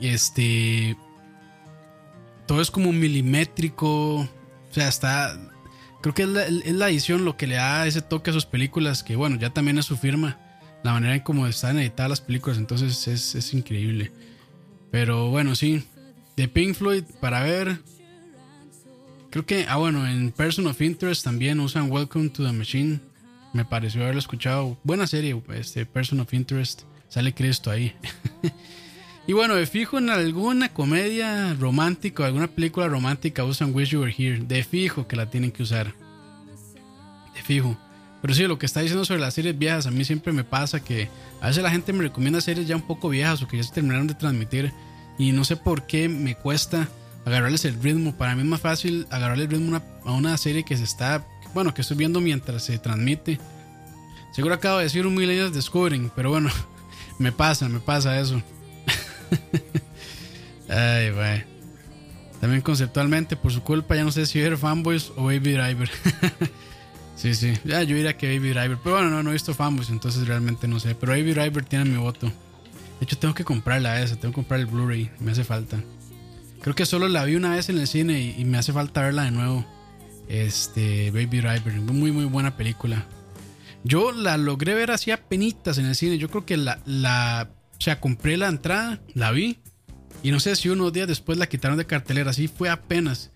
Este. 0.00 0.96
Todo 2.46 2.60
es 2.62 2.70
como 2.70 2.92
milimétrico. 2.92 4.20
O 4.20 4.28
sea, 4.70 4.88
está. 4.88 5.38
Creo 6.00 6.14
que 6.14 6.22
es 6.22 6.28
la, 6.28 6.44
es 6.44 6.72
la 6.72 6.88
edición 6.88 7.24
lo 7.24 7.36
que 7.36 7.46
le 7.46 7.56
da 7.56 7.86
ese 7.86 8.00
toque 8.00 8.30
a 8.30 8.32
sus 8.32 8.46
películas. 8.46 9.02
Que 9.02 9.16
bueno, 9.16 9.36
ya 9.36 9.50
también 9.50 9.78
es 9.78 9.84
su 9.84 9.96
firma. 9.98 10.38
La 10.82 10.92
manera 10.92 11.14
en 11.14 11.20
cómo 11.20 11.46
están 11.46 11.78
editadas 11.78 12.10
las 12.10 12.20
películas. 12.22 12.56
Entonces 12.56 13.06
es, 13.06 13.34
es 13.34 13.52
increíble. 13.54 14.12
Pero 14.90 15.28
bueno, 15.28 15.54
sí. 15.56 15.84
De 16.36 16.48
Pink 16.48 16.74
Floyd, 16.74 17.04
para 17.20 17.42
ver. 17.42 17.80
Creo 19.30 19.44
que, 19.44 19.66
ah, 19.68 19.76
bueno, 19.76 20.06
en 20.06 20.30
Person 20.32 20.66
of 20.68 20.80
Interest 20.80 21.22
también 21.24 21.60
usan 21.60 21.90
Welcome 21.90 22.30
to 22.30 22.44
the 22.44 22.52
Machine. 22.52 23.00
Me 23.54 23.64
pareció 23.64 24.02
haberlo 24.02 24.18
escuchado. 24.18 24.76
Buena 24.82 25.06
serie, 25.06 25.40
este 25.54 25.86
Person 25.86 26.18
of 26.18 26.34
Interest. 26.34 26.82
Sale 27.08 27.32
Cristo 27.32 27.70
ahí. 27.70 27.94
y 29.28 29.32
bueno, 29.32 29.54
de 29.54 29.64
fijo 29.66 29.96
en 29.96 30.10
alguna 30.10 30.70
comedia 30.70 31.54
romántica 31.54 32.24
o 32.24 32.26
alguna 32.26 32.48
película 32.48 32.88
romántica 32.88 33.44
usan 33.44 33.72
Wish 33.72 33.90
You 33.90 34.00
Were 34.00 34.12
Here. 34.18 34.40
De 34.40 34.64
fijo 34.64 35.06
que 35.06 35.14
la 35.14 35.30
tienen 35.30 35.52
que 35.52 35.62
usar. 35.62 35.94
De 37.32 37.42
fijo. 37.42 37.78
Pero 38.22 38.34
sí, 38.34 38.42
lo 38.48 38.58
que 38.58 38.66
está 38.66 38.80
diciendo 38.80 39.04
sobre 39.04 39.20
las 39.20 39.34
series 39.34 39.56
viejas, 39.56 39.86
a 39.86 39.92
mí 39.92 40.04
siempre 40.04 40.32
me 40.32 40.42
pasa 40.42 40.82
que 40.82 41.08
a 41.40 41.46
veces 41.46 41.62
la 41.62 41.70
gente 41.70 41.92
me 41.92 42.02
recomienda 42.02 42.40
series 42.40 42.66
ya 42.66 42.74
un 42.74 42.82
poco 42.82 43.08
viejas 43.08 43.40
o 43.42 43.46
que 43.46 43.58
ya 43.58 43.62
se 43.62 43.72
terminaron 43.72 44.08
de 44.08 44.14
transmitir. 44.14 44.72
Y 45.16 45.30
no 45.30 45.44
sé 45.44 45.54
por 45.54 45.86
qué 45.86 46.08
me 46.08 46.34
cuesta 46.34 46.88
agarrarles 47.24 47.64
el 47.66 47.80
ritmo. 47.80 48.16
Para 48.16 48.34
mí 48.34 48.42
es 48.42 48.48
más 48.48 48.60
fácil 48.60 49.06
agarrarle 49.10 49.44
el 49.44 49.50
ritmo 49.50 49.80
a 50.04 50.12
una 50.12 50.36
serie 50.38 50.64
que 50.64 50.76
se 50.76 50.82
está, 50.82 51.24
bueno, 51.54 51.72
que 51.72 51.82
estoy 51.82 51.96
viendo 51.96 52.20
mientras 52.20 52.64
se 52.64 52.78
transmite. 52.78 53.38
Seguro 54.32 54.54
acabo 54.54 54.78
de 54.78 54.84
decir 54.84 55.06
un 55.06 55.14
Millennials 55.14 55.54
Discovering, 55.54 56.10
pero 56.14 56.30
bueno, 56.30 56.50
me 57.18 57.32
pasa, 57.32 57.68
me 57.68 57.80
pasa 57.80 58.18
eso. 58.18 58.42
Ay, 60.68 61.10
güey. 61.10 61.44
También 62.40 62.60
conceptualmente, 62.60 63.36
por 63.36 63.52
su 63.52 63.62
culpa, 63.62 63.94
ya 63.94 64.04
no 64.04 64.12
sé 64.12 64.26
si 64.26 64.40
ver 64.40 64.58
Fanboys 64.58 65.12
o 65.16 65.26
Baby 65.26 65.52
Driver. 65.52 65.88
sí, 67.16 67.34
sí, 67.34 67.54
ya 67.64 67.82
yo 67.84 67.94
diría 67.94 68.16
que 68.16 68.26
Baby 68.36 68.50
Driver. 68.50 68.78
Pero 68.82 68.96
bueno, 68.96 69.10
no, 69.10 69.22
no 69.22 69.30
he 69.30 69.34
visto 69.34 69.54
Fanboys, 69.54 69.88
entonces 69.90 70.26
realmente 70.26 70.66
no 70.68 70.80
sé. 70.80 70.94
Pero 70.94 71.12
Baby 71.12 71.32
Driver 71.32 71.64
tiene 71.64 71.84
mi 71.84 71.96
voto. 71.96 72.26
De 72.26 73.04
hecho, 73.04 73.16
tengo 73.16 73.34
que 73.34 73.44
comprarla 73.44 74.02
esa, 74.02 74.16
tengo 74.16 74.32
que 74.32 74.36
comprar 74.36 74.60
el 74.60 74.66
Blu-ray, 74.66 75.10
me 75.20 75.32
hace 75.32 75.44
falta. 75.44 75.82
Creo 76.60 76.74
que 76.74 76.86
solo 76.86 77.08
la 77.08 77.24
vi 77.24 77.36
una 77.36 77.54
vez 77.54 77.68
en 77.68 77.78
el 77.78 77.86
cine 77.86 78.34
y 78.36 78.44
me 78.44 78.58
hace 78.58 78.72
falta 78.72 79.02
verla 79.02 79.24
de 79.24 79.30
nuevo. 79.30 79.64
Este, 80.28 81.10
Baby 81.10 81.40
Driver, 81.40 81.72
muy, 81.80 82.12
muy 82.12 82.24
buena 82.24 82.56
película. 82.56 83.06
Yo 83.84 84.12
la 84.12 84.38
logré 84.38 84.74
ver 84.74 84.90
así 84.90 85.10
a 85.10 85.28
penitas 85.28 85.76
en 85.76 85.86
el 85.86 85.94
cine. 85.94 86.16
Yo 86.16 86.30
creo 86.30 86.46
que 86.46 86.56
la, 86.56 86.80
la, 86.86 87.50
compré 88.00 88.36
la 88.38 88.48
entrada, 88.48 89.00
la 89.12 89.30
vi. 89.30 89.58
Y 90.22 90.30
no 90.30 90.40
sé 90.40 90.56
si 90.56 90.70
unos 90.70 90.92
días 90.92 91.06
después 91.06 91.36
la 91.36 91.46
quitaron 91.46 91.76
de 91.76 91.84
cartelera. 91.84 92.30
Así 92.30 92.48
fue 92.48 92.70
apenas. 92.70 93.30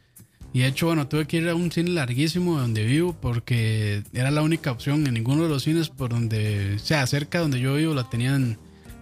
Y 0.55 0.61
de 0.61 0.69
hecho, 0.69 0.87
bueno, 0.87 1.07
tuve 1.07 1.27
que 1.27 1.37
ir 1.37 1.49
a 1.51 1.55
un 1.55 1.71
cine 1.71 1.91
larguísimo 1.91 2.59
donde 2.59 2.85
vivo 2.85 3.15
porque 3.21 4.03
era 4.15 4.31
la 4.31 4.41
única 4.41 4.73
opción. 4.73 5.07
En 5.07 5.13
ninguno 5.13 5.43
de 5.43 5.51
los 5.51 5.65
cines 5.65 5.91
por 5.91 6.09
donde, 6.09 6.77
o 6.77 6.79
sea, 6.79 7.07
cerca 7.07 7.41
donde 7.41 7.61
yo 7.61 7.75
vivo 7.75 7.93
la 7.93 8.09
tenían, 8.09 8.57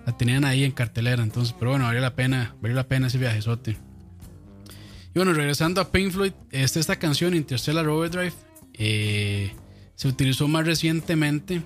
la 0.04 0.16
tenían 0.16 0.44
ahí 0.44 0.64
en 0.64 0.72
cartelera. 0.72 1.22
Entonces, 1.22 1.54
pero 1.56 1.70
bueno, 1.70 1.84
valió 1.84 2.00
la 2.00 2.16
pena, 2.16 2.56
valió 2.60 2.74
la 2.74 2.88
pena 2.88 3.06
ese 3.06 3.18
viajezote. 3.18 3.76
Y 5.16 5.18
bueno, 5.18 5.32
regresando 5.32 5.80
a 5.80 5.90
Pink 5.90 6.12
Floyd, 6.12 6.32
esta, 6.50 6.78
esta 6.78 6.96
canción, 6.96 7.34
Interstellar 7.34 7.88
Overdrive, 7.88 8.34
eh, 8.74 9.50
se 9.94 10.08
utilizó 10.08 10.46
más 10.46 10.66
recientemente 10.66 11.62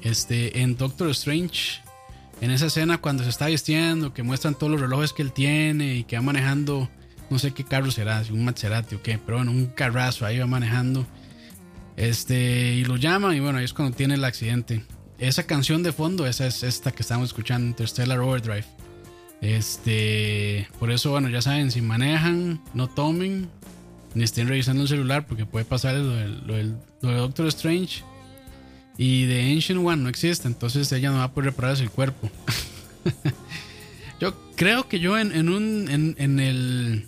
este, 0.00 0.62
en 0.62 0.74
Doctor 0.74 1.10
Strange. 1.10 1.82
En 2.40 2.50
esa 2.50 2.64
escena 2.68 2.96
cuando 3.02 3.22
se 3.22 3.28
está 3.28 3.48
vistiendo, 3.48 4.14
que 4.14 4.22
muestran 4.22 4.54
todos 4.54 4.72
los 4.72 4.80
relojes 4.80 5.12
que 5.12 5.20
él 5.20 5.32
tiene 5.34 5.96
y 5.96 6.04
que 6.04 6.16
va 6.16 6.22
manejando, 6.22 6.88
no 7.28 7.38
sé 7.38 7.52
qué 7.52 7.64
carro 7.64 7.90
será, 7.90 8.24
si 8.24 8.32
un 8.32 8.46
Maserati 8.46 8.94
o 8.94 9.02
qué, 9.02 9.18
pero 9.18 9.36
bueno, 9.36 9.50
un 9.50 9.66
carrazo 9.66 10.24
ahí 10.24 10.38
va 10.38 10.46
manejando. 10.46 11.06
Este, 11.98 12.72
y 12.76 12.84
lo 12.86 12.96
llaman 12.96 13.36
y 13.36 13.40
bueno, 13.40 13.58
ahí 13.58 13.66
es 13.66 13.74
cuando 13.74 13.94
tiene 13.94 14.14
el 14.14 14.24
accidente. 14.24 14.86
Esa 15.18 15.42
canción 15.42 15.82
de 15.82 15.92
fondo, 15.92 16.26
esa 16.26 16.46
es 16.46 16.62
esta 16.62 16.92
que 16.92 17.02
estamos 17.02 17.28
escuchando, 17.28 17.66
Interstellar 17.66 18.20
Overdrive. 18.20 18.64
Este, 19.44 20.66
por 20.78 20.90
eso, 20.90 21.10
bueno, 21.10 21.28
ya 21.28 21.42
saben, 21.42 21.70
si 21.70 21.82
manejan, 21.82 22.62
no 22.72 22.88
tomen, 22.88 23.50
ni 24.14 24.24
estén 24.24 24.48
revisando 24.48 24.84
el 24.84 24.88
celular, 24.88 25.26
porque 25.26 25.44
puede 25.44 25.66
pasar 25.66 25.96
lo 25.96 26.54
del, 26.54 26.76
Doctor 27.02 27.48
Strange. 27.48 28.02
Y 28.96 29.26
de 29.26 29.52
Ancient 29.52 29.84
One 29.84 30.02
no 30.02 30.08
existe, 30.08 30.48
entonces 30.48 30.90
ella 30.92 31.10
no 31.10 31.18
va 31.18 31.24
a 31.24 31.32
poder 31.32 31.50
repararse 31.50 31.82
el 31.82 31.90
cuerpo. 31.90 32.30
yo 34.20 34.34
creo 34.56 34.88
que 34.88 34.98
yo 34.98 35.18
en, 35.18 35.32
en 35.32 35.50
un. 35.50 35.90
En, 35.90 36.14
en 36.18 36.40
el. 36.40 37.06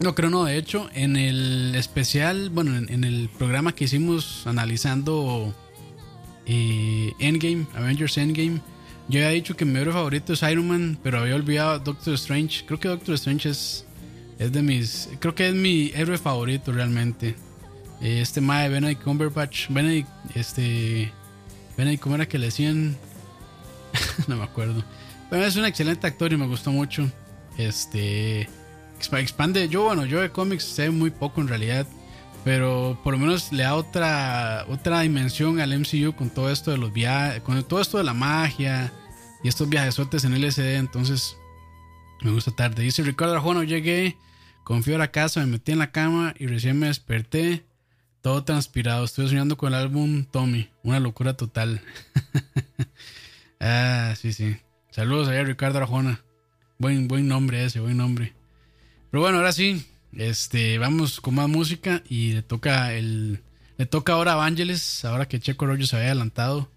No 0.00 0.14
creo, 0.14 0.30
no, 0.30 0.44
de 0.44 0.56
hecho, 0.56 0.88
en 0.94 1.16
el 1.16 1.74
especial, 1.74 2.50
bueno, 2.50 2.76
en, 2.76 2.88
en 2.92 3.02
el 3.02 3.28
programa 3.36 3.74
que 3.74 3.84
hicimos 3.84 4.46
analizando 4.46 5.52
eh, 6.46 7.12
Endgame, 7.18 7.66
Avengers 7.74 8.16
Endgame, 8.18 8.60
yo 9.08 9.18
había 9.20 9.30
dicho 9.30 9.56
que 9.56 9.64
mi 9.64 9.78
héroe 9.78 9.92
favorito 9.92 10.32
es 10.32 10.42
Iron 10.42 10.68
Man, 10.68 10.98
pero 11.02 11.18
había 11.20 11.34
olvidado 11.34 11.78
Doctor 11.78 12.14
Strange. 12.14 12.64
Creo 12.66 12.80
que 12.80 12.88
Doctor 12.88 13.14
Strange 13.16 13.50
es, 13.50 13.84
es 14.38 14.52
de 14.52 14.62
mis. 14.62 15.08
Creo 15.20 15.34
que 15.34 15.48
es 15.48 15.54
mi 15.54 15.90
héroe 15.94 16.18
favorito 16.18 16.72
realmente. 16.72 17.34
Eh, 18.00 18.20
Este 18.20 18.40
mae 18.40 18.68
Benedict 18.68 19.02
Cumberbatch. 19.02 19.68
Benedict, 19.68 20.08
este. 20.34 21.12
Benedict, 21.76 22.02
¿cómo 22.02 22.14
era 22.14 22.26
que 22.26 22.38
le 22.38 22.46
decían? 22.46 22.96
no 24.28 24.36
me 24.36 24.44
acuerdo. 24.44 24.84
Pero 25.30 25.44
es 25.44 25.56
un 25.56 25.64
excelente 25.64 26.06
actor 26.06 26.32
y 26.32 26.36
me 26.36 26.46
gustó 26.46 26.70
mucho. 26.72 27.10
Este. 27.58 28.48
expa- 29.00 29.20
Expande. 29.20 29.68
Yo, 29.68 29.84
bueno, 29.84 30.04
yo 30.06 30.20
de 30.20 30.30
cómics 30.30 30.64
sé 30.64 30.90
muy 30.90 31.10
poco 31.10 31.40
en 31.40 31.48
realidad. 31.48 31.86
Pero 32.44 33.00
por 33.02 33.14
lo 33.14 33.18
menos 33.18 33.52
le 33.52 33.62
da 33.62 33.74
otra, 33.74 34.66
otra 34.68 35.00
dimensión 35.00 35.60
al 35.60 35.78
MCU 35.78 36.14
con 36.14 36.28
todo 36.28 36.50
esto 36.50 36.70
de 36.70 36.76
los 36.76 36.92
viajes, 36.92 37.40
con 37.40 37.62
todo 37.64 37.80
esto 37.80 37.96
de 37.96 38.04
la 38.04 38.12
magia 38.12 38.92
y 39.42 39.48
estos 39.48 39.68
viajesotes 39.68 40.24
en 40.24 40.34
LSD. 40.38 40.76
Entonces, 40.76 41.38
me 42.20 42.30
gusta 42.30 42.50
tarde. 42.50 42.82
Dice 42.82 43.02
Ricardo 43.02 43.34
Arjona, 43.34 43.64
llegué, 43.64 44.18
confío 44.62 44.96
a 44.96 44.98
la 44.98 45.10
casa, 45.10 45.40
me 45.40 45.46
metí 45.46 45.72
en 45.72 45.78
la 45.78 45.90
cama 45.90 46.34
y 46.38 46.46
recién 46.46 46.78
me 46.78 46.88
desperté, 46.88 47.64
todo 48.20 48.44
transpirado. 48.44 49.04
Estoy 49.04 49.28
soñando 49.28 49.56
con 49.56 49.72
el 49.72 49.80
álbum 49.80 50.24
Tommy, 50.24 50.68
una 50.82 51.00
locura 51.00 51.38
total. 51.38 51.80
ah, 53.60 54.14
sí, 54.20 54.34
sí. 54.34 54.56
Saludos 54.90 55.28
a 55.28 55.42
Ricardo 55.42 55.78
Arjona. 55.78 56.20
Buen, 56.78 57.08
buen 57.08 57.26
nombre 57.26 57.64
ese, 57.64 57.80
buen 57.80 57.96
nombre. 57.96 58.34
Pero 59.10 59.22
bueno, 59.22 59.38
ahora 59.38 59.52
sí, 59.52 59.86
este, 60.16 60.78
vamos 60.78 61.20
con 61.20 61.34
más 61.34 61.48
música 61.48 62.02
y 62.08 62.32
le 62.32 62.42
toca 62.42 62.92
el, 62.94 63.42
le 63.76 63.86
toca 63.86 64.12
ahora 64.12 64.32
a 64.32 64.36
Vangelis, 64.36 65.04
ahora 65.04 65.26
que 65.26 65.40
Checo 65.40 65.66
Rollo 65.66 65.86
se 65.86 65.96
había 65.96 66.08
adelantado. 66.08 66.70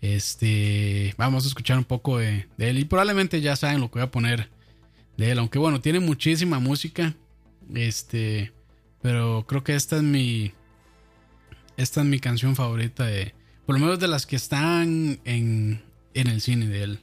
Este, 0.00 1.14
vamos 1.16 1.44
a 1.44 1.48
escuchar 1.48 1.78
un 1.78 1.84
poco 1.84 2.18
de, 2.18 2.48
de 2.56 2.70
él 2.70 2.78
y 2.78 2.84
probablemente 2.84 3.40
ya 3.40 3.56
saben 3.56 3.80
lo 3.80 3.90
que 3.90 3.98
voy 3.98 4.06
a 4.06 4.10
poner 4.10 4.50
de 5.16 5.30
él, 5.30 5.38
aunque 5.38 5.58
bueno, 5.58 5.80
tiene 5.80 6.00
muchísima 6.00 6.58
música, 6.58 7.14
este, 7.74 8.52
pero 9.00 9.46
creo 9.48 9.64
que 9.64 9.74
esta 9.74 9.96
es 9.96 10.02
mi, 10.02 10.52
esta 11.76 12.02
es 12.02 12.06
mi 12.06 12.20
canción 12.20 12.54
favorita 12.54 13.06
de, 13.06 13.34
por 13.64 13.74
lo 13.74 13.80
menos 13.80 13.98
de 13.98 14.08
las 14.08 14.26
que 14.26 14.36
están 14.36 15.18
en, 15.24 15.82
en 16.14 16.26
el 16.28 16.40
cine 16.40 16.66
de 16.66 16.82
él. 16.82 17.00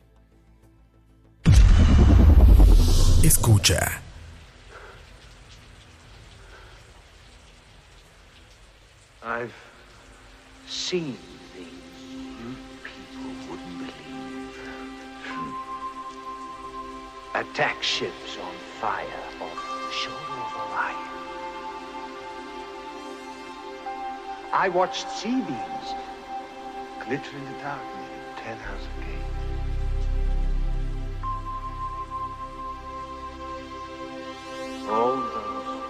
Escucha. 3.23 4.02
I've 9.25 9.55
seen 10.67 11.17
things 11.53 11.69
you 12.11 12.55
people 12.83 13.31
wouldn't 13.49 13.77
believe. 13.77 14.59
Attack 17.33 17.81
ships 17.81 18.37
on 18.43 18.53
fire 18.81 19.07
off 19.39 19.55
the 19.55 19.91
shore 19.93 20.13
of 20.13 20.55
Orion. 20.71 21.13
I 24.51 24.67
watched 24.67 25.09
sea 25.09 25.39
beams 25.39 25.95
glitter 27.05 27.37
in 27.37 27.45
the 27.45 27.59
dark 27.61 27.81
near 27.95 28.35
Ten 28.43 28.57
House 28.57 28.87
Gate. 28.99 29.31
All 34.89 35.15
those 35.15 35.81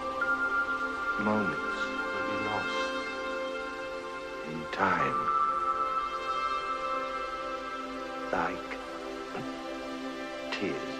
moments 1.18 1.63
time. 4.74 5.14
Like 8.32 8.78
tears. 10.50 10.93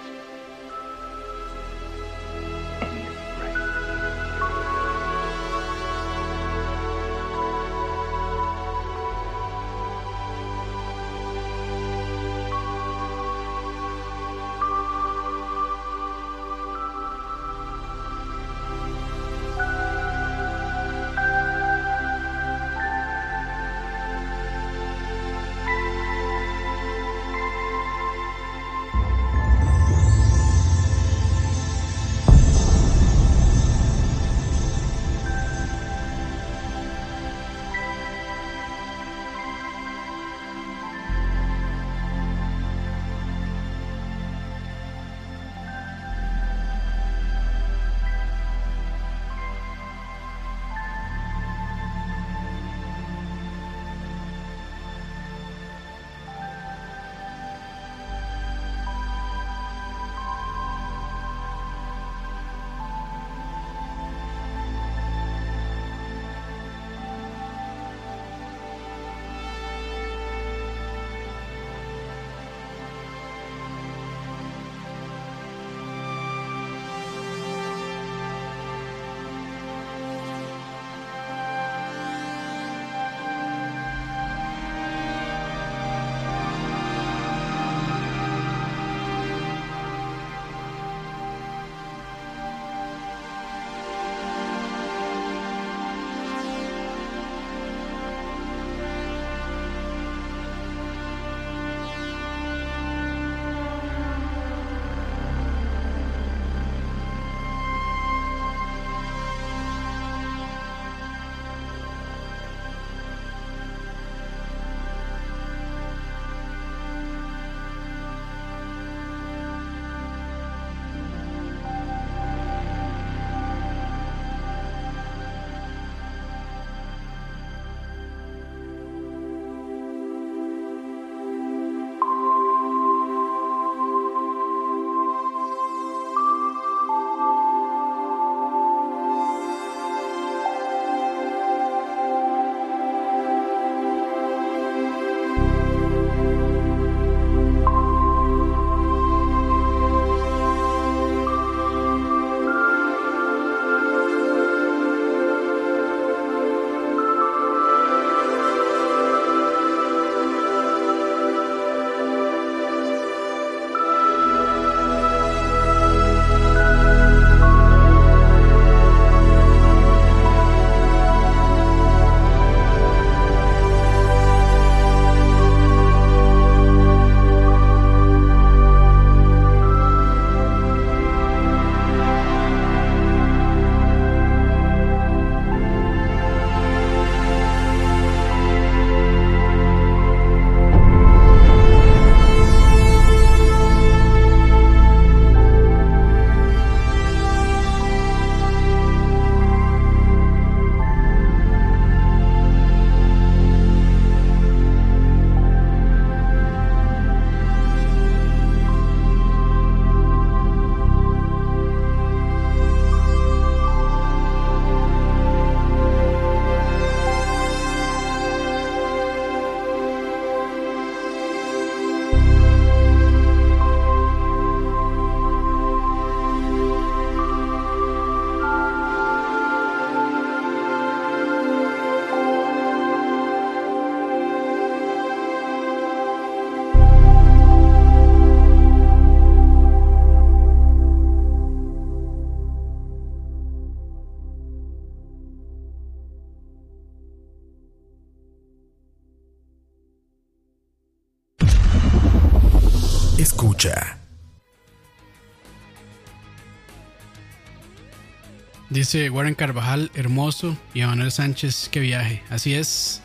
Dice 258.85 259.09
Warren 259.09 259.35
Carvajal, 259.35 259.91
hermoso, 259.95 260.59
y 260.75 260.83
Emanuel 260.83 261.11
Sánchez, 261.11 261.71
que 261.71 261.81
viaje. 261.81 262.23
Así 262.29 262.53
es. 262.53 263.01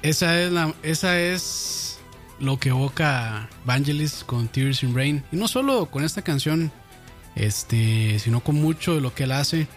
Esa 0.00 0.40
es, 0.40 0.50
esa 0.82 1.20
es 1.20 2.00
lo 2.40 2.58
que 2.58 2.70
evoca 2.70 3.50
Vangelis 3.66 4.24
con 4.24 4.48
Tears 4.48 4.82
in 4.82 4.96
Rain. 4.96 5.22
Y 5.30 5.36
no 5.36 5.46
solo 5.46 5.90
con 5.90 6.04
esta 6.04 6.22
canción, 6.22 6.72
este, 7.34 8.18
sino 8.18 8.40
con 8.40 8.54
mucho 8.54 8.94
de 8.94 9.02
lo 9.02 9.14
que 9.14 9.24
él 9.24 9.32
hace. 9.32 9.68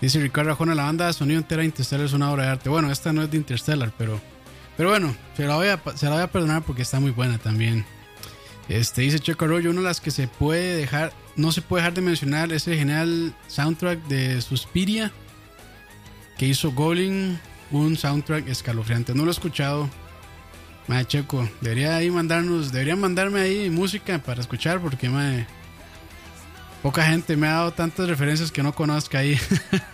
Dice 0.00 0.18
Ricardo 0.18 0.52
Arjona, 0.52 0.74
la 0.74 0.84
banda 0.84 1.12
sonido 1.12 1.38
entera 1.38 1.60
de 1.60 1.66
Interstellar 1.66 2.06
es 2.06 2.14
una 2.14 2.32
obra 2.32 2.44
de 2.44 2.48
arte. 2.52 2.70
Bueno, 2.70 2.90
esta 2.90 3.12
no 3.12 3.22
es 3.22 3.30
de 3.30 3.36
Interstellar, 3.36 3.92
pero, 3.98 4.22
pero 4.78 4.88
bueno, 4.88 5.14
se 5.36 5.46
la, 5.46 5.56
voy 5.56 5.66
a, 5.66 5.78
se 5.96 6.06
la 6.06 6.12
voy 6.12 6.22
a 6.22 6.32
perdonar 6.32 6.62
porque 6.62 6.80
está 6.80 6.98
muy 6.98 7.10
buena 7.10 7.36
también. 7.36 7.84
Este, 8.70 9.02
dice 9.02 9.18
Checo 9.18 9.44
Arroyo, 9.44 9.68
una 9.68 9.80
de 9.80 9.86
las 9.88 10.00
que 10.00 10.10
se 10.10 10.28
puede 10.28 10.76
dejar, 10.76 11.12
no 11.36 11.52
se 11.52 11.62
puede 11.62 11.82
dejar 11.82 11.94
de 11.94 12.02
mencionar 12.02 12.52
es 12.52 12.66
el 12.68 12.76
genial 12.76 13.34
soundtrack 13.48 14.06
de 14.06 14.40
Suspiria 14.40 15.12
que 16.38 16.46
hizo 16.46 16.72
Goblin, 16.72 17.38
un 17.70 17.96
soundtrack 17.96 18.48
escalofriante. 18.48 19.14
No 19.14 19.24
lo 19.24 19.30
he 19.30 19.32
escuchado, 19.32 19.88
Mae, 20.88 21.04
Checo, 21.04 21.48
debería 21.60 21.96
ahí 21.96 22.10
mandarnos, 22.10 22.72
deberían 22.72 23.00
mandarme 23.00 23.40
ahí 23.40 23.70
música 23.70 24.18
para 24.18 24.40
escuchar 24.40 24.80
porque 24.80 25.08
mae, 25.08 25.46
poca 26.82 27.04
gente 27.04 27.36
me 27.36 27.46
ha 27.46 27.52
dado 27.52 27.72
tantas 27.72 28.08
referencias 28.08 28.50
que 28.50 28.62
no 28.62 28.74
conozca 28.74 29.18
ahí. 29.18 29.38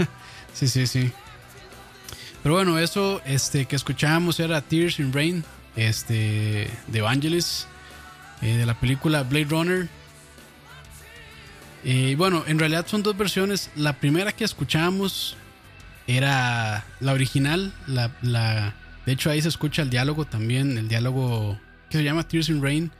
sí, 0.55 0.67
sí, 0.69 0.87
sí. 0.87 1.13
Pero 2.43 2.55
bueno, 2.55 2.79
eso 2.79 3.21
este, 3.27 3.67
que 3.67 3.77
escuchábamos 3.77 4.41
era 4.41 4.63
Tears 4.63 4.99
in 4.99 5.13
Rain, 5.13 5.45
este, 5.77 6.71
de 6.87 6.99
Evangelis, 6.99 7.67
eh, 8.41 8.57
de 8.57 8.65
la 8.65 8.75
película 8.81 9.23
Blade 9.25 9.47
Runner. 9.47 9.89
Bueno, 12.17 12.45
en 12.47 12.59
realidad 12.59 12.87
son 12.87 13.03
dos 13.03 13.17
versiones. 13.17 13.71
La 13.77 13.95
primera 13.95 14.33
que 14.33 14.45
escuchamos 14.45 15.37
era 16.09 16.87
la 17.01 17.13
original, 17.13 17.73
la, 17.87 18.11
la, 18.23 18.75
de 19.05 19.13
hecho 19.13 19.31
ahí 19.31 19.43
se 19.43 19.49
escucha 19.49 19.83
el 19.83 19.91
diálogo 19.91 20.25
también, 20.25 20.79
el 20.79 20.89
diálogo 20.89 21.61
que 21.91 21.99
se 21.99 22.05
llama 22.05 22.27
Tears 22.27 22.49
in 22.49 22.63
Rain, 22.63 22.91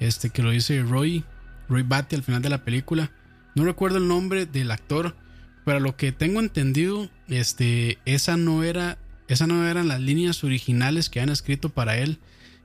este 0.00 0.30
que 0.30 0.42
lo 0.42 0.50
dice 0.50 0.82
Roy, 0.82 1.22
Roy 1.68 1.82
Batty 1.82 2.16
al 2.16 2.22
final 2.22 2.40
de 2.42 2.48
la 2.48 2.64
película. 2.64 3.10
No 3.54 3.64
recuerdo 3.64 3.98
el 3.98 4.08
nombre 4.08 4.46
del 4.46 4.70
actor, 4.70 5.16
pero 5.64 5.80
lo 5.80 5.96
que 5.96 6.12
tengo 6.12 6.40
entendido, 6.40 7.10
este, 7.28 7.98
esa 8.06 8.38
no 8.38 8.64
era, 8.64 8.98
esa 9.28 9.46
no 9.46 9.66
eran 9.68 9.88
las 9.88 10.00
líneas 10.00 10.42
originales 10.42 11.10
que 11.10 11.20
han 11.20 11.28
escrito 11.28 11.68
para 11.68 11.98
él. 11.98 12.18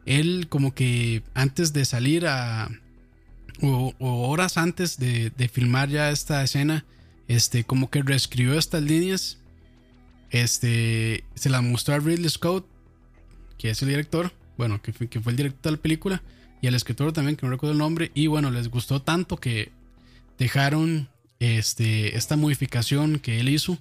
Él 0.06 0.48
como 0.50 0.74
que 0.74 1.24
antes 1.34 1.74
de 1.74 1.84
salir 1.84 2.28
a, 2.28 2.70
o, 3.62 3.94
horas 4.00 4.58
antes 4.58 4.98
de, 4.98 5.32
de 5.32 5.48
filmar 5.48 5.90
ya 5.90 6.10
esta 6.10 6.44
escena, 6.44 6.86
este, 7.28 7.64
como 7.64 7.90
que 7.90 8.02
reescribió 8.02 8.58
estas 8.58 8.84
líneas 8.84 9.38
este, 10.32 11.26
se 11.36 11.50
la 11.50 11.62
mostró 11.62 11.94
a 11.94 12.00
Ridley 12.00 12.30
Scott, 12.30 12.66
que 13.58 13.70
es 13.70 13.82
el 13.82 13.90
director, 13.90 14.34
bueno, 14.58 14.82
que 14.82 14.94
fue, 14.94 15.08
que 15.08 15.20
fue 15.20 15.34
el 15.34 15.38
director 15.38 15.72
de 15.72 15.78
la 15.78 15.82
película, 15.82 16.24
y 16.62 16.68
al 16.68 16.76
escritor 16.76 17.12
también, 17.12 17.36
que 17.36 17.46
no 17.46 17.52
recuerdo 17.52 17.74
el 17.74 17.80
nombre, 17.80 18.12
y 18.14 18.28
bueno, 18.28 18.50
les 18.50 18.70
gustó 18.70 19.02
tanto 19.02 19.38
que 19.38 19.72
dejaron 20.40 21.10
este, 21.40 22.16
esta 22.18 22.38
modificación 22.38 23.20
que 23.20 23.40
él 23.40 23.50
hizo. 23.50 23.78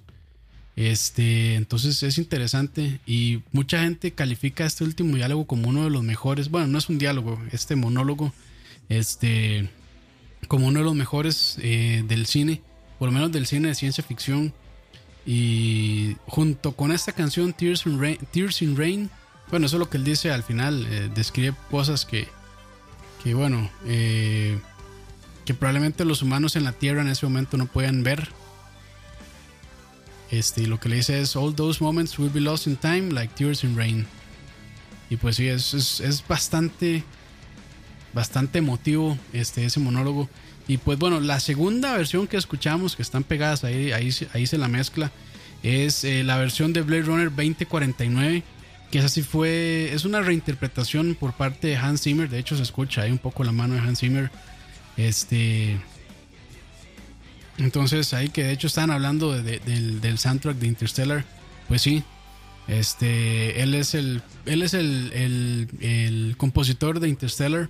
Este, 0.75 1.55
entonces 1.55 2.01
es 2.01 2.17
interesante 2.17 3.01
y 3.05 3.41
mucha 3.51 3.83
gente 3.83 4.11
califica 4.11 4.65
este 4.65 4.85
último 4.85 5.17
diálogo 5.17 5.45
como 5.45 5.67
uno 5.67 5.83
de 5.83 5.89
los 5.89 6.01
mejores. 6.01 6.49
Bueno, 6.49 6.67
no 6.67 6.77
es 6.77 6.89
un 6.89 6.97
diálogo, 6.97 7.41
este 7.51 7.75
monólogo, 7.75 8.33
este, 8.99 9.69
como 10.47 10.67
uno 10.67 10.79
de 10.79 10.85
los 10.85 10.95
mejores 10.95 11.57
eh, 11.61 12.03
del 12.07 12.25
cine, 12.25 12.61
por 12.99 13.07
lo 13.07 13.13
menos 13.13 13.31
del 13.31 13.47
cine 13.47 13.69
de 13.69 13.75
ciencia 13.75 14.03
ficción. 14.03 14.53
Y 15.25 16.17
junto 16.25 16.75
con 16.75 16.91
esta 16.91 17.11
canción 17.11 17.53
Tears 17.53 17.85
in 17.85 17.99
Rain, 17.99 18.17
Tears 18.31 18.61
in 18.61 18.75
Rain 18.75 19.09
bueno, 19.51 19.65
eso 19.65 19.75
es 19.75 19.79
lo 19.79 19.89
que 19.89 19.97
él 19.97 20.05
dice 20.05 20.31
al 20.31 20.43
final, 20.43 20.87
eh, 20.89 21.09
describe 21.13 21.53
cosas 21.69 22.05
que, 22.05 22.25
que 23.21 23.33
bueno, 23.33 23.69
eh, 23.85 24.57
que 25.43 25.53
probablemente 25.53 26.05
los 26.05 26.21
humanos 26.21 26.55
en 26.55 26.63
la 26.63 26.71
Tierra 26.71 27.01
en 27.01 27.09
ese 27.09 27.25
momento 27.25 27.57
no 27.57 27.65
puedan 27.65 28.01
ver. 28.01 28.29
Este, 30.31 30.61
y 30.61 30.65
lo 30.67 30.79
que 30.79 30.87
le 30.87 30.95
dice 30.95 31.19
es, 31.19 31.35
all 31.35 31.53
those 31.53 31.83
moments 31.83 32.17
will 32.17 32.31
be 32.31 32.39
lost 32.39 32.65
in 32.65 32.77
time 32.77 33.11
like 33.11 33.35
tears 33.35 33.65
in 33.65 33.75
rain. 33.75 34.07
Y 35.09 35.17
pues 35.17 35.35
sí, 35.35 35.49
es, 35.49 35.73
es, 35.73 35.99
es 35.99 36.25
bastante, 36.25 37.03
bastante 38.13 38.59
emotivo 38.59 39.17
este, 39.33 39.65
ese 39.65 39.79
monólogo. 39.79 40.29
Y 40.67 40.77
pues 40.77 40.97
bueno, 40.99 41.19
la 41.19 41.39
segunda 41.39 41.95
versión 41.97 42.27
que 42.27 42.37
escuchamos, 42.37 42.95
que 42.95 43.01
están 43.01 43.23
pegadas 43.23 43.63
ahí, 43.63 43.91
ahí, 43.91 44.09
ahí 44.33 44.47
se 44.47 44.57
la 44.57 44.67
mezcla, 44.67 45.11
es 45.63 46.03
eh, 46.03 46.23
la 46.23 46.37
versión 46.37 46.71
de 46.73 46.81
Blade 46.81 47.03
Runner 47.03 47.29
2049, 47.29 48.43
que 48.91 48.99
esa 48.99 49.09
sí 49.09 49.21
fue, 49.21 49.91
es 49.93 50.05
una 50.05 50.21
reinterpretación 50.21 51.15
por 51.19 51.33
parte 51.33 51.67
de 51.67 51.77
Hans 51.77 52.01
Zimmer, 52.03 52.29
de 52.29 52.39
hecho 52.39 52.55
se 52.55 52.63
escucha 52.63 53.01
ahí 53.01 53.11
un 53.11 53.17
poco 53.17 53.43
la 53.43 53.51
mano 53.51 53.73
de 53.75 53.79
Hans 53.81 53.99
Zimmer. 53.99 54.29
Este, 54.97 55.79
entonces 57.57 58.13
ahí 58.13 58.29
que 58.29 58.43
de 58.43 58.51
hecho 58.53 58.67
estaban 58.67 58.91
hablando 58.91 59.31
de- 59.33 59.43
de- 59.43 59.59
del, 59.59 60.01
del 60.01 60.17
soundtrack 60.17 60.57
de 60.57 60.67
Interstellar, 60.67 61.25
pues 61.67 61.81
sí, 61.81 62.03
este, 62.67 63.61
él 63.61 63.73
es 63.73 63.93
el, 63.95 64.21
él 64.45 64.61
es 64.63 64.73
el, 64.73 65.11
el 65.81 66.35
compositor 66.37 66.99
de 66.99 67.09
Interstellar. 67.09 67.69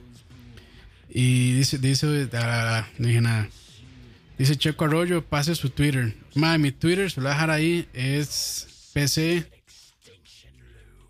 Y 1.13 1.53
dice, 1.53 1.77
dice, 1.77 2.29
ah, 2.33 2.87
no 2.97 3.07
dije 3.07 3.21
nada. 3.21 3.49
Dice 4.37 4.55
Checo 4.55 4.85
Arroyo, 4.85 5.23
pase 5.23 5.53
su 5.55 5.69
Twitter. 5.69 6.15
Madre, 6.35 6.57
mi 6.57 6.71
Twitter 6.71 7.11
se 7.11 7.19
lo 7.19 7.25
voy 7.25 7.31
a 7.31 7.33
dejar 7.35 7.49
ahí. 7.51 7.87
Es 7.93 8.89
PC. 8.93 9.45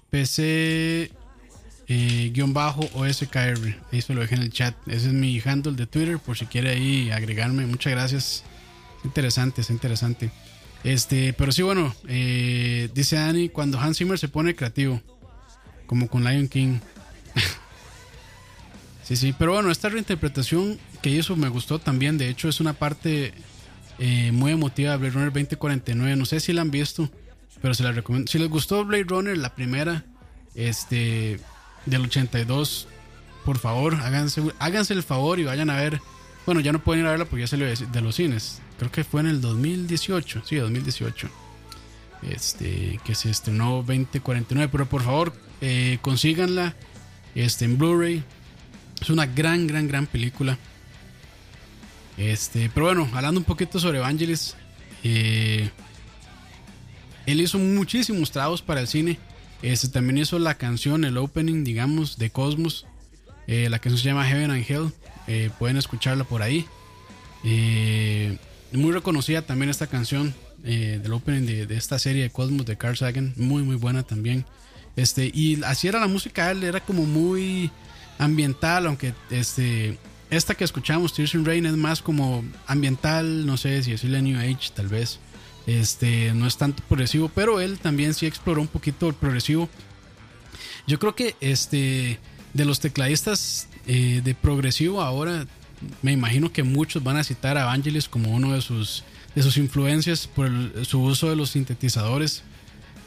PC. 0.10 1.12
eh, 1.88 2.32
guion 2.34 2.54
bajo 2.54 2.82
OSKR. 2.94 3.78
Ahí 3.92 4.02
se 4.02 4.14
lo 4.14 4.22
dejé 4.22 4.36
en 4.36 4.42
el 4.42 4.52
chat. 4.52 4.76
Ese 4.88 5.08
es 5.08 5.14
mi 5.14 5.42
handle 5.44 5.74
de 5.74 5.86
Twitter. 5.88 6.18
Por 6.20 6.38
si 6.38 6.46
quiere 6.46 6.72
ahí 6.72 7.12
agregarme. 7.12 7.66
Muchas 7.66 7.92
gracias. 7.92 8.44
Es 9.00 9.06
interesante, 9.06 9.62
es 9.62 9.70
interesante. 9.70 10.32
Este, 10.84 11.34
pero 11.34 11.52
sí, 11.52 11.62
bueno. 11.62 11.96
eh, 12.08 12.90
dice 12.94 13.16
Dani, 13.18 13.50
cuando 13.50 13.80
Hans 13.80 13.98
Zimmer 13.98 14.18
se 14.18 14.28
pone 14.28 14.56
creativo. 14.56 15.02
Como 15.86 16.08
con 16.08 16.24
Lion 16.24 16.48
King. 16.48 16.80
Sí, 19.16 19.34
pero 19.38 19.54
bueno, 19.54 19.72
esta 19.72 19.90
reinterpretación 19.90 20.80
que 21.02 21.10
hizo 21.10 21.36
me 21.36 21.50
gustó 21.50 21.80
también. 21.80 22.18
De 22.18 22.30
hecho, 22.30 22.48
es 22.48 22.60
una 22.60 22.74
parte 22.74 23.34
eh, 24.00 24.32
muy 24.32 24.52
emotiva 24.52 24.92
de 24.92 24.98
Blade 24.98 25.14
Runner 25.14 25.32
2049. 25.32 26.16
No 26.16 26.26
sé 26.26 26.40
si 26.40 26.54
la 26.54 26.62
han 26.62 26.72
visto, 26.72 27.10
pero 27.62 27.74
se 27.74 27.84
la 27.84 27.92
recomiendo. 27.92 28.32
Si 28.32 28.40
les 28.40 28.50
gustó 28.50 28.86
Blade 28.86 29.06
Runner, 29.06 29.38
la 29.38 29.56
primera, 29.56 30.06
este, 30.56 31.40
del 31.86 32.02
82, 32.02 32.88
por 33.46 33.60
favor, 33.60 33.96
háganse, 33.96 34.42
háganse 34.60 34.94
el 34.94 35.04
favor 35.04 35.40
y 35.40 35.44
vayan 35.44 35.70
a 35.70 35.76
ver. 35.76 36.00
Bueno, 36.46 36.62
ya 36.62 36.72
no 36.72 36.84
pueden 36.84 37.04
ir 37.04 37.08
a 37.08 37.12
verla 37.12 37.26
porque 37.26 37.42
ya 37.42 37.48
salió 37.48 37.68
de, 37.68 37.76
de 37.76 38.02
los 38.02 38.16
cines. 38.16 38.62
Creo 38.80 38.92
que 38.92 39.04
fue 39.04 39.22
en 39.22 39.28
el 39.28 39.42
2018, 39.42 40.44
sí, 40.46 40.56
2018. 40.56 41.30
Este, 42.24 43.00
que 43.04 43.16
se 43.16 43.30
estrenó 43.30 43.78
2049. 43.78 44.70
Pero 44.72 44.86
por 44.88 45.04
favor, 45.04 45.34
eh, 45.62 46.00
consíganla 46.02 46.76
este, 47.36 47.66
en 47.66 47.78
Blu-ray. 47.78 48.24
Es 49.02 49.10
una 49.10 49.26
gran, 49.26 49.66
gran, 49.66 49.88
gran 49.88 50.06
película. 50.06 50.58
Este, 52.18 52.70
pero 52.74 52.86
bueno, 52.86 53.10
hablando 53.14 53.40
un 53.40 53.46
poquito 53.46 53.80
sobre 53.80 53.98
Evangelis, 53.98 54.56
eh, 55.04 55.70
él 57.26 57.42
hizo 57.42 57.58
muchísimos 57.58 58.30
trabajos 58.32 58.62
para 58.62 58.80
el 58.80 58.88
cine. 58.88 59.18
Este 59.64 59.88
también 59.88 60.20
hizo 60.20 60.38
la 60.38 60.56
canción, 60.56 61.04
el 61.04 61.18
opening, 61.18 61.64
digamos, 61.64 62.18
de 62.18 62.30
Cosmos. 62.30 62.86
Eh, 63.48 63.70
la 63.70 63.80
canción 63.80 63.98
se 64.00 64.08
llama 64.10 64.26
Heaven 64.26 64.52
and 64.52 64.66
Hell. 64.70 64.92
Eh, 65.28 65.50
pueden 65.58 65.78
escucharla 65.78 66.24
por 66.24 66.44
ahí. 66.44 66.68
Muy 68.72 68.92
reconocida 68.92 69.42
también 69.42 69.70
esta 69.70 69.88
canción 69.88 70.34
del 70.62 71.12
opening 71.12 71.48
de, 71.48 71.66
de 71.66 71.76
esta 71.76 71.98
serie 71.98 72.22
de 72.22 72.30
Cosmos 72.30 72.68
de 72.68 72.78
Carl 72.78 72.96
Sagan. 72.96 73.34
Muy, 73.36 73.64
muy 73.64 73.78
buena 73.78 74.04
también. 74.04 74.46
Este, 74.96 75.32
y 75.34 75.64
así 75.64 75.88
era 75.88 76.00
la 76.00 76.08
música, 76.08 76.52
él 76.52 76.64
era 76.64 76.82
como 76.82 77.06
muy 77.06 77.72
ambiental, 78.22 78.86
aunque 78.86 79.14
este, 79.32 79.98
esta 80.30 80.56
que 80.56 80.64
escuchamos, 80.64 81.14
Tears 81.14 81.34
in 81.34 81.44
Rain, 81.44 81.66
es 81.66 81.76
más 81.76 82.02
como 82.02 82.44
ambiental, 82.68 83.46
no 83.46 83.58
sé 83.58 83.84
si 83.84 83.92
decirle 83.92 84.22
New 84.22 84.40
Age, 84.40 84.72
tal 84.74 84.88
vez. 84.88 85.20
Este, 85.68 86.34
no 86.34 86.48
es 86.48 86.58
tanto 86.58 86.84
progresivo, 86.88 87.30
pero 87.30 87.60
él 87.60 87.80
también 87.80 88.14
sí 88.14 88.28
exploró 88.28 88.62
un 88.62 88.68
poquito 88.68 89.08
el 89.08 89.16
progresivo. 89.16 89.70
Yo 90.88 91.00
creo 91.00 91.16
que 91.16 91.36
este, 91.42 92.20
de 92.54 92.66
los 92.66 92.80
tecladistas 92.80 93.68
eh, 93.88 94.22
de 94.24 94.36
progresivo 94.36 95.02
ahora, 95.02 95.48
me 96.04 96.12
imagino 96.12 96.52
que 96.52 96.64
muchos 96.64 97.04
van 97.04 97.18
a 97.18 97.24
citar 97.24 97.58
a 97.58 97.66
Vangelis 97.66 98.08
como 98.08 98.32
uno 98.32 98.54
de 98.54 98.62
sus, 98.62 99.04
de 99.34 99.42
sus 99.42 99.58
influencias 99.58 100.28
por 100.28 100.50
su 100.86 101.02
uso 101.02 101.30
de 101.30 101.36
los 101.36 101.52
sintetizadores. 101.52 102.44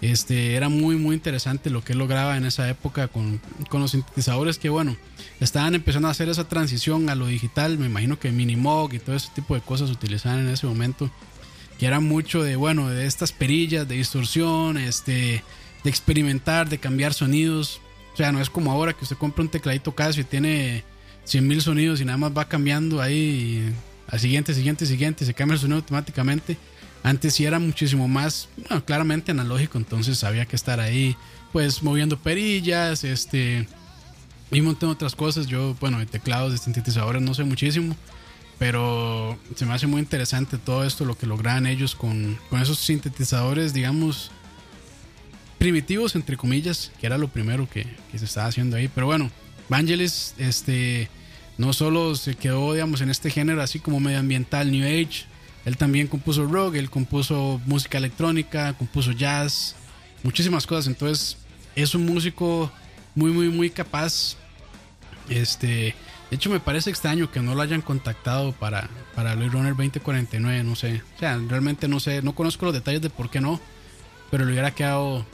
Este, 0.05 0.55
era 0.55 0.69
muy 0.69 0.97
muy 0.97 1.15
interesante 1.15 1.71
lo 1.71 1.83
que 1.83 1.95
él 1.95 1.99
lograba 1.99 2.37
en 2.37 2.45
esa 2.45 2.69
época 2.69 3.09
con, 3.09 3.41
con 3.71 3.81
los 3.81 3.93
sintetizadores 3.93 4.59
que 4.59 4.69
bueno, 4.69 4.99
estaban 5.41 5.75
empezando 5.75 6.09
a 6.09 6.11
hacer 6.11 6.29
esa 6.29 6.47
transición 6.47 7.09
a 7.09 7.15
lo 7.15 7.27
digital, 7.27 7.79
me 7.79 7.87
imagino 7.87 8.19
que 8.19 8.31
Minimog 8.31 8.93
y 8.93 8.99
todo 8.99 9.17
ese 9.17 9.31
tipo 9.35 9.55
de 9.55 9.63
cosas 9.63 9.89
utilizaban 9.89 10.41
en 10.41 10.49
ese 10.49 10.67
momento, 10.67 11.11
que 11.79 11.87
era 11.87 12.01
mucho 12.01 12.43
de 12.43 12.55
bueno, 12.55 12.91
de 12.91 13.07
estas 13.07 13.33
perillas, 13.33 13.89
de 13.89 13.95
distorsión, 13.95 14.77
este, 14.77 15.43
de 15.83 15.91
experimentar, 15.91 16.69
de 16.69 16.77
cambiar 16.77 17.15
sonidos, 17.15 17.81
o 18.13 18.17
sea, 18.19 18.31
no 18.31 18.43
es 18.43 18.51
como 18.51 18.73
ahora 18.73 18.93
que 18.93 19.05
usted 19.05 19.17
compra 19.17 19.41
un 19.41 19.49
tecladito 19.49 19.95
Casio 19.95 20.21
y 20.21 20.27
tiene 20.27 20.85
100.000 21.27 21.61
sonidos 21.61 22.03
y 22.03 22.05
nada 22.05 22.19
más 22.19 22.37
va 22.37 22.47
cambiando 22.47 23.01
ahí 23.01 23.73
al 24.09 24.21
siguiente, 24.21 24.53
siguiente, 24.53 24.85
siguiente, 24.85 25.25
se 25.25 25.33
cambia 25.33 25.55
el 25.55 25.61
sonido 25.61 25.79
automáticamente. 25.79 26.59
Antes 27.05 27.35
sí 27.35 27.45
era 27.45 27.59
muchísimo 27.59 28.09
más, 28.09 28.49
bueno, 28.57 28.83
claramente 28.83 29.31
analógico, 29.31 29.77
entonces 29.77 30.25
había 30.25 30.47
que 30.47 30.57
estar 30.57 30.81
ahí, 30.81 31.15
pues 31.53 31.83
moviendo 31.83 32.19
perillas, 32.19 33.05
este, 33.05 33.69
y 34.51 34.61
un 34.61 34.67
montón 34.67 34.89
de 34.89 34.95
otras 34.95 35.15
cosas. 35.15 35.47
Yo, 35.47 35.77
bueno, 35.81 35.99
de 35.99 36.07
teclados, 36.07 36.53
de 36.53 36.59
sintetizadores 36.59 37.21
no 37.21 37.35
sé 37.35 37.45
muchísimo, 37.45 37.95
pero 38.59 39.39
se 39.55 39.67
me 39.67 39.75
hace 39.75 39.87
muy 39.87 40.01
interesante 40.01 40.57
todo 40.57 40.83
esto, 40.83 41.05
lo 41.05 41.19
que 41.19 41.27
lograban 41.27 41.67
ellos 41.67 41.95
con, 41.95 42.39
con 42.49 42.63
esos 42.63 42.79
sintetizadores, 42.79 43.75
digamos, 43.75 44.31
primitivos, 45.59 46.17
entre 46.17 46.39
comillas, 46.39 46.91
que 46.99 47.07
era 47.07 47.19
lo 47.19 47.29
primero 47.29 47.69
que, 47.69 47.87
que 48.13 48.19
se 48.19 48.25
estaba 48.25 48.47
haciendo 48.47 48.77
ahí. 48.77 48.89
Pero 48.89 49.09
bueno, 49.09 49.31
Vangelis, 49.69 50.35
este, 50.39 51.11
no 51.59 51.75
solo 51.75 52.15
se 52.15 52.35
quedó, 52.35 52.73
digamos, 52.73 53.03
en 53.03 53.11
este 53.11 53.29
género 53.29 53.61
así 53.61 53.79
como 53.79 54.01
medioambiental, 54.01 54.73
New 54.73 54.87
Age, 54.87 55.27
él 55.65 55.77
también 55.77 56.07
compuso 56.07 56.47
rock, 56.47 56.75
él 56.75 56.91
compuso 56.91 57.61
música 57.67 57.99
electrónica, 57.99 58.75
compuso 58.75 59.13
jazz, 59.13 59.75
muchísimas 60.23 60.67
cosas. 60.67 60.89
Entonces, 60.89 61.39
es 61.75 61.95
un 61.95 62.05
músico 62.05 62.71
muy, 63.15 63.31
muy, 63.31 63.49
muy 63.49 63.71
capaz. 63.71 64.37
Este, 65.29 65.95
de 66.31 66.37
hecho, 66.37 66.51
me 66.51 66.61
parece 66.61 66.91
extraño 66.91 67.31
que 67.31 67.41
no 67.41 67.55
lo 67.55 67.63
hayan 67.63 67.81
contactado 67.81 68.53
para, 68.53 68.89
para 69.15 69.35
Blade 69.35 69.51
Runner 69.51 69.75
2049, 69.75 70.65
no 70.65 70.77
sé. 70.77 71.03
O 71.17 71.19
sea, 71.19 71.39
realmente 71.49 71.89
no 71.89 72.01
sé, 72.01 72.23
no 72.23 72.35
conozco 72.35 72.67
los 72.67 72.75
detalles 72.75 73.01
de 73.01 73.11
por 73.11 73.31
qué 73.31 73.41
no, 73.41 73.61
pero 74.31 74.45
le 74.45 74.53
hubiera 74.53 74.75
quedado, 74.75 75.25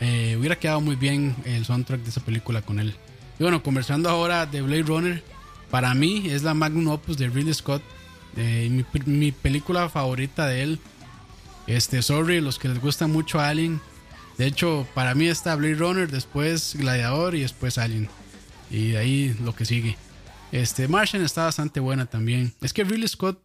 eh, 0.00 0.36
hubiera 0.38 0.58
quedado 0.58 0.80
muy 0.80 0.96
bien 0.96 1.36
el 1.44 1.64
soundtrack 1.64 2.00
de 2.00 2.10
esa 2.10 2.22
película 2.22 2.62
con 2.62 2.80
él. 2.80 2.96
Y 3.38 3.42
bueno, 3.42 3.62
conversando 3.62 4.08
ahora 4.08 4.46
de 4.46 4.62
Blade 4.62 4.82
Runner, 4.82 5.24
para 5.70 5.94
mí 5.94 6.24
es 6.26 6.42
la 6.42 6.54
magnum 6.54 6.88
opus 6.88 7.18
de 7.18 7.28
Ridley 7.28 7.54
Scott, 7.54 7.82
mi, 8.36 9.32
película 9.32 9.88
favorita 9.88 10.46
de 10.46 10.62
él. 10.62 10.80
Este, 11.66 12.02
sorry, 12.02 12.40
los 12.40 12.58
que 12.58 12.68
les 12.68 12.80
gusta 12.80 13.06
mucho 13.06 13.40
Alien. 13.40 13.80
De 14.38 14.46
hecho, 14.46 14.86
para 14.94 15.14
mí 15.14 15.26
está 15.26 15.56
Blade 15.56 15.74
Runner, 15.74 16.10
después 16.10 16.76
Gladiador 16.76 17.34
y 17.34 17.40
después 17.40 17.78
Alien. 17.78 18.08
Y 18.70 18.90
de 18.90 18.98
ahí 18.98 19.36
lo 19.42 19.54
que 19.54 19.64
sigue. 19.64 19.96
Este, 20.52 20.88
Martian 20.88 21.22
está 21.22 21.44
bastante 21.44 21.80
buena 21.80 22.06
también. 22.06 22.54
Es 22.60 22.72
que 22.72 22.84
Ridley 22.84 23.08
Scott 23.08 23.38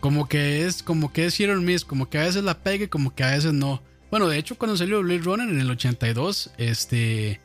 como 0.00 0.28
que 0.28 0.66
es 0.66 0.82
como 0.82 1.12
que 1.12 1.26
es 1.26 1.38
or 1.40 1.60
miss, 1.60 1.84
como 1.84 2.08
que 2.08 2.18
a 2.18 2.22
veces 2.22 2.42
la 2.42 2.62
pegue, 2.62 2.88
como 2.88 3.14
que 3.14 3.22
a 3.22 3.32
veces 3.32 3.52
no. 3.52 3.82
Bueno, 4.10 4.28
de 4.28 4.38
hecho 4.38 4.56
cuando 4.56 4.76
salió 4.76 5.02
Blade 5.02 5.20
Runner 5.20 5.48
en 5.48 5.60
el 5.60 5.70
82, 5.70 6.50
este 6.56 7.40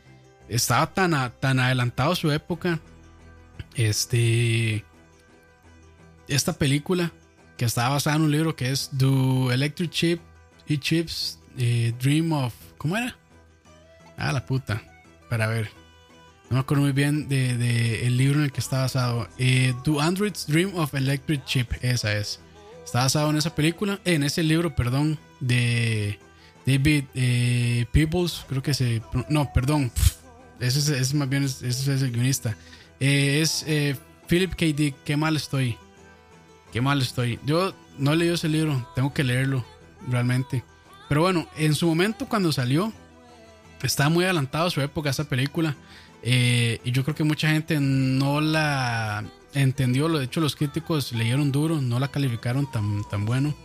estaba 0.48 0.94
tan 0.94 1.32
tan 1.40 1.60
adelantado 1.60 2.16
su 2.16 2.32
época. 2.32 2.80
Este 3.76 4.86
esta 6.28 6.54
película 6.54 7.12
que 7.58 7.66
estaba 7.66 7.90
basada 7.90 8.16
en 8.18 8.24
un 8.24 8.32
libro 8.32 8.56
que 8.56 8.72
es 8.72 8.90
Do 8.92 9.52
Electric 9.52 9.90
Chip 9.92 10.20
y 10.68 10.78
Chips 10.78 11.40
eh, 11.58 11.94
Dream 12.02 12.32
of 12.34 12.54
¿cómo 12.78 12.98
era? 12.98 13.18
Ah, 14.18 14.32
la 14.32 14.46
puta. 14.46 14.82
Para 15.30 15.48
ver. 15.48 15.70
No 16.50 16.56
me 16.56 16.60
acuerdo 16.60 16.84
muy 16.84 16.92
bien 16.94 17.28
de, 17.28 17.58
de 17.58 18.06
el 18.06 18.18
libro 18.18 18.40
en 18.40 18.46
el 18.46 18.52
que 18.52 18.60
está 18.62 18.80
basado. 18.82 19.28
Eh, 19.38 19.74
Do 19.84 20.00
Androids 20.00 20.46
Dream 20.48 20.76
of 20.76 20.94
Electric 20.94 21.44
Chip. 21.46 21.72
Esa 21.82 22.16
es. 22.16 22.40
Está 22.86 23.00
basado 23.00 23.30
en 23.32 23.38
esa 23.38 23.54
película. 23.56 24.00
En 24.06 24.24
ese 24.24 24.44
libro, 24.44 24.76
perdón. 24.76 25.18
De 25.40 26.20
David 26.66 27.06
eh, 27.16 27.86
Peebles. 27.92 28.46
Creo 28.48 28.62
que 28.62 28.74
se. 28.74 29.02
No, 29.30 29.52
perdón. 29.54 29.92
Ese 30.60 30.98
es, 31.00 31.14
más 31.14 31.28
bien 31.28 31.44
es- 31.44 31.62
ese 31.62 31.96
es 31.96 32.02
el 32.02 32.12
guionista. 32.12 32.56
Eh, 33.00 33.40
es 33.42 33.64
eh, 33.68 33.96
Philip 34.28 34.52
K. 34.52 34.66
Dick. 34.68 34.96
Qué 35.04 35.18
mal 35.18 35.36
estoy. 35.36 35.78
Qué 36.76 36.82
mal 36.82 37.02
estoy. 37.02 37.40
Yo 37.46 37.74
no 37.98 38.12
he 38.12 38.18
leído 38.18 38.36
ese 38.36 38.50
libro. 38.50 38.86
Tengo 38.96 39.14
que 39.14 39.24
leerlo. 39.24 39.64
Realmente. 40.10 40.62
Pero 41.08 41.22
bueno, 41.22 41.48
en 41.56 41.74
su 41.74 41.88
momento 41.88 42.28
cuando 42.28 42.52
salió. 42.52 42.92
Estaba 43.82 44.10
muy 44.10 44.26
adelantado 44.26 44.68
a 44.68 44.70
su 44.70 44.82
época 44.82 45.10
esa 45.10 45.24
película. 45.24 45.74
Eh, 46.22 46.82
y 46.84 46.92
yo 46.92 47.06
creo 47.06 47.16
que 47.16 47.24
mucha 47.24 47.48
gente 47.48 47.80
no 47.80 48.42
la 48.42 49.24
entendió. 49.54 50.10
De 50.10 50.26
hecho, 50.26 50.42
los 50.42 50.58
críticos 50.58 51.14
leyeron 51.14 51.54
duro, 51.54 51.80
no 51.80 51.98
la 51.98 52.10
calificaron 52.10 52.70
tan, 52.70 53.08
tan 53.10 53.26
bueno. 53.26 53.56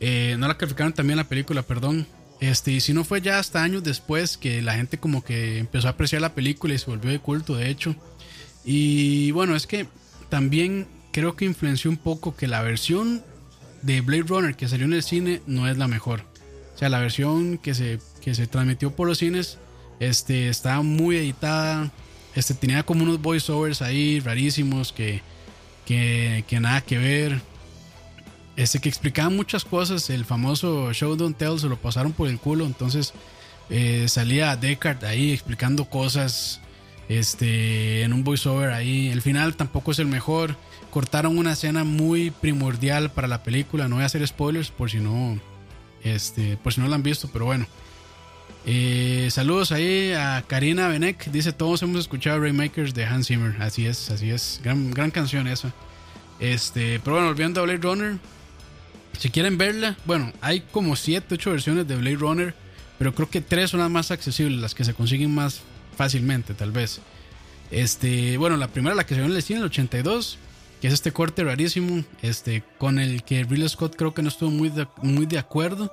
Eh, 0.00 0.34
no 0.40 0.48
la 0.48 0.58
calificaron 0.58 0.92
también 0.92 1.16
la 1.16 1.28
película, 1.28 1.62
perdón. 1.62 2.08
Este, 2.40 2.72
y 2.72 2.80
si 2.80 2.92
no 2.92 3.04
fue 3.04 3.20
ya 3.20 3.38
hasta 3.38 3.62
años 3.62 3.84
después 3.84 4.36
que 4.36 4.62
la 4.62 4.74
gente 4.74 4.98
como 4.98 5.22
que 5.22 5.58
empezó 5.58 5.86
a 5.86 5.92
apreciar 5.92 6.22
la 6.22 6.34
película 6.34 6.74
y 6.74 6.78
se 6.78 6.90
volvió 6.90 7.12
de 7.12 7.20
culto, 7.20 7.54
de 7.54 7.70
hecho. 7.70 7.94
Y 8.64 9.30
bueno, 9.30 9.54
es 9.54 9.68
que 9.68 9.86
también 10.28 10.88
creo 11.12 11.36
que 11.36 11.44
influenció 11.44 11.90
un 11.90 11.96
poco 11.96 12.34
que 12.34 12.48
la 12.48 12.62
versión 12.62 13.22
de 13.82 14.00
Blade 14.00 14.24
Runner 14.24 14.56
que 14.56 14.68
salió 14.68 14.86
en 14.86 14.94
el 14.94 15.02
cine 15.02 15.42
no 15.46 15.68
es 15.68 15.78
la 15.78 15.86
mejor. 15.86 16.22
O 16.74 16.78
sea, 16.78 16.88
la 16.88 16.98
versión 16.98 17.58
que 17.58 17.74
se, 17.74 18.00
que 18.20 18.34
se 18.34 18.46
transmitió 18.46 18.90
por 18.96 19.06
los 19.06 19.18
cines 19.18 19.58
este, 20.00 20.48
estaba 20.48 20.82
muy 20.82 21.16
editada. 21.16 21.90
Este, 22.34 22.54
tenía 22.54 22.82
como 22.82 23.04
unos 23.04 23.20
voiceovers 23.20 23.82
ahí 23.82 24.20
rarísimos 24.20 24.92
que, 24.92 25.20
que, 25.86 26.44
que 26.48 26.60
nada 26.60 26.80
que 26.80 26.98
ver. 26.98 27.40
Este, 28.56 28.80
que 28.80 28.88
explicaban 28.88 29.36
muchas 29.36 29.64
cosas. 29.64 30.08
El 30.10 30.24
famoso 30.24 30.92
Show 30.92 31.14
Don't 31.16 31.36
Tell 31.36 31.60
se 31.60 31.68
lo 31.68 31.76
pasaron 31.76 32.12
por 32.12 32.28
el 32.28 32.38
culo. 32.38 32.64
Entonces 32.64 33.12
eh, 33.70 34.06
salía 34.08 34.56
Deckard 34.56 35.04
ahí 35.04 35.32
explicando 35.32 35.84
cosas 35.84 36.60
este, 37.08 38.02
en 38.02 38.12
un 38.12 38.24
voiceover 38.24 38.70
ahí. 38.70 39.08
El 39.08 39.22
final 39.22 39.56
tampoco 39.56 39.92
es 39.92 39.98
el 39.98 40.06
mejor. 40.06 40.56
Cortaron 40.90 41.38
una 41.38 41.52
escena 41.52 41.84
muy 41.84 42.30
primordial 42.30 43.10
para 43.10 43.28
la 43.28 43.42
película. 43.42 43.88
No 43.88 43.96
voy 43.96 44.02
a 44.02 44.06
hacer 44.06 44.26
spoilers 44.26 44.70
por 44.70 44.90
si 44.90 44.98
no, 44.98 45.38
este, 46.02 46.56
por 46.58 46.72
si 46.72 46.80
no 46.80 46.88
la 46.88 46.96
han 46.96 47.02
visto, 47.02 47.28
pero 47.32 47.46
bueno. 47.46 47.66
Eh, 48.64 49.28
saludos 49.30 49.72
ahí 49.72 50.12
a 50.12 50.44
Karina 50.46 50.88
Benek. 50.88 51.30
Dice: 51.30 51.52
Todos 51.52 51.82
hemos 51.82 52.00
escuchado 52.00 52.40
Raymakers 52.40 52.94
de 52.94 53.04
Hans 53.04 53.26
Zimmer. 53.26 53.60
Así 53.60 53.86
es, 53.86 54.10
así 54.10 54.30
es. 54.30 54.60
Gran, 54.62 54.90
gran 54.92 55.10
canción 55.10 55.48
esa. 55.48 55.72
Este, 56.38 57.00
pero 57.00 57.16
bueno, 57.16 57.28
volviendo 57.28 57.60
a 57.60 57.64
Blade 57.64 57.78
Runner. 57.78 58.18
Si 59.18 59.30
quieren 59.30 59.58
verla, 59.58 59.96
bueno, 60.04 60.32
hay 60.40 60.60
como 60.60 60.96
7, 60.96 61.34
8 61.34 61.50
versiones 61.50 61.88
de 61.88 61.96
Blade 61.96 62.16
Runner. 62.16 62.54
Pero 62.98 63.14
creo 63.14 63.28
que 63.28 63.40
3 63.40 63.70
son 63.70 63.80
las 63.80 63.90
más 63.90 64.10
accesibles, 64.10 64.60
las 64.60 64.74
que 64.74 64.84
se 64.84 64.94
consiguen 64.94 65.34
más 65.34 65.62
fácilmente, 65.96 66.54
tal 66.54 66.72
vez. 66.72 67.00
Este, 67.70 68.36
bueno, 68.36 68.56
la 68.56 68.68
primera, 68.68 68.94
la 68.94 69.04
que 69.04 69.14
se 69.14 69.20
vio 69.20 69.30
en 69.30 69.36
el 69.36 69.42
cine, 69.42 69.60
el 69.60 69.66
82, 69.66 70.38
que 70.80 70.88
es 70.88 70.94
este 70.94 71.12
corte 71.12 71.42
rarísimo, 71.44 72.04
este, 72.20 72.62
con 72.78 72.98
el 72.98 73.22
que 73.22 73.44
Ridley 73.44 73.68
Scott 73.68 73.96
creo 73.96 74.14
que 74.14 74.22
no 74.22 74.28
estuvo 74.28 74.50
muy 74.50 74.68
de, 74.68 74.86
muy 75.02 75.26
de 75.26 75.38
acuerdo. 75.38 75.92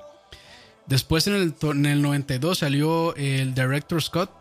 Después 0.88 1.28
en 1.28 1.36
el, 1.36 1.56
en 1.62 1.86
el 1.86 2.02
92 2.02 2.60
salió 2.60 3.16
el 3.16 3.54
Director 3.54 4.02
Scott, 4.02 4.32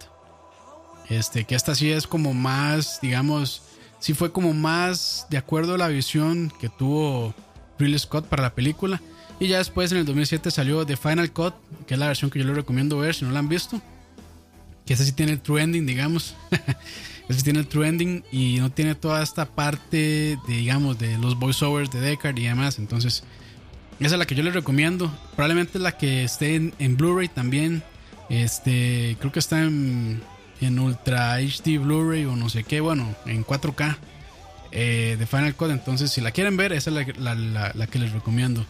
este, 1.08 1.44
que 1.44 1.54
esta 1.54 1.74
sí 1.74 1.92
es 1.92 2.06
como 2.06 2.34
más, 2.34 3.00
digamos, 3.00 3.62
sí 4.00 4.14
fue 4.14 4.32
como 4.32 4.52
más 4.52 5.26
de 5.30 5.38
acuerdo 5.38 5.74
a 5.74 5.78
la 5.78 5.88
visión 5.88 6.52
que 6.60 6.68
tuvo 6.68 7.34
Ridley 7.78 7.98
Scott 7.98 8.26
para 8.26 8.42
la 8.42 8.54
película. 8.54 9.00
Y 9.40 9.46
ya 9.46 9.58
después 9.58 9.92
en 9.92 9.98
el 9.98 10.04
2007 10.04 10.50
salió 10.50 10.84
The 10.84 10.96
Final 10.96 11.30
Cut, 11.30 11.54
que 11.86 11.94
es 11.94 12.00
la 12.00 12.08
versión 12.08 12.30
que 12.30 12.40
yo 12.40 12.44
les 12.44 12.56
recomiendo 12.56 12.98
ver 12.98 13.14
si 13.14 13.24
no 13.24 13.30
la 13.30 13.38
han 13.38 13.48
visto. 13.48 13.80
Que 14.88 14.94
esa 14.94 15.04
sí 15.04 15.12
tiene 15.12 15.32
el 15.32 15.40
true 15.40 15.62
ending, 15.62 15.84
digamos. 15.86 16.34
esa 17.28 17.38
sí 17.38 17.42
tiene 17.44 17.58
el 17.60 17.66
true 17.68 17.86
ending 17.86 18.24
y 18.32 18.56
no 18.58 18.70
tiene 18.70 18.94
toda 18.94 19.22
esta 19.22 19.44
parte, 19.44 20.38
de, 20.48 20.56
digamos, 20.56 20.98
de 20.98 21.18
los 21.18 21.38
voiceovers 21.38 21.90
de 21.90 22.00
Deckard 22.00 22.38
y 22.38 22.44
demás. 22.44 22.78
Entonces, 22.78 23.22
esa 24.00 24.14
es 24.14 24.18
la 24.18 24.24
que 24.26 24.34
yo 24.34 24.42
les 24.42 24.54
recomiendo. 24.54 25.14
Probablemente 25.36 25.78
la 25.78 25.92
que 25.92 26.24
esté 26.24 26.56
en, 26.56 26.96
Blu-ray 26.96 27.28
también. 27.28 27.82
Este, 28.30 29.16
creo 29.20 29.30
que 29.30 29.38
está 29.40 29.62
en, 29.62 30.22
en 30.62 30.78
Ultra 30.78 31.36
HD 31.36 31.78
Blu-ray 31.78 32.24
o 32.24 32.34
no 32.34 32.48
sé 32.48 32.64
qué, 32.64 32.80
bueno, 32.80 33.14
en 33.26 33.44
4K 33.44 33.96
eh, 34.72 35.16
de 35.18 35.26
Final 35.26 35.54
Cut. 35.54 35.70
Entonces, 35.70 36.10
si 36.10 36.20
la 36.22 36.30
quieren 36.30 36.56
ver, 36.56 36.72
esa 36.72 36.90
es 36.90 37.18
la- 37.18 37.34
la- 37.34 37.72
la 37.74 37.86
que 37.86 37.98
les 37.98 38.12
recomiendo. 38.12 38.64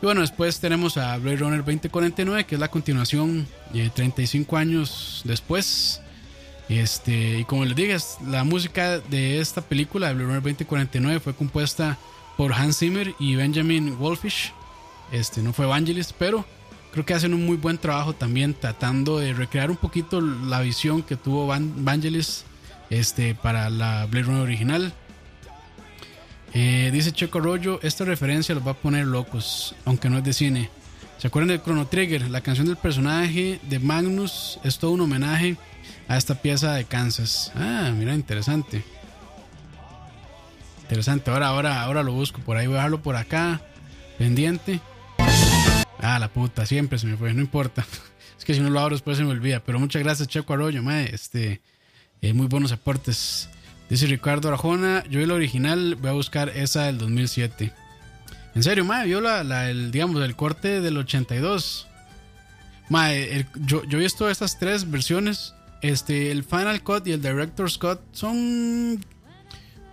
Y 0.00 0.06
bueno, 0.06 0.20
después 0.20 0.60
tenemos 0.60 0.96
a 0.96 1.16
Blade 1.18 1.38
Runner 1.38 1.58
2049, 1.58 2.44
que 2.44 2.54
es 2.54 2.60
la 2.60 2.70
continuación 2.70 3.48
eh, 3.74 3.90
35 3.92 4.56
años 4.56 5.22
después. 5.24 6.00
Este, 6.68 7.40
y 7.40 7.44
como 7.44 7.64
les 7.64 7.74
dije, 7.74 7.96
la 8.28 8.44
música 8.44 9.00
de 9.00 9.40
esta 9.40 9.60
película, 9.60 10.08
de 10.08 10.14
Blade 10.14 10.26
Runner 10.26 10.42
2049, 10.42 11.20
fue 11.20 11.34
compuesta 11.34 11.98
por 12.36 12.52
Hans 12.52 12.78
Zimmer 12.78 13.12
y 13.18 13.34
Benjamin 13.34 13.98
Wolfish. 13.98 14.52
Este, 15.10 15.42
no 15.42 15.52
fue 15.52 15.64
Evangelist, 15.64 16.12
pero 16.16 16.44
creo 16.92 17.04
que 17.04 17.14
hacen 17.14 17.34
un 17.34 17.44
muy 17.44 17.56
buen 17.56 17.78
trabajo 17.78 18.12
también 18.14 18.54
tratando 18.54 19.18
de 19.18 19.32
recrear 19.32 19.70
un 19.70 19.76
poquito 19.76 20.20
la 20.20 20.60
visión 20.60 21.02
que 21.02 21.16
tuvo 21.16 21.48
Van 21.48 21.84
Vangelis 21.84 22.44
este, 22.90 23.34
para 23.34 23.68
la 23.68 24.06
Blade 24.06 24.26
Runner 24.26 24.42
original. 24.42 24.92
Eh, 26.54 26.90
dice 26.92 27.12
Checo 27.12 27.40
Rollo, 27.40 27.78
esta 27.82 28.04
referencia 28.04 28.54
los 28.54 28.66
va 28.66 28.72
a 28.72 28.74
poner 28.74 29.06
locos, 29.06 29.74
aunque 29.84 30.08
no 30.08 30.18
es 30.18 30.24
de 30.24 30.32
cine. 30.32 30.70
¿Se 31.18 31.26
acuerdan 31.26 31.56
de 31.56 31.62
Chrono 31.62 31.86
Trigger? 31.86 32.30
La 32.30 32.40
canción 32.40 32.66
del 32.66 32.76
personaje 32.76 33.60
de 33.62 33.78
Magnus 33.78 34.58
es 34.64 34.78
todo 34.78 34.92
un 34.92 35.00
homenaje 35.00 35.56
a 36.06 36.16
esta 36.16 36.36
pieza 36.36 36.74
de 36.74 36.84
Kansas. 36.84 37.52
Ah, 37.54 37.92
mira, 37.94 38.14
interesante. 38.14 38.84
Interesante, 40.82 41.30
ahora, 41.30 41.48
ahora, 41.48 41.82
ahora 41.82 42.02
lo 42.02 42.12
busco 42.12 42.40
por 42.40 42.56
ahí, 42.56 42.66
voy 42.66 42.76
a 42.76 42.78
dejarlo 42.78 43.02
por 43.02 43.16
acá, 43.16 43.60
pendiente. 44.16 44.80
Ah, 46.00 46.18
la 46.18 46.28
puta, 46.28 46.64
siempre 46.64 46.98
se 46.98 47.06
me 47.06 47.16
fue, 47.16 47.34
no 47.34 47.40
importa. 47.40 47.84
Es 48.38 48.44
que 48.44 48.54
si 48.54 48.60
no 48.60 48.70
lo 48.70 48.78
abro 48.78 48.94
después 48.94 49.16
se 49.18 49.24
me 49.24 49.30
olvida. 49.30 49.58
Pero 49.58 49.80
muchas 49.80 50.00
gracias, 50.00 50.28
Checo 50.28 50.52
Arroyo, 50.52 50.88
este, 50.90 51.60
eh, 52.22 52.32
muy 52.32 52.46
buenos 52.46 52.70
aportes. 52.70 53.48
Dice 53.90 54.06
Ricardo 54.06 54.48
Arjona, 54.48 55.02
yo 55.08 55.20
el 55.20 55.30
original 55.30 55.94
voy 55.96 56.10
a 56.10 56.12
buscar 56.12 56.50
esa 56.50 56.84
del 56.84 56.98
2007. 56.98 57.72
En 58.54 58.62
serio, 58.62 58.84
mae, 58.84 59.06
vio 59.06 59.20
la, 59.20 59.42
la- 59.44 59.70
el, 59.70 59.90
digamos, 59.90 60.22
el 60.22 60.36
corte 60.36 60.80
del 60.80 60.96
82. 60.98 61.86
Mae, 62.90 63.36
el- 63.36 63.46
yo, 63.64 63.82
yo 63.84 63.98
he 63.98 64.02
visto 64.02 64.28
estas 64.28 64.58
tres 64.58 64.90
versiones. 64.90 65.54
Este, 65.80 66.30
el 66.32 66.44
Final 66.44 66.82
Cut 66.82 67.06
y 67.06 67.12
el 67.12 67.22
Director's 67.22 67.78
Cut 67.78 68.00
son 68.12 69.02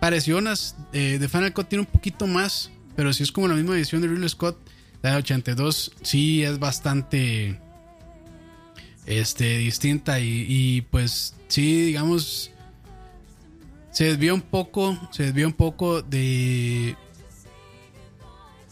pareciones. 0.00 0.74
Eh, 0.92 1.18
de 1.18 1.28
Final 1.28 1.52
Cut 1.54 1.68
tiene 1.68 1.80
un 1.80 1.86
poquito 1.90 2.26
más, 2.26 2.70
pero 2.96 3.12
si 3.12 3.22
es 3.22 3.32
como 3.32 3.48
la 3.48 3.54
misma 3.54 3.76
edición 3.76 4.02
de 4.02 4.08
Ridley 4.08 4.28
Scott, 4.28 4.58
la 5.02 5.12
de 5.12 5.16
82, 5.18 5.92
sí 6.02 6.42
es 6.42 6.58
bastante 6.58 7.60
este, 9.06 9.58
distinta 9.58 10.18
y, 10.20 10.44
y, 10.48 10.80
pues 10.82 11.34
sí, 11.48 11.82
digamos, 11.82 12.50
se 13.96 14.04
desvía 14.04 14.34
un 14.34 14.42
poco, 14.42 14.94
se 15.10 15.22
desvía 15.22 15.46
un 15.46 15.54
poco 15.54 16.02
de 16.02 16.94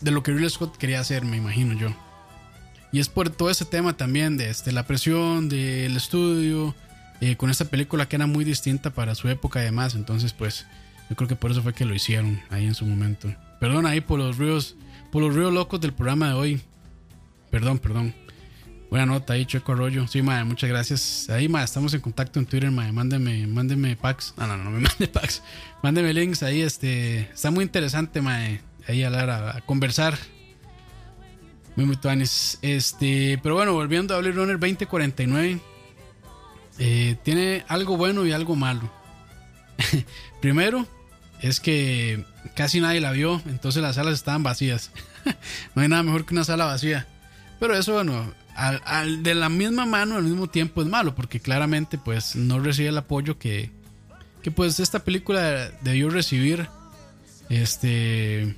de 0.02 0.10
lo 0.10 0.22
que 0.22 0.32
Ridley 0.32 0.50
Scott 0.50 0.76
quería 0.76 1.00
hacer, 1.00 1.24
me 1.24 1.38
imagino 1.38 1.72
yo. 1.72 1.94
Y 2.92 3.00
es 3.00 3.08
por 3.08 3.30
todo 3.30 3.48
ese 3.48 3.64
tema 3.64 3.96
también 3.96 4.36
de 4.36 4.50
este, 4.50 4.70
la 4.70 4.86
presión 4.86 5.48
del 5.48 5.96
estudio, 5.96 6.74
eh, 7.22 7.36
con 7.36 7.48
esta 7.48 7.64
película 7.64 8.06
que 8.06 8.16
era 8.16 8.26
muy 8.26 8.44
distinta 8.44 8.90
para 8.90 9.14
su 9.14 9.30
época 9.30 9.62
y 9.62 9.64
demás. 9.64 9.94
Entonces, 9.94 10.34
pues, 10.34 10.66
yo 11.08 11.16
creo 11.16 11.26
que 11.26 11.36
por 11.36 11.52
eso 11.52 11.62
fue 11.62 11.72
que 11.72 11.86
lo 11.86 11.94
hicieron 11.94 12.42
ahí 12.50 12.66
en 12.66 12.74
su 12.74 12.84
momento. 12.84 13.34
Perdón 13.60 13.86
ahí 13.86 14.02
por 14.02 14.18
los 14.18 14.36
ríos, 14.36 14.76
por 15.10 15.22
los 15.22 15.34
ríos 15.34 15.54
locos 15.54 15.80
del 15.80 15.94
programa 15.94 16.28
de 16.28 16.34
hoy. 16.34 16.60
Perdón, 17.50 17.78
perdón. 17.78 18.14
Buena 18.94 19.06
nota 19.06 19.32
ahí, 19.32 19.44
Checo 19.44 19.72
Arroyo. 19.72 20.06
Sí, 20.06 20.22
madre, 20.22 20.44
muchas 20.44 20.70
gracias. 20.70 21.28
Ahí, 21.28 21.48
madre, 21.48 21.64
estamos 21.64 21.92
en 21.94 22.00
contacto 22.00 22.38
en 22.38 22.46
Twitter, 22.46 22.70
madre. 22.70 22.92
Mándeme, 22.92 23.44
mándeme 23.48 23.96
packs. 23.96 24.34
No, 24.36 24.46
no, 24.46 24.56
no, 24.56 24.62
no 24.62 24.70
me 24.70 24.78
mande 24.88 25.08
packs. 25.08 25.42
Mándeme 25.82 26.14
links 26.14 26.44
ahí, 26.44 26.62
este. 26.62 27.22
Está 27.22 27.50
muy 27.50 27.64
interesante, 27.64 28.20
madre. 28.20 28.60
Ahí 28.86 29.02
hablar, 29.02 29.30
a, 29.30 29.60
conversar. 29.62 30.16
Muy, 31.74 31.86
muy 31.86 31.96
tuanis. 31.96 32.60
Este, 32.62 33.40
pero 33.42 33.56
bueno, 33.56 33.72
volviendo 33.72 34.14
a 34.14 34.18
Blade 34.18 34.36
Runner 34.36 34.60
2049. 34.60 35.58
eh, 36.78 37.16
tiene 37.24 37.64
algo 37.66 37.96
bueno 37.96 38.24
y 38.24 38.30
algo 38.30 38.54
malo. 38.54 38.88
Primero, 40.40 40.86
es 41.40 41.58
que 41.58 42.24
casi 42.54 42.80
nadie 42.80 43.00
la 43.00 43.10
vio, 43.10 43.42
entonces 43.46 43.82
las 43.82 43.96
salas 43.96 44.14
estaban 44.14 44.44
vacías. 44.44 44.92
no 45.74 45.82
hay 45.82 45.88
nada 45.88 46.04
mejor 46.04 46.24
que 46.26 46.34
una 46.34 46.44
sala 46.44 46.66
vacía. 46.66 47.08
Pero 47.64 47.78
eso, 47.78 47.94
bueno, 47.94 48.30
al, 48.54 48.82
al- 48.84 49.22
de 49.22 49.34
la 49.34 49.48
misma 49.48 49.86
mano 49.86 50.16
al 50.16 50.24
mismo 50.24 50.48
tiempo 50.48 50.82
es 50.82 50.86
malo, 50.88 51.14
porque 51.14 51.40
claramente 51.40 51.96
pues 51.96 52.36
no 52.36 52.58
recibe 52.58 52.90
el 52.90 52.98
apoyo 52.98 53.38
que, 53.38 53.70
que 54.42 54.50
pues 54.50 54.80
esta 54.80 54.98
película 54.98 55.70
debió 55.80 56.10
recibir. 56.10 56.68
Este... 57.48 58.54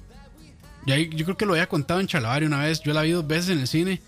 Yo 0.87 1.25
creo 1.25 1.37
que 1.37 1.47
lo 1.47 1.53
había 1.53 1.69
contado 1.69 2.01
en 2.01 2.09
Chalabaria 2.09 2.49
una 2.49 2.59
vez. 2.65 2.81
Yo 2.81 2.93
la 2.95 3.03
vi 3.03 3.13
dos 3.13 3.25
veces 3.29 3.51
en 3.51 3.61
el 3.61 3.69
cine. 3.69 4.01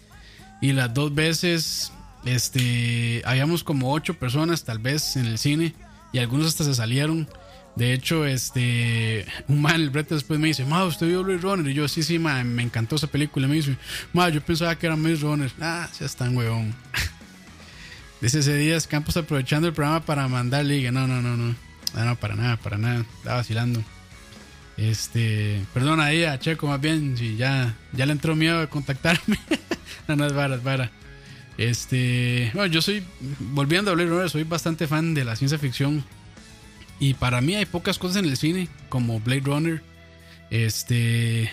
Y 0.61 0.73
las 0.73 0.93
dos 0.93 1.15
veces, 1.15 1.93
este, 2.25 3.23
habíamos 3.25 3.62
como 3.62 3.93
ocho 3.93 4.15
personas 4.15 4.65
tal 4.65 4.81
vez 4.81 5.15
en 5.15 5.27
el 5.27 5.39
cine. 5.39 5.77
Y 6.12 6.19
algunos 6.19 6.49
hasta 6.49 6.65
se 6.65 6.75
salieron. 6.75 7.29
De 7.78 7.92
hecho, 7.92 8.26
este, 8.26 9.24
un 9.46 9.62
man, 9.62 9.76
el 9.76 9.90
brete 9.90 10.16
después 10.16 10.40
me 10.40 10.48
dice, 10.48 10.64
ma, 10.64 10.84
¿usted 10.84 11.06
vio 11.06 11.22
Blade 11.22 11.38
Runner? 11.38 11.70
Y 11.70 11.74
yo, 11.74 11.86
sí, 11.86 12.02
sí, 12.02 12.18
ma, 12.18 12.42
me 12.42 12.64
encantó 12.64 12.96
esa 12.96 13.06
película. 13.06 13.46
Me 13.46 13.55
dice, 13.55 13.76
ma, 14.12 14.28
yo 14.30 14.40
pensaba 14.40 14.76
que 14.76 14.86
era 14.86 14.96
Maze 14.96 15.18
Runner. 15.22 15.52
Ah, 15.60 15.88
ya 15.98 16.06
están, 16.06 16.36
huevón. 16.36 16.74
Dice 18.20 18.40
ese 18.40 18.56
día 18.56 18.76
Campos 18.80 19.16
aprovechando 19.16 19.68
el 19.68 19.74
programa 19.74 20.05
para 20.05 20.26
mandar 20.26 20.64
liga. 20.64 20.90
No, 20.90 21.06
no, 21.06 21.22
no, 21.22 21.36
no. 21.36 21.55
No, 21.94 22.05
no, 22.05 22.16
para 22.16 22.34
nada, 22.34 22.56
para 22.56 22.78
nada. 22.78 23.06
Estaba 23.18 23.36
vacilando. 23.36 23.80
Este, 24.76 25.64
perdona 25.72 26.06
ahí 26.06 26.24
a 26.24 26.36
Checo 26.40 26.66
más 26.66 26.80
bien, 26.80 27.16
si 27.16 27.36
ya, 27.36 27.76
ya 27.92 28.06
le 28.06 28.12
entró 28.12 28.34
miedo 28.34 28.59
de 28.59 28.66
contactarme. 28.66 29.38
no, 30.09 30.16
no 30.16 30.26
es 30.26 30.32
vara, 30.32 30.56
es 30.56 30.64
vara. 30.64 30.90
Este, 31.56 32.50
bueno, 32.55 32.72
yo 32.72 32.82
soy, 32.82 33.05
volviendo 33.38 33.92
a 33.92 33.94
Blade 33.94 34.10
Runner, 34.10 34.30
soy 34.30 34.42
bastante 34.42 34.88
fan 34.88 35.14
de 35.14 35.24
la 35.24 35.36
ciencia 35.36 35.59
ficción. 35.59 36.05
Y 37.01 37.15
para 37.15 37.41
mí 37.41 37.55
hay 37.55 37.66
pocas 37.66 37.99
cosas 37.99 38.19
en 38.19 38.25
el 38.25 38.37
cine, 38.37 38.69
como 38.89 39.20
Blade 39.20 39.43
Runner. 39.43 39.83
Este, 40.51 41.51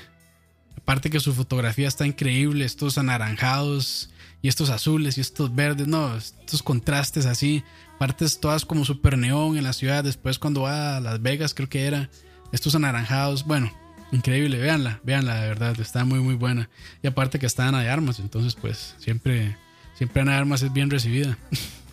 aparte 0.78 1.10
que 1.10 1.20
su 1.20 1.34
fotografía 1.34 1.88
está 1.88 2.08
increíble, 2.08 2.66
estos 2.66 2.98
anaranjados 2.98 4.10
y 4.42 4.48
estos 4.48 4.70
azules 4.70 5.18
y 5.18 5.22
estos 5.22 5.54
verdes, 5.54 5.88
no, 5.88 6.16
estos 6.16 6.64
contrastes 6.64 7.26
así, 7.26 7.64
partes 8.00 8.40
todas 8.40 8.66
como 8.66 8.86
super 8.86 9.18
neón 9.18 9.58
en 9.58 9.64
la 9.64 9.74
ciudad. 9.74 10.04
Después, 10.04 10.40
cuando 10.40 10.62
va 10.62 10.98
a 10.98 11.00
Las 11.02 11.22
Vegas, 11.22 11.54
creo 11.54 11.70
que 11.70 11.86
era 11.86 12.10
estos 12.52 12.76
anaranjados, 12.76 13.46
bueno, 13.46 13.72
increíble, 14.12 14.58
véanla, 14.58 15.00
véanla, 15.04 15.42
de 15.42 15.48
verdad, 15.48 15.80
está 15.80 16.06
muy, 16.06 16.20
muy 16.20 16.36
buena. 16.36 16.70
Y 17.04 17.08
aparte 17.08 17.40
que 17.40 17.46
está 17.46 17.68
Ana 17.68 17.82
de 17.82 17.90
Armas, 17.90 18.20
entonces, 18.20 18.56
pues 18.56 18.96
siempre, 19.00 19.58
siempre 19.96 20.22
Ana 20.22 20.34
de 20.34 20.38
Armas 20.38 20.62
es 20.62 20.74
bien 20.74 20.90
recibida. 20.90 21.38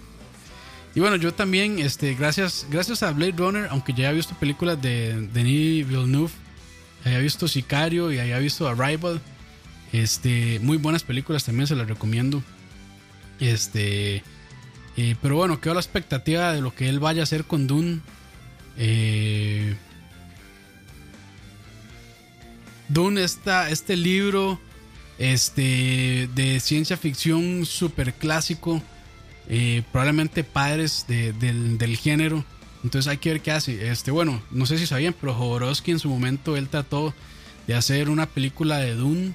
y 0.94 1.00
bueno, 1.00 1.16
yo 1.16 1.32
también, 1.32 1.78
este, 1.78 2.14
gracias, 2.14 2.66
gracias 2.70 3.02
a 3.02 3.12
Blade 3.12 3.34
Runner, 3.36 3.68
aunque 3.70 3.92
ya 3.92 4.08
había 4.08 4.18
visto 4.18 4.34
películas 4.34 4.80
de 4.80 5.28
Denis 5.32 5.86
Villeneuve, 5.86 6.32
había 7.04 7.18
visto 7.18 7.48
Sicario 7.48 8.12
y 8.12 8.18
había 8.18 8.38
visto 8.38 8.68
Arrival. 8.68 9.20
Este, 9.92 10.58
muy 10.60 10.78
buenas 10.78 11.02
películas 11.02 11.44
también 11.44 11.66
se 11.66 11.76
las 11.76 11.88
recomiendo. 11.88 12.42
Este, 13.40 14.22
eh, 14.96 15.16
pero 15.20 15.36
bueno, 15.36 15.60
quedo 15.60 15.72
a 15.72 15.74
la 15.74 15.80
expectativa 15.80 16.52
de 16.52 16.60
lo 16.60 16.74
que 16.74 16.88
él 16.88 17.00
vaya 17.00 17.22
a 17.22 17.24
hacer 17.24 17.44
con 17.44 17.66
Dune. 17.66 18.00
Eh, 18.76 19.74
Dune, 22.88 23.22
esta, 23.24 23.70
este 23.70 23.96
libro 23.96 24.60
este, 25.18 26.28
de 26.34 26.60
ciencia 26.60 26.96
ficción 26.96 27.64
super 27.64 28.14
clásico, 28.14 28.82
eh, 29.54 29.82
probablemente 29.92 30.44
padres 30.44 31.04
de- 31.08 31.34
del, 31.34 31.76
del 31.76 31.98
género. 31.98 32.42
Entonces 32.84 33.08
hay 33.10 33.18
que 33.18 33.30
ver 33.32 33.42
qué 33.42 33.50
hace. 33.52 33.90
Este, 33.90 34.10
bueno, 34.10 34.42
no 34.50 34.64
sé 34.64 34.78
si 34.78 34.86
sabían, 34.86 35.14
pero 35.20 35.34
Jodorowsky 35.34 35.90
en 35.90 35.98
su 35.98 36.08
momento 36.08 36.56
él 36.56 36.68
trató 36.70 37.14
de 37.66 37.74
hacer 37.74 38.08
una 38.08 38.26
película 38.26 38.78
de 38.78 38.94
Dune 38.94 39.34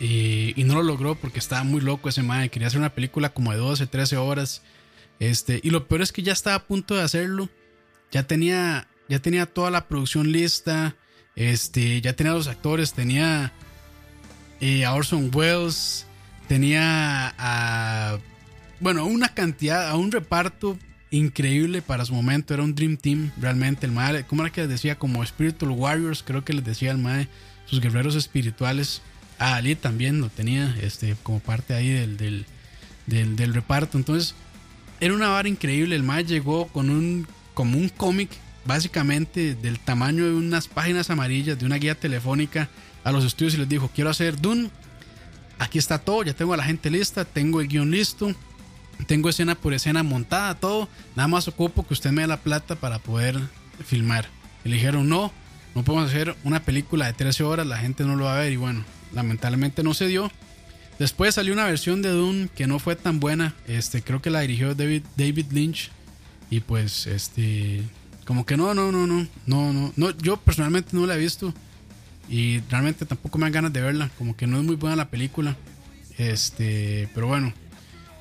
y, 0.00 0.52
y 0.60 0.64
no 0.64 0.74
lo 0.74 0.82
logró 0.82 1.14
porque 1.14 1.38
estaba 1.38 1.64
muy 1.64 1.80
loco 1.80 2.08
ese 2.08 2.22
mae. 2.22 2.48
Quería 2.48 2.68
hacer 2.68 2.80
una 2.80 2.94
película 2.94 3.28
como 3.28 3.52
de 3.52 3.58
12, 3.58 3.86
13 3.86 4.16
horas. 4.16 4.62
Este, 5.20 5.60
y 5.62 5.70
lo 5.70 5.86
peor 5.86 6.02
es 6.02 6.10
que 6.12 6.22
ya 6.22 6.32
estaba 6.32 6.56
a 6.56 6.64
punto 6.66 6.94
de 6.96 7.02
hacerlo. 7.02 7.48
Ya 8.10 8.26
tenía, 8.26 8.88
ya 9.08 9.18
tenía 9.20 9.46
toda 9.46 9.70
la 9.70 9.86
producción 9.86 10.32
lista. 10.32 10.96
Este, 11.36 12.00
ya 12.00 12.14
tenía 12.14 12.32
los 12.32 12.48
actores, 12.48 12.92
tenía 12.94 13.52
eh, 14.60 14.84
a 14.84 14.94
Orson 14.94 15.30
Welles, 15.32 16.06
tenía 16.48 17.34
a, 17.38 18.18
bueno, 18.84 19.06
una 19.06 19.30
cantidad, 19.30 19.88
a 19.88 19.96
un 19.96 20.12
reparto 20.12 20.78
increíble 21.10 21.80
para 21.80 22.04
su 22.04 22.12
momento. 22.12 22.52
Era 22.52 22.62
un 22.62 22.74
Dream 22.74 22.98
Team, 22.98 23.32
realmente. 23.40 23.86
El 23.86 23.92
mae, 23.92 24.24
¿cómo 24.24 24.42
era 24.42 24.52
que 24.52 24.60
les 24.60 24.68
decía? 24.68 24.98
Como 24.98 25.24
Spiritual 25.24 25.70
Warriors, 25.70 26.22
creo 26.22 26.44
que 26.44 26.52
les 26.52 26.66
decía 26.66 26.90
el 26.90 26.98
mae, 26.98 27.26
sus 27.64 27.80
guerreros 27.80 28.14
espirituales. 28.14 29.00
A 29.38 29.54
Ali 29.54 29.74
también 29.74 30.20
lo 30.20 30.28
tenía, 30.28 30.76
este, 30.82 31.16
como 31.22 31.40
parte 31.40 31.72
ahí 31.72 31.88
del, 31.88 32.18
del, 32.18 32.44
del, 33.06 33.36
del 33.36 33.54
reparto. 33.54 33.96
Entonces, 33.96 34.34
era 35.00 35.14
una 35.14 35.30
vara 35.30 35.48
increíble. 35.48 35.96
El 35.96 36.02
mae 36.02 36.26
llegó 36.26 36.66
con 36.66 36.90
un, 36.90 37.26
como 37.54 37.78
un 37.78 37.88
cómic, 37.88 38.28
básicamente 38.66 39.54
del 39.54 39.78
tamaño 39.78 40.26
de 40.26 40.34
unas 40.34 40.68
páginas 40.68 41.08
amarillas, 41.08 41.58
de 41.58 41.64
una 41.64 41.76
guía 41.76 41.94
telefónica, 41.94 42.68
a 43.02 43.12
los 43.12 43.24
estudios 43.24 43.54
y 43.54 43.56
les 43.56 43.68
dijo: 43.70 43.90
Quiero 43.94 44.10
hacer 44.10 44.38
Dune. 44.38 44.68
Aquí 45.58 45.78
está 45.78 45.98
todo, 45.98 46.22
ya 46.22 46.34
tengo 46.34 46.52
a 46.52 46.58
la 46.58 46.64
gente 46.64 46.90
lista, 46.90 47.24
tengo 47.24 47.62
el 47.62 47.68
guion 47.68 47.90
listo, 47.90 48.34
tengo 49.06 49.28
escena 49.28 49.54
por 49.54 49.74
escena 49.74 50.02
montada, 50.02 50.54
todo. 50.54 50.88
Nada 51.16 51.28
más 51.28 51.48
ocupo 51.48 51.86
que 51.86 51.94
usted 51.94 52.10
me 52.10 52.22
dé 52.22 52.28
la 52.28 52.40
plata 52.40 52.76
para 52.76 52.98
poder 52.98 53.38
filmar. 53.84 54.26
Y 54.64 54.68
le 54.68 54.76
dijeron: 54.76 55.08
No, 55.08 55.32
no 55.74 55.82
podemos 55.82 56.08
hacer 56.10 56.36
una 56.44 56.62
película 56.62 57.06
de 57.06 57.12
13 57.12 57.44
horas, 57.44 57.66
la 57.66 57.78
gente 57.78 58.04
no 58.04 58.16
lo 58.16 58.26
va 58.26 58.36
a 58.36 58.40
ver. 58.40 58.52
Y 58.52 58.56
bueno, 58.56 58.84
lamentablemente 59.12 59.82
no 59.82 59.94
se 59.94 60.06
dio. 60.06 60.30
Después 60.98 61.34
salió 61.34 61.52
una 61.52 61.64
versión 61.64 62.02
de 62.02 62.10
Dune 62.10 62.48
que 62.54 62.66
no 62.66 62.78
fue 62.78 62.94
tan 62.96 63.18
buena. 63.18 63.54
Este, 63.66 64.02
creo 64.02 64.22
que 64.22 64.30
la 64.30 64.40
dirigió 64.40 64.74
David, 64.74 65.02
Lynch. 65.50 65.90
Y 66.50 66.60
pues, 66.60 67.06
este. 67.06 67.82
Como 68.24 68.46
que 68.46 68.56
no, 68.56 68.74
no, 68.74 68.92
no, 68.92 69.06
no. 69.06 69.26
No, 69.46 69.72
no. 69.72 69.92
no 69.96 70.10
yo 70.18 70.36
personalmente 70.36 70.90
no 70.92 71.06
la 71.06 71.16
he 71.16 71.18
visto. 71.18 71.52
Y 72.28 72.60
realmente 72.70 73.04
tampoco 73.04 73.38
me 73.38 73.44
dan 73.44 73.52
ganas 73.52 73.72
de 73.72 73.82
verla. 73.82 74.10
Como 74.16 74.36
que 74.36 74.46
no 74.46 74.58
es 74.58 74.64
muy 74.64 74.76
buena 74.76 74.96
la 74.96 75.10
película. 75.10 75.56
Este. 76.16 77.08
Pero 77.12 77.26
bueno. 77.26 77.52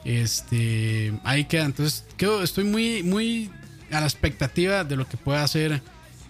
Este. 0.06 1.14
Ahí 1.24 1.46
queda. 1.46 1.66
Entonces, 1.66 2.06
estoy 2.44 2.64
muy, 2.64 3.04
muy 3.04 3.50
a 3.92 4.00
la 4.00 4.06
expectativa 4.06 4.84
de 4.84 4.96
lo 4.96 5.08
que 5.08 5.18
pueda 5.18 5.44
hacer. 5.44 5.82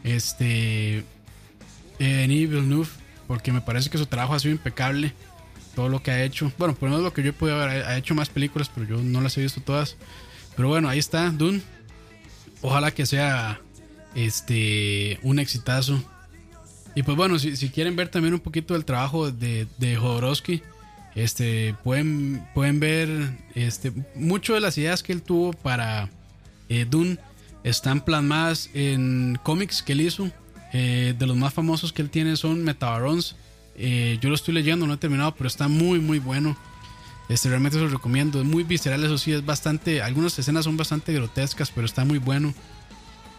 Este. 0.04 1.00
Eh, 1.00 1.04
Denis 2.00 2.50
Villeneuve. 2.50 2.90
Porque 3.28 3.52
me 3.52 3.62
parece 3.62 3.90
que 3.90 3.98
su 3.98 4.06
trabajo 4.06 4.34
ha 4.34 4.40
sido 4.40 4.52
impecable 4.52 5.14
todo 5.76 5.90
lo 5.90 6.04
que 6.04 6.12
ha 6.12 6.24
hecho. 6.24 6.52
Bueno, 6.58 6.76
por 6.76 6.90
lo 6.90 6.95
menos 6.95 7.04
lo 7.04 7.14
que 7.14 7.24
yo 7.24 7.30
he 7.30 7.34
podido 7.34 7.58
ver, 7.58 7.86
ha 7.86 7.98
hecho 7.98 8.16
más 8.16 8.30
películas, 8.30 8.70
pero 8.74 8.88
yo 8.88 8.98
no 8.98 9.22
las 9.22 9.38
he 9.38 9.41
visto 9.41 9.62
todas. 9.62 9.95
Pero 10.56 10.68
bueno, 10.68 10.90
ahí 10.90 11.00
está, 11.00 11.30
Dune. 11.30 11.62
Ojalá 12.62 12.91
que 12.91 13.06
sea 13.06 13.60
este 14.16 15.20
un 15.24 15.40
exitazo. 15.40 16.04
Y 16.95 17.04
pues 17.04 17.18
bueno, 17.18 17.40
si, 17.40 17.56
si 17.56 17.70
quieren 17.70 17.95
ver 17.95 18.10
también 18.10 18.34
un 18.34 18.40
poquito 18.40 18.74
del 18.74 18.86
trabajo 18.86 19.32
de, 19.32 19.68
de 19.78 19.95
Jodorowsky, 19.95 20.62
Este, 21.15 21.76
pueden, 21.84 22.44
ver 22.80 23.10
este, 23.53 23.94
mucho 24.15 24.56
de 24.56 24.60
las 24.60 24.77
ideas 24.77 25.03
que 25.03 25.14
él 25.14 25.22
tuvo 25.22 25.53
para 25.53 26.10
eh, 26.69 26.85
Dune 26.90 27.19
están 27.64 28.03
plasmadas 28.03 28.69
en 28.73 29.38
cómics 29.44 29.84
que 29.84 29.94
él 29.94 30.02
hizo. 30.02 30.30
Eh, 30.73 31.14
de 31.18 31.27
los 31.27 31.38
más 31.38 31.53
famosos 31.53 31.94
que 31.94 32.02
él 32.02 32.10
tiene 32.10 32.35
son 32.35 32.64
Metabarons. 32.64 33.35
Eh, 33.76 34.18
yo 34.22 34.30
lo 34.30 34.35
estoy 34.35 34.53
leyendo, 34.53 34.88
no 34.88 34.94
he 34.94 34.98
terminado, 34.98 35.35
pero 35.35 35.48
está 35.48 35.68
muy, 35.68 35.99
muy 35.99 36.19
bueno. 36.19 36.57
Este, 37.30 37.48
realmente 37.48 37.77
se 37.77 37.84
lo 37.84 37.90
recomiendo. 37.90 38.41
Es 38.41 38.45
muy 38.45 38.64
visceral, 38.64 39.03
eso 39.03 39.18
sí, 39.18 39.31
es 39.31 39.45
bastante. 39.45 40.02
Algunas 40.02 40.38
escenas 40.38 40.65
son 40.65 40.77
bastante 40.77 41.14
grotescas, 41.14 41.72
pero 41.72 41.85
está 41.85 42.06
muy 42.06 42.18
bueno. 42.18 42.53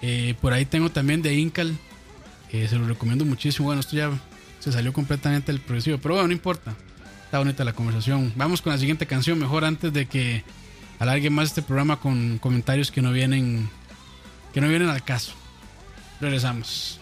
Eh, 0.01 0.35
por 0.41 0.53
ahí 0.53 0.65
tengo 0.65 0.91
también 0.91 1.23
de 1.23 1.35
Incal. 1.35 1.77
se 2.51 2.77
lo 2.77 2.87
recomiendo 2.87 3.25
muchísimo. 3.25 3.67
Bueno, 3.67 3.81
esto 3.81 3.97
ya 3.97 4.11
se 4.61 4.71
salió 4.71 4.93
completamente 4.93 5.51
del 5.53 5.61
progresivo, 5.61 5.99
pero 5.99 6.15
bueno, 6.15 6.29
no 6.29 6.33
importa. 6.33 6.75
Bonita 7.39 7.65
la 7.65 7.73
conversación. 7.73 8.33
Vamos 8.37 8.63
con 8.63 8.73
la 8.73 8.79
siguiente 8.79 9.07
canción, 9.07 9.39
mejor 9.39 9.65
antes 9.65 9.93
de 9.93 10.07
que 10.07 10.45
alargue 10.99 11.31
más 11.31 11.49
este 11.49 11.63
programa 11.63 11.99
con 11.99 12.39
comentarios 12.39 12.91
que 12.91 13.03
no 13.03 13.13
vienen, 13.13 13.69
que 14.53 14.61
no 14.61 14.69
vienen 14.69 14.89
al 14.89 15.03
caso. 15.03 15.33
Regresamos. 16.21 17.01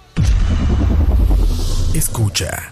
Escucha. 1.95 2.72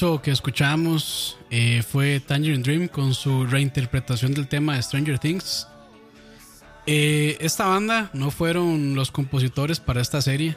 Eso 0.00 0.22
que 0.22 0.30
escuchamos 0.30 1.36
eh, 1.50 1.82
fue 1.86 2.20
Tangerine 2.20 2.62
Dream 2.62 2.88
con 2.88 3.12
su 3.12 3.44
reinterpretación 3.44 4.32
del 4.32 4.48
tema 4.48 4.74
de 4.74 4.82
Stranger 4.82 5.18
Things. 5.18 5.68
Eh, 6.86 7.36
esta 7.38 7.66
banda 7.66 8.08
no 8.14 8.30
fueron 8.30 8.94
los 8.94 9.10
compositores 9.10 9.78
para 9.78 10.00
esta 10.00 10.22
serie. 10.22 10.56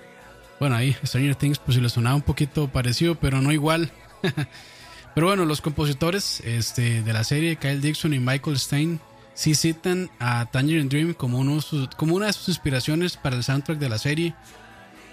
Bueno, 0.61 0.77
ahí 0.77 0.95
Stranger 1.03 1.35
Things 1.35 1.59
pues 1.59 1.75
le 1.75 1.89
sonaba 1.89 2.15
un 2.15 2.21
poquito 2.21 2.69
parecido, 2.69 3.15
pero 3.15 3.41
no 3.41 3.51
igual. 3.51 3.91
pero 5.13 5.27
bueno, 5.27 5.43
los 5.43 5.59
compositores 5.59 6.39
este, 6.45 7.03
de 7.03 7.11
la 7.11 7.25
serie, 7.25 7.57
Kyle 7.57 7.81
Dixon 7.81 8.13
y 8.13 8.19
Michael 8.19 8.57
Stein, 8.57 9.01
sí 9.33 9.55
citan 9.55 10.09
a 10.19 10.45
Tangerine 10.45 10.87
Dream 10.87 11.13
como, 11.13 11.39
uno 11.39 11.59
como 11.97 12.15
una 12.15 12.27
de 12.27 12.33
sus 12.33 12.47
inspiraciones 12.47 13.17
para 13.17 13.35
el 13.35 13.43
soundtrack 13.43 13.77
de 13.77 13.89
la 13.89 13.97
serie. 13.97 14.35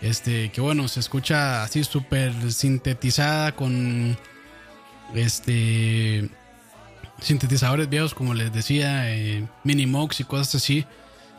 Este, 0.03 0.51
que 0.51 0.61
bueno, 0.61 0.89
se 0.89 1.01
escucha 1.01 1.63
así 1.63 1.85
súper 1.85 2.53
sintetizada 2.53 3.55
con 3.55 4.17
este 5.15 6.29
sintetizadores 7.21 7.89
viejos, 7.91 8.15
como 8.15 8.33
les 8.33 8.51
decía, 8.53 9.15
eh, 9.15 9.47
Minimox 9.65 10.21
y 10.21 10.25
cosas 10.25 10.55
así. 10.55 10.87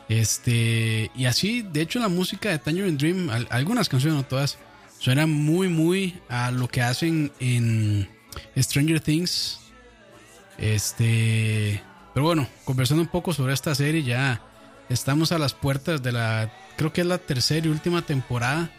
Este, 0.08 1.10
y 1.16 1.24
así, 1.24 1.62
de 1.62 1.80
hecho, 1.80 1.98
la 1.98 2.08
música 2.08 2.50
de 2.50 2.58
Tangerine 2.60 2.96
Dream, 2.96 3.30
al- 3.30 3.48
algunas 3.50 3.88
canciones, 3.88 4.16
no 4.16 4.24
todas, 4.24 4.58
suena 4.98 5.26
muy, 5.26 5.68
muy 5.68 6.20
a 6.28 6.52
lo 6.52 6.68
que 6.68 6.82
hacen 6.82 7.32
en 7.40 8.08
Stranger 8.56 9.00
Things. 9.00 9.58
Este, 10.58 11.82
pero 12.14 12.26
bueno, 12.26 12.46
conversando 12.64 13.02
un 13.02 13.08
poco 13.08 13.32
sobre 13.32 13.54
esta 13.54 13.74
serie, 13.74 14.04
ya 14.04 14.40
estamos 14.92 15.32
a 15.32 15.38
las 15.38 15.54
puertas 15.54 16.02
de 16.02 16.12
la, 16.12 16.52
creo 16.76 16.92
que 16.92 17.00
es 17.00 17.06
la 17.06 17.18
tercera 17.18 17.66
y 17.66 17.70
última 17.70 18.02
temporada. 18.02 18.70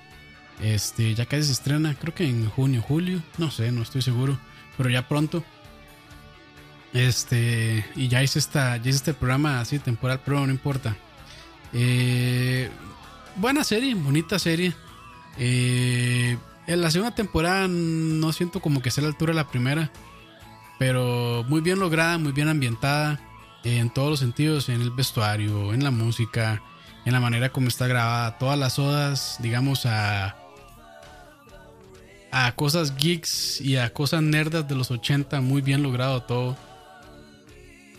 Este, 0.62 1.16
ya 1.16 1.26
casi 1.26 1.44
se 1.44 1.54
estrena, 1.54 1.96
creo 1.96 2.14
que 2.14 2.26
en 2.26 2.50
junio, 2.50 2.82
julio, 2.82 3.22
no 3.38 3.50
sé, 3.52 3.72
no 3.72 3.82
estoy 3.82 4.02
seguro, 4.02 4.38
pero 4.78 4.90
ya 4.90 5.08
pronto. 5.08 5.44
Este, 6.94 7.84
y 7.96 8.08
ya 8.08 8.22
hice 8.22 8.40
esta, 8.40 8.78
ya 8.78 8.90
hice 8.90 8.98
este 8.98 9.14
programa 9.14 9.60
así 9.60 9.80
temporal, 9.80 10.22
pero 10.24 10.46
no 10.46 10.52
importa. 10.52 10.96
Eh, 11.74 12.70
buena 13.36 13.64
serie, 13.64 13.96
bonita 13.96 14.38
serie. 14.38 14.74
Eh, 15.38 16.38
en 16.68 16.82
la 16.82 16.92
segunda 16.92 17.16
temporada 17.16 17.68
no 17.68 18.32
siento 18.32 18.60
como 18.62 18.82
que 18.82 18.92
sea 18.92 19.02
la 19.02 19.10
altura 19.10 19.32
de 19.32 19.38
la 19.38 19.50
primera, 19.50 19.92
pero 20.78 21.44
muy 21.48 21.62
bien 21.62 21.80
lograda, 21.80 22.20
muy 22.20 22.32
bien 22.32 22.48
ambientada 22.48 23.20
en 23.64 23.90
todos 23.90 24.10
los 24.10 24.20
sentidos, 24.20 24.70
en 24.70 24.82
el 24.82 24.92
vestuario, 24.92 25.74
en 25.74 25.84
la 25.84 25.92
música, 25.92 26.62
en 27.06 27.14
la 27.14 27.20
manera 27.20 27.50
como 27.50 27.68
está 27.68 27.88
grabada, 27.88 28.38
todas 28.38 28.58
las 28.60 28.80
odas, 28.80 29.38
digamos, 29.40 29.86
a, 29.86 30.36
a 32.32 32.52
cosas 32.56 32.96
geeks 32.96 33.62
y 33.62 33.78
a 33.78 33.94
cosas 33.94 34.22
nerdas 34.22 34.68
de 34.68 34.76
los 34.76 34.92
80, 34.92 35.42
muy 35.42 35.62
bien 35.62 35.84
logrado 35.84 36.24
todo. 36.24 36.58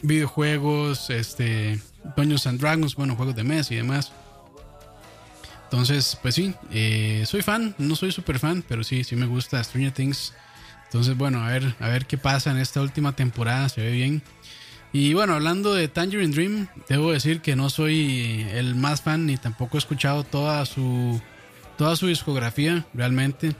Videojuegos, 0.03 1.09
este, 1.11 1.81
Dungeons 2.17 2.47
and 2.47 2.61
Dragons, 2.61 2.95
bueno, 2.95 3.17
juegos 3.17 3.35
de 3.35 3.45
mesa 3.45 3.73
y 3.73 3.79
demás. 3.79 4.13
Entonces, 5.65 6.19
pues 6.23 6.35
sí, 6.35 6.55
eh, 6.71 7.25
soy 7.27 7.43
fan, 7.43 7.75
no 7.79 7.97
soy 7.97 8.13
super 8.13 8.39
fan, 8.39 8.63
pero 8.69 8.85
sí, 8.85 9.03
sí 9.03 9.17
me 9.17 9.27
gusta 9.27 9.63
Stranger 9.65 9.93
Things. 9.93 10.33
Entonces, 10.85 11.17
bueno, 11.17 11.43
a 11.43 11.49
ver, 11.49 11.75
a 11.81 11.89
ver 11.89 12.07
qué 12.07 12.17
pasa 12.19 12.51
en 12.51 12.59
esta 12.59 12.81
última 12.81 13.17
temporada, 13.17 13.69
se 13.69 13.81
ve 13.81 13.91
bien. 13.91 14.23
Y 14.95 15.13
bueno, 15.13 15.35
hablando 15.35 15.75
de 15.75 15.89
Tangerine 15.89 16.33
Dream, 16.33 16.69
debo 16.89 17.11
decir 17.13 17.41
que 17.41 17.57
no 17.57 17.69
soy 17.69 18.47
el 18.53 18.77
más 18.77 19.03
fan 19.03 19.27
ni 19.27 19.37
tampoco 19.37 19.77
he 19.77 19.79
escuchado 19.81 20.23
toda 20.25 20.65
su 20.67 21.21
toda 21.77 21.97
su 21.97 22.07
discografía, 22.07 22.87
realmente. 22.95 23.57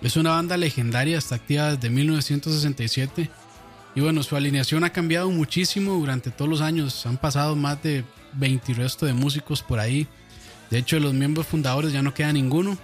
Es 0.00 0.16
una 0.16 0.30
banda 0.30 0.56
legendaria, 0.56 1.18
está 1.18 1.34
activa 1.34 1.74
desde 1.74 1.90
1967. 1.90 3.28
Y 3.96 4.00
bueno, 4.00 4.22
su 4.22 4.36
alineación 4.36 4.84
ha 4.84 4.90
cambiado 4.92 5.28
muchísimo 5.30 5.94
durante 5.94 6.30
todos 6.30 6.48
los 6.48 6.60
años. 6.60 7.04
Han 7.06 7.16
pasado 7.16 7.56
más 7.56 7.82
de 7.82 8.04
20 8.34 8.70
y 8.70 8.74
resto 8.76 9.06
de 9.06 9.12
músicos 9.14 9.62
por 9.64 9.80
ahí. 9.80 10.06
De 10.70 10.78
hecho, 10.78 10.96
de 10.96 11.00
los 11.00 11.14
miembros 11.14 11.46
fundadores 11.48 11.92
ya 11.92 12.02
no 12.02 12.14
queda 12.14 12.32
ninguno. 12.32 12.78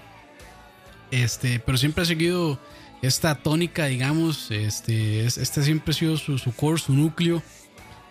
Este, 1.12 1.60
pero 1.60 1.78
siempre 1.78 2.02
ha 2.02 2.06
seguido 2.06 2.58
esta 3.02 3.36
tónica, 3.36 3.86
digamos. 3.86 4.50
Este, 4.50 5.24
es- 5.26 5.38
este 5.38 5.62
siempre 5.62 5.92
ha 5.92 5.94
sido 5.94 6.16
su, 6.16 6.38
su 6.38 6.52
core, 6.52 6.80
su 6.80 6.94
núcleo. 6.94 7.42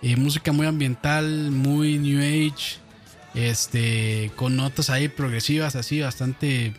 Eh, 0.02 0.16
música 0.16 0.52
muy 0.52 0.66
ambiental, 0.66 1.52
muy 1.52 1.98
new 2.00 2.20
age. 2.20 2.78
Este, 3.34 4.32
con 4.36 4.56
notas 4.56 4.90
ahí 4.90 5.08
progresivas, 5.08 5.76
así, 5.76 6.02
bastante. 6.02 6.74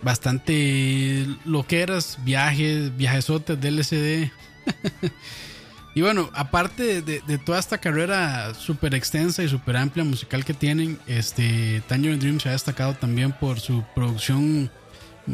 Bastante 0.00 1.26
loqueras, 1.44 2.18
viajes, 2.24 2.96
viajesotes 2.96 3.60
de 3.60 3.68
LCD. 3.68 4.30
y 5.96 6.02
bueno, 6.02 6.30
aparte 6.34 7.02
de 7.02 7.38
toda 7.38 7.58
esta 7.58 7.78
carrera 7.78 8.54
súper 8.54 8.94
extensa 8.94 9.42
y 9.42 9.48
súper 9.48 9.76
amplia 9.76 10.04
musical 10.04 10.44
que 10.44 10.54
tienen, 10.54 11.00
este 11.08 11.82
Tangerine 11.88 12.20
Dream 12.20 12.38
se 12.38 12.48
ha 12.48 12.52
destacado 12.52 12.94
también 12.94 13.32
por 13.32 13.58
su 13.58 13.82
producción, 13.92 14.70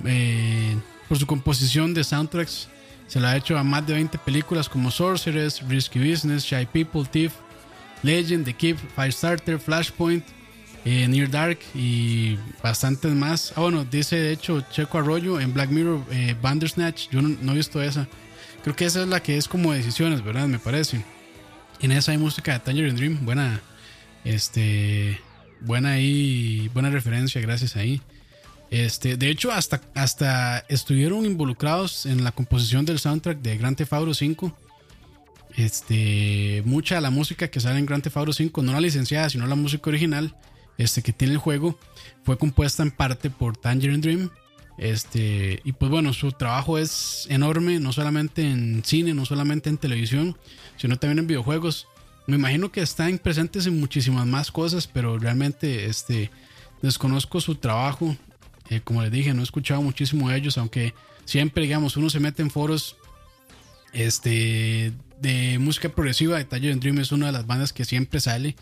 eh, 0.07 0.79
por 1.11 1.19
su 1.19 1.27
composición 1.27 1.93
de 1.93 2.03
soundtracks. 2.03 2.71
Se 3.07 3.21
la 3.21 3.33
ha 3.33 3.37
hecho 3.37 3.59
a 3.59 3.63
más 3.63 3.87
de 3.87 3.95
20 3.95 4.19
películas 4.19 4.69
como 4.69 4.91
Sorceress, 4.91 5.63
Risky 5.69 5.99
Business, 5.99 6.45
Shy 6.45 6.67
People, 6.67 7.05
Thief, 7.11 7.33
Legend, 8.03 8.45
The 8.45 8.55
Keep, 8.55 8.79
Firestarter, 8.95 9.59
Flashpoint, 9.59 10.25
eh, 10.85 11.09
Near 11.09 11.31
Dark 11.31 11.59
y 11.75 12.39
bastantes 12.63 13.13
más. 13.13 13.53
Ah, 13.57 13.63
bueno, 13.63 13.85
dice 13.85 14.17
de 14.17 14.33
hecho 14.33 14.61
Checo 14.71 14.99
Arroyo 14.99 15.41
en 15.41 15.55
Black 15.55 15.71
Mirror, 15.71 16.05
eh, 16.11 16.37
Bandersnatch. 16.41 17.09
Yo 17.11 17.23
no, 17.23 17.53
he 17.53 17.57
visto 17.57 17.83
esa. 17.83 18.07
Creo 18.63 18.77
que 18.77 18.85
esa 18.85 19.03
es 19.03 19.09
la 19.09 19.23
que 19.23 19.37
es 19.37 19.49
como 19.49 19.73
decisiones, 19.73 20.23
¿verdad? 20.23 20.47
Me 20.47 20.59
parece. 20.59 21.03
En 21.81 21.93
esa 21.93 22.13
hay 22.13 22.19
música 22.19 22.53
de 22.53 22.61
Tangerine 22.61 22.97
Dream. 22.97 23.25
Buena, 23.25 23.61
este, 24.25 25.21
buena 25.61 25.93
ahí, 25.93 26.71
buena 26.73 26.91
referencia, 26.91 27.41
gracias 27.41 27.77
ahí. 27.77 28.01
Este, 28.75 29.17
de 29.17 29.31
hecho, 29.31 29.53
hasta, 29.53 29.81
hasta 29.95 30.65
estuvieron 30.69 31.25
involucrados 31.27 32.07
en 32.07 32.25
la 32.25 32.33
composición 32.33 32.85
del 32.85 32.99
soundtrack 32.99 33.39
de 33.39 33.57
Grand 33.57 33.77
Theft 33.77 33.93
Auto 33.93 34.13
5. 34.13 34.53
Este, 35.55 36.61
mucha 36.67 36.97
de 36.97 37.01
la 37.01 37.11
música 37.11 37.47
que 37.47 37.61
sale 37.61 37.79
en 37.79 37.87
Grand 37.87 38.03
Theft 38.03 38.17
Auto 38.17 38.33
5, 38.33 38.63
no 38.63 38.73
la 38.73 38.81
licenciada, 38.81 39.31
sino 39.31 39.47
la 39.47 39.55
música 39.55 39.89
original, 39.91 40.35
este, 40.77 41.03
que 41.03 41.13
tiene 41.13 41.35
el 41.35 41.39
juego, 41.39 41.79
fue 42.25 42.37
compuesta 42.37 42.83
en 42.83 42.91
parte 42.91 43.31
por 43.31 43.57
Tangerine 43.57 44.01
Dream. 44.01 44.31
Y 45.63 45.73
pues 45.75 45.89
bueno, 45.89 46.13
su 46.13 46.33
trabajo 46.33 46.77
es 46.77 47.29
enorme, 47.31 47.79
no 47.79 47.93
solamente 47.93 48.43
en 48.43 48.83
cine, 48.85 49.15
no 49.15 49.25
solamente 49.25 49.71
en 49.71 49.79
televisión, 49.79 50.37
sino 50.79 50.99
también 50.99 51.21
en 51.21 51.29
videojuegos. 51.29 51.87
Me 52.27 52.35
imagino 52.35 52.73
que 52.73 52.81
están 52.81 53.19
presentes 53.19 53.69
en 53.69 53.79
muchísimas 53.79 54.27
más 54.27 54.51
cosas, 54.51 54.89
pero 54.89 55.17
realmente 55.17 55.89
desconozco 56.83 57.41
su 57.41 57.55
trabajo. 57.55 58.17
Eh, 58.71 58.81
como 58.83 59.03
les 59.03 59.13
dije, 59.13 59.35
no 59.35 59.41
he 59.41 59.45
escuchado 59.45 59.83
muchísimo 59.83 60.31
de 60.31 60.37
ellos, 60.37 60.59
aunque 60.59 60.95
siempre, 61.25 61.65
digamos, 61.65 61.97
uno 61.97 62.11
se 62.11 62.21
mete 62.21 62.43
en 62.43 62.51
foros 62.51 62.97
este, 63.93 64.93
de 65.21 65.59
música 65.59 65.89
progresiva. 65.89 66.39
De 66.39 66.45
Tangerine 66.45 66.81
Dream 66.81 66.99
es 66.99 67.13
una 67.13 67.27
de 67.27 67.33
las 67.33 67.47
bandas 67.47 67.73
que 67.73 67.85
siempre 67.85 68.21
sale. 68.21 68.57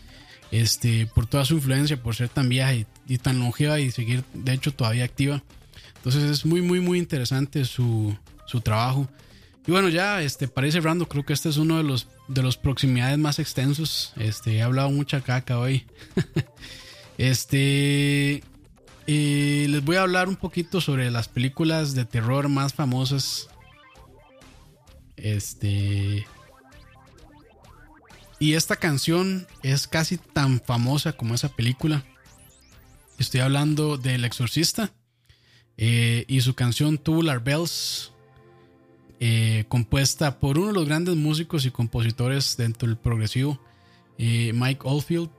Este, 0.51 1.07
por 1.07 1.25
toda 1.25 1.45
su 1.45 1.55
influencia, 1.55 2.01
por 2.01 2.15
ser 2.15 2.29
tan 2.29 2.47
vieja 2.47 2.73
y, 2.75 3.17
tan 3.17 3.39
longeva 3.39 3.79
y 3.79 3.89
seguir, 3.89 4.23
de 4.33 4.53
hecho, 4.53 4.71
todavía 4.71 5.03
activa. 5.03 5.41
Entonces 5.95 6.23
es 6.23 6.45
muy, 6.45 6.61
muy, 6.61 6.79
muy 6.79 6.99
interesante 6.99 7.65
su, 7.65 8.15
su 8.45 8.61
trabajo. 8.61 9.09
Y 9.65 9.71
bueno, 9.71 9.89
ya 9.89 10.21
este, 10.21 10.47
para 10.47 10.67
ir 10.67 10.79
creo 10.79 11.25
que 11.25 11.33
este 11.33 11.49
es 11.49 11.57
uno 11.57 11.77
de 11.77 11.83
los, 11.83 12.07
de 12.27 12.43
los 12.43 12.57
proximidades 12.57 13.17
más 13.17 13.39
extensos. 13.39 14.13
Este, 14.17 14.57
he 14.57 14.61
hablado 14.61 14.91
mucha 14.91 15.21
caca 15.21 15.57
hoy. 15.57 15.85
este, 17.17 18.43
eh, 19.07 19.67
les 19.69 19.83
voy 19.83 19.97
a 19.97 20.01
hablar 20.01 20.27
un 20.29 20.35
poquito 20.35 20.81
sobre 20.81 21.11
las 21.11 21.27
películas 21.27 21.93
de 21.95 22.05
terror 22.05 22.49
más 22.49 22.73
famosas. 22.73 23.49
Este. 25.15 26.25
Y 28.39 28.53
esta 28.55 28.75
canción 28.75 29.47
es 29.61 29.87
casi 29.87 30.17
tan 30.17 30.59
famosa 30.59 31.13
como 31.13 31.33
esa 31.35 31.49
película. 31.49 32.03
Estoy 33.17 33.41
hablando 33.41 33.97
del 33.97 34.25
Exorcista. 34.25 34.91
eh, 35.77 36.25
y 36.27 36.41
su 36.41 36.53
canción 36.53 36.97
Tubular 36.97 37.43
Bells. 37.43 38.11
eh, 39.19 39.63
compuesta 39.69 40.39
por 40.39 40.57
uno 40.57 40.67
de 40.67 40.73
los 40.73 40.85
grandes 40.85 41.15
músicos 41.15 41.65
y 41.65 41.71
compositores 41.71 42.57
dentro 42.57 42.87
del 42.87 42.97
progresivo, 42.97 43.57
eh, 44.17 44.51
Mike 44.53 44.81
Oldfield. 44.83 45.29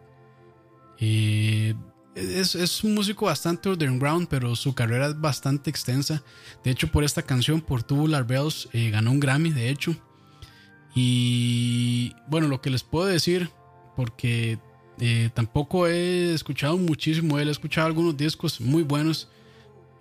Es, 2.15 2.55
es 2.55 2.85
un 2.85 2.95
músico 2.95 3.27
bastante 3.27 3.69
underground, 3.69 4.29
pero 4.29 4.55
su 4.55 4.75
carrera 4.75 5.09
es 5.09 5.21
bastante 5.21 5.71
extensa. 5.71 6.23
De 6.63 6.71
hecho, 6.71 6.89
por 6.89 7.03
esta 7.03 7.23
canción, 7.23 7.61
por 7.61 7.83
Tubular 7.83 8.25
Bells, 8.27 8.69
eh, 8.73 8.91
ganó 8.91 9.11
un 9.11 9.21
Grammy, 9.21 9.51
de 9.51 9.69
hecho. 9.69 9.97
Y 10.95 12.15
bueno, 12.29 12.47
lo 12.47 12.61
que 12.61 12.71
les 12.71 12.85
puedo 12.85 13.07
decir, 13.07 13.51
porque 13.97 14.59
eh, 15.01 15.31
tampoco 15.35 15.89
he 15.89 16.33
escuchado 16.33 16.77
muchísimo, 16.79 17.39
él 17.41 17.49
he 17.49 17.51
escuchado 17.51 17.89
algunos 17.89 18.17
discos 18.17 18.61
muy 18.61 18.85
buenos. 18.85 19.29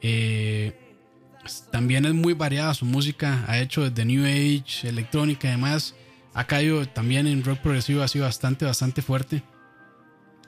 Eh, 0.02 0.80
también 1.72 2.06
es 2.06 2.14
muy 2.14 2.34
variada 2.34 2.73
su 2.73 2.85
música. 2.85 3.44
Ha 3.48 3.60
hecho 3.60 3.90
desde 3.90 4.06
New 4.06 4.23
Age, 4.23 4.88
electrónica 4.88 5.48
y 5.48 5.52
demás. 5.52 5.95
Ha 6.34 6.45
caído 6.45 6.85
también 6.88 7.27
en 7.27 7.44
rock 7.44 7.60
progresivo, 7.60 8.07
sido 8.07 8.26
bastante, 8.26 8.65
bastante 8.65 9.02
fuerte. 9.02 9.44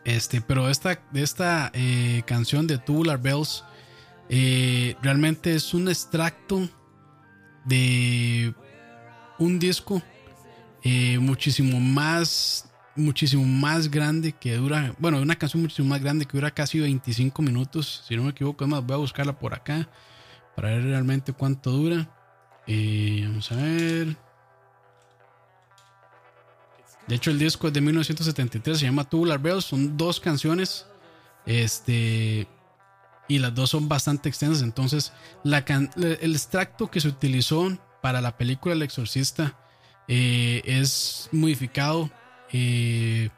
Este, 0.06 0.40
pero 0.40 0.70
esta, 0.70 1.02
esta 1.14 1.72
eh, 1.74 2.22
canción 2.26 2.68
de 2.68 2.78
Tubular 2.78 3.20
Bells 3.20 3.64
eh, 4.30 4.96
realmente 5.02 5.56
es 5.56 5.74
un 5.74 5.88
extracto 5.88 6.70
de 7.66 8.54
un 9.40 9.60
disco 9.60 10.02
eh, 10.84 11.18
muchísimo 11.18 11.80
más 11.80 12.72
muchísimo 12.96 13.44
más 13.44 13.90
grande 13.90 14.32
que 14.32 14.56
dura 14.56 14.96
bueno 15.00 15.20
una 15.20 15.36
canción 15.36 15.64
muchísimo 15.64 15.90
más 15.90 16.02
grande 16.02 16.26
que 16.26 16.38
dura 16.38 16.52
casi 16.52 16.80
25 16.80 17.42
minutos 17.42 18.04
si 18.08 18.16
no 18.16 18.24
me 18.24 18.30
equivoco 18.30 18.64
es 18.64 18.70
más 18.70 18.86
voy 18.86 18.94
a 18.94 18.98
buscarla 18.98 19.38
por 19.38 19.54
acá 19.54 19.90
para 20.56 20.70
ver 20.70 20.84
realmente 20.84 21.34
cuánto 21.34 21.72
dura. 21.72 22.10
Vamos 22.68 23.52
a 23.52 23.56
ver 23.58 24.18
de 27.08 27.16
hecho 27.16 27.32
el 27.32 27.40
disco 27.40 27.68
es 27.68 27.74
de 27.74 27.82
1973 27.82 28.80
se 28.80 28.86
llama 28.86 29.04
Tubular 29.10 29.40
Bells 29.40 29.66
son 29.66 29.96
dos 29.98 30.20
canciones 30.20 30.86
este 31.46 32.48
y 33.28 33.40
las 33.40 33.56
dos 33.56 33.72
son 33.72 33.88
bastante 33.90 34.30
extensas. 34.30 34.62
Entonces, 34.62 35.12
la 35.44 35.66
can- 35.66 35.90
el 35.96 36.34
extracto 36.36 36.92
que 36.92 37.02
se 37.02 37.08
utilizó 37.08 37.76
para 38.02 38.22
la 38.22 38.38
película 38.38 38.76
El 38.76 38.84
Exorcista 38.84 39.58
eh, 40.08 40.62
es 40.66 41.28
modificado. 41.32 42.12
eh, 42.52 43.30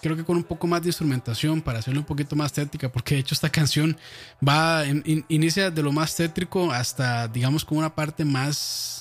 creo 0.00 0.16
que 0.16 0.24
con 0.24 0.36
un 0.38 0.44
poco 0.44 0.66
más 0.66 0.80
de 0.82 0.88
instrumentación 0.88 1.60
para 1.60 1.80
hacerlo 1.80 2.00
un 2.00 2.06
poquito 2.06 2.34
más 2.36 2.52
tétrica, 2.52 2.90
porque 2.90 3.16
de 3.16 3.20
hecho 3.22 3.34
esta 3.34 3.50
canción 3.50 3.98
va, 4.46 4.86
in- 4.86 5.02
in- 5.04 5.24
inicia 5.28 5.70
de 5.70 5.82
lo 5.82 5.92
más 5.92 6.14
tétrico 6.16 6.70
hasta, 6.72 7.28
digamos, 7.28 7.62
con 7.64 7.76
una 7.78 7.94
parte 7.94 8.24
más, 8.24 8.95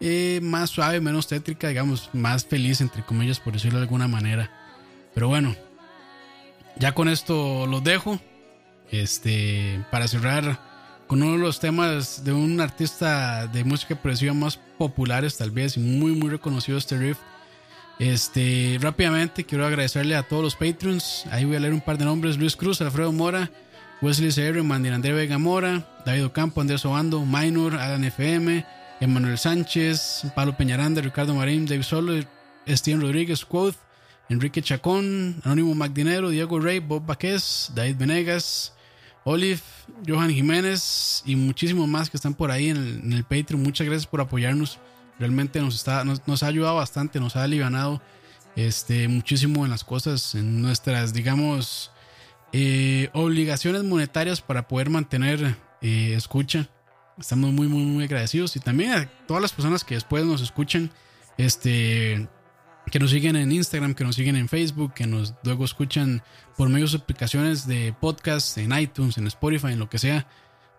eh, 0.00 0.40
más 0.42 0.70
suave, 0.70 1.00
menos 1.00 1.26
tétrica, 1.26 1.68
digamos, 1.68 2.10
más 2.12 2.44
feliz, 2.44 2.80
entre 2.80 3.04
comillas, 3.04 3.40
por 3.40 3.52
decirlo 3.52 3.78
de 3.78 3.84
alguna 3.84 4.08
manera. 4.08 4.50
Pero 5.14 5.28
bueno, 5.28 5.54
ya 6.76 6.92
con 6.92 7.08
esto 7.08 7.66
los 7.66 7.82
dejo. 7.82 8.20
Este, 8.90 9.84
para 9.90 10.06
cerrar 10.06 10.60
con 11.06 11.22
uno 11.22 11.32
de 11.32 11.38
los 11.38 11.58
temas 11.58 12.24
de 12.24 12.32
un 12.32 12.60
artista 12.60 13.46
de 13.48 13.64
música 13.64 13.94
progresiva 13.96 14.32
más 14.34 14.58
populares, 14.78 15.36
tal 15.36 15.50
vez, 15.50 15.76
y 15.76 15.80
muy, 15.80 16.12
muy 16.12 16.30
reconocido 16.30 16.78
este 16.78 16.96
riff. 16.98 17.18
Este, 17.98 18.78
rápidamente 18.80 19.44
quiero 19.44 19.66
agradecerle 19.66 20.16
a 20.16 20.22
todos 20.22 20.42
los 20.42 20.56
Patreons. 20.56 21.24
Ahí 21.30 21.44
voy 21.44 21.56
a 21.56 21.60
leer 21.60 21.72
un 21.72 21.80
par 21.80 21.98
de 21.98 22.04
nombres: 22.04 22.36
Luis 22.36 22.56
Cruz, 22.56 22.80
Alfredo 22.80 23.12
Mora, 23.12 23.50
Wesley 24.02 24.30
CR, 24.30 24.62
Mandirander 24.62 25.14
Vega 25.14 25.38
Mora, 25.38 25.86
David 26.04 26.26
Ocampo, 26.26 26.60
Andrés 26.60 26.84
Obando, 26.84 27.24
Minor, 27.24 27.76
Alan 27.76 28.04
FM, 28.04 28.66
Emanuel 29.00 29.38
Sánchez, 29.38 30.22
Pablo 30.34 30.56
Peñaranda, 30.56 31.00
Ricardo 31.00 31.34
Marín, 31.34 31.66
Dave 31.66 31.82
Solo, 31.82 32.14
Steven 32.66 33.00
Rodríguez, 33.00 33.44
Quoth, 33.44 33.76
Enrique 34.28 34.62
Chacón, 34.62 35.40
Anónimo 35.44 35.74
Magdinero, 35.74 36.30
Diego 36.30 36.58
Rey, 36.58 36.80
Bob 36.80 37.04
Baquez, 37.06 37.70
David 37.74 37.96
Venegas, 37.96 38.72
Olive, 39.24 39.60
Johan 40.06 40.30
Jiménez 40.30 41.22
y 41.26 41.36
muchísimos 41.36 41.88
más 41.88 42.10
que 42.10 42.16
están 42.16 42.34
por 42.34 42.50
ahí 42.50 42.70
en 42.70 43.12
el, 43.12 43.24
Patreon. 43.24 43.62
Muchas 43.62 43.86
gracias 43.86 44.06
por 44.06 44.20
apoyarnos. 44.20 44.78
Realmente 45.18 45.60
nos, 45.60 45.74
está, 45.74 46.04
nos 46.04 46.42
ha 46.42 46.46
ayudado 46.46 46.76
bastante, 46.76 47.20
nos 47.20 47.36
ha 47.36 47.42
alivianado 47.42 48.02
este, 48.56 49.08
muchísimo 49.08 49.64
en 49.64 49.70
las 49.70 49.84
cosas, 49.84 50.34
en 50.34 50.62
nuestras, 50.62 51.12
digamos, 51.12 51.90
eh, 52.52 53.10
obligaciones 53.12 53.84
monetarias 53.84 54.40
para 54.40 54.66
poder 54.66 54.90
mantener 54.90 55.56
eh, 55.82 56.14
escucha. 56.14 56.68
Estamos 57.18 57.52
muy, 57.52 57.66
muy, 57.66 57.82
muy 57.82 58.04
agradecidos. 58.04 58.56
Y 58.56 58.60
también 58.60 58.92
a 58.92 59.06
todas 59.26 59.42
las 59.42 59.52
personas 59.52 59.84
que 59.84 59.94
después 59.94 60.24
nos 60.24 60.42
escuchan, 60.42 60.90
este, 61.38 62.28
que 62.90 62.98
nos 62.98 63.10
siguen 63.10 63.36
en 63.36 63.52
Instagram, 63.52 63.94
que 63.94 64.04
nos 64.04 64.16
siguen 64.16 64.36
en 64.36 64.48
Facebook, 64.48 64.92
que 64.94 65.06
nos 65.06 65.34
luego 65.42 65.64
escuchan 65.64 66.22
por 66.56 66.68
medio 66.68 66.84
de 66.84 66.90
sus 66.90 67.00
aplicaciones 67.00 67.66
de 67.66 67.94
podcast, 67.98 68.58
en 68.58 68.78
iTunes, 68.78 69.16
en 69.18 69.26
Spotify, 69.26 69.68
en 69.68 69.78
lo 69.78 69.88
que 69.88 69.98
sea. 69.98 70.26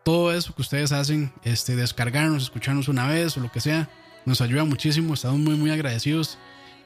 Todo 0.04 0.32
eso 0.32 0.54
que 0.54 0.62
ustedes 0.62 0.92
hacen, 0.92 1.34
este, 1.44 1.76
descargarnos, 1.76 2.44
escucharnos 2.44 2.88
una 2.88 3.08
vez 3.08 3.36
o 3.38 3.42
lo 3.42 3.52
que 3.52 3.60
sea, 3.60 3.90
nos 4.26 4.40
ayuda 4.42 4.64
muchísimo. 4.64 5.16
Estamos 5.16 5.40
muy, 5.40 5.56
muy 5.56 5.72
agradecidos. 5.72 6.38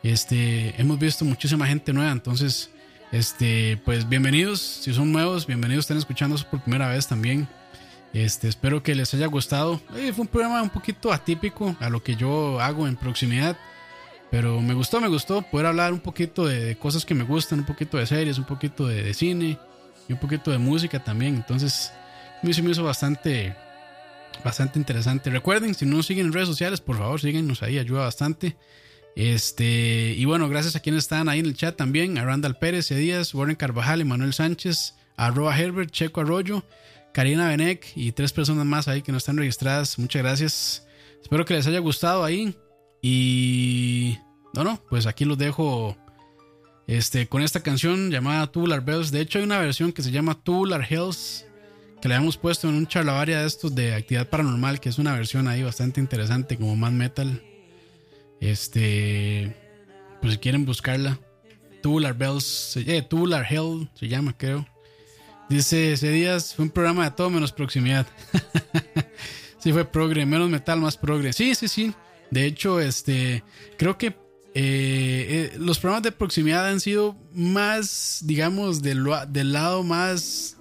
Este, 0.02 0.80
hemos 0.82 0.98
visto 0.98 1.26
muchísima 1.26 1.68
gente 1.68 1.94
nueva, 1.94 2.12
entonces, 2.12 2.72
este, 3.12 3.80
pues 3.84 4.08
bienvenidos. 4.08 4.60
Si 4.60 4.94
son 4.94 5.12
nuevos, 5.12 5.46
bienvenidos. 5.46 5.84
Están 5.84 5.98
escuchando 5.98 6.38
por 6.50 6.62
primera 6.62 6.88
vez 6.88 7.08
también. 7.08 7.48
Este, 8.14 8.48
espero 8.48 8.84
que 8.84 8.96
les 8.96 9.14
haya 9.14 9.28
gustado. 9.28 9.80
Eh, 9.96 10.12
fue 10.14 10.24
un 10.24 10.28
programa 10.28 10.62
un 10.62 10.70
poquito 10.70 11.14
atípico 11.14 11.76
a 11.80 11.90
lo 11.90 12.04
que 12.04 12.16
yo 12.16 12.60
hago 12.60 12.88
en 12.88 12.96
proximidad. 12.96 13.58
Pero 14.32 14.62
me 14.62 14.74
gustó, 14.74 15.02
me 15.02 15.10
gustó 15.10 15.42
poder 15.42 15.68
hablar 15.68 15.92
un 15.92 16.00
poquito 16.00 16.46
de, 16.46 16.78
cosas 16.78 17.06
que 17.06 17.14
me 17.14 17.26
gustan, 17.26 17.60
un 17.60 17.66
poquito 17.66 17.98
de 17.98 18.06
series, 18.06 18.38
un 18.38 18.46
poquito 18.46 18.88
de, 18.88 19.14
cine 19.14 19.58
y 20.08 20.14
un 20.14 20.20
poquito 20.20 20.52
de 20.52 20.58
música 20.58 21.04
también. 21.04 21.36
Entonces, 21.36 21.92
me 22.42 22.52
hizo, 22.52 22.64
me 22.64 22.72
hizo 22.72 22.84
bastante, 22.84 23.54
bastante 24.44 24.80
interesante. 24.80 25.30
Recuerden, 25.30 25.76
si 25.76 25.86
no 25.86 25.98
nos 25.98 26.06
siguen 26.06 26.28
en 26.28 26.34
redes 26.34 26.48
sociales, 26.48 26.80
por 26.80 26.98
favor, 26.98 27.20
síguenos 27.20 27.62
ahí, 27.62 27.78
ayuda 27.78 28.04
bastante. 28.04 28.56
Este, 29.18 30.16
y 30.18 30.24
bueno, 30.24 30.48
gracias 30.48 30.78
a 30.78 30.80
quienes 30.80 31.04
están 31.04 31.28
ahí 31.28 31.40
en 31.40 31.48
el 31.48 31.56
chat 31.56 31.76
también: 31.76 32.18
a 32.18 32.24
Randall 32.24 32.56
Pérez. 32.56 32.88
Díaz, 32.88 33.34
Warren 33.34 33.58
Carvajal, 33.58 34.00
Emanuel 34.00 34.34
Sánchez, 34.34 34.96
Arroba 35.18 35.60
Herbert, 35.60 35.92
Checo 35.92 36.22
Arroyo, 36.22 36.64
Karina 37.14 37.48
Benek 37.48 37.92
y 37.96 38.12
tres 38.12 38.34
personas 38.34 38.66
más 38.66 38.88
ahí 38.88 39.02
que 39.02 39.12
no 39.12 39.18
están 39.18 39.38
registradas. 39.38 40.00
Muchas 40.00 40.22
gracias. 40.22 40.88
Espero 41.22 41.46
que 41.46 41.54
les 41.54 41.68
haya 41.68 41.80
gustado 41.80 42.24
ahí. 42.24 42.56
Y 43.02 44.18
no, 44.54 44.64
no, 44.64 44.82
pues 44.90 45.08
aquí 45.08 45.26
los 45.26 45.38
dejo 45.38 45.98
este, 46.88 47.28
con 47.28 47.42
esta 47.42 47.62
canción 47.62 48.12
llamada 48.12 48.48
Tubular 48.48 48.84
Bells. 48.84 49.12
De 49.12 49.22
hecho, 49.22 49.40
hay 49.40 49.46
una 49.46 49.60
versión 49.60 49.92
que 49.92 50.04
se 50.04 50.12
llama 50.12 50.36
Tubular 50.36 50.86
Hills 50.90 51.46
que 52.02 52.08
le 52.08 52.16
habíamos 52.16 52.38
puesto 52.38 52.68
en 52.68 52.76
un 52.76 52.88
charlavaria 52.88 53.42
de 53.42 53.48
estos 53.48 53.76
de 53.76 53.94
actividad 53.94 54.28
paranormal, 54.28 54.80
que 54.80 54.90
es 54.90 54.98
una 54.98 55.14
versión 55.14 55.48
ahí 55.48 55.62
bastante 55.62 56.02
interesante, 56.02 56.58
como 56.58 56.76
más 56.76 56.92
metal. 56.92 57.44
Este, 58.40 59.56
pues 60.20 60.34
si 60.34 60.40
quieren 60.40 60.66
buscarla, 60.66 61.20
Tubular 61.84 62.16
Bells, 62.16 62.76
eh, 62.78 63.04
Tubular 63.04 63.46
Hell 63.48 63.88
se 63.94 64.08
llama, 64.08 64.36
creo. 64.36 64.68
Dice, 65.52 65.92
ese 65.92 66.10
días 66.12 66.56
fue 66.56 66.64
un 66.64 66.72
programa 66.72 67.04
de 67.04 67.12
todo 67.12 67.30
menos 67.30 67.52
proximidad. 67.52 68.08
sí, 69.60 69.74
fue 69.74 69.84
progre, 69.84 70.26
menos 70.26 70.50
metal, 70.50 70.80
más 70.80 70.96
progre. 70.96 71.34
Sí, 71.34 71.56
sí, 71.56 71.68
sí. 71.68 71.94
De 72.30 72.46
hecho, 72.46 72.80
este, 72.80 73.44
creo 73.78 73.98
que 73.98 74.08
eh, 74.08 74.14
eh, 74.56 75.52
los 75.60 75.78
programas 75.78 76.04
de 76.04 76.14
proximidad 76.14 76.70
han 76.70 76.80
sido 76.80 77.18
más, 77.34 78.22
digamos, 78.24 78.82
del, 78.82 79.06
del 79.28 79.52
lado 79.52 79.84
más 79.84 80.56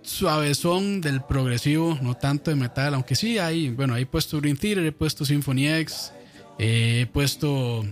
suavezón 0.00 1.02
del 1.02 1.20
progresivo, 1.20 1.98
no 2.00 2.14
tanto 2.14 2.50
de 2.50 2.56
metal, 2.56 2.94
aunque 2.94 3.14
sí 3.14 3.36
hay, 3.36 3.68
bueno, 3.68 3.94
he 3.98 4.06
puesto 4.06 4.40
Dream 4.40 4.56
Theater, 4.56 4.86
he 4.86 4.92
puesto 4.92 5.26
Symphony 5.26 5.68
X, 5.68 6.12
eh, 6.58 7.00
he 7.02 7.06
puesto 7.06 7.84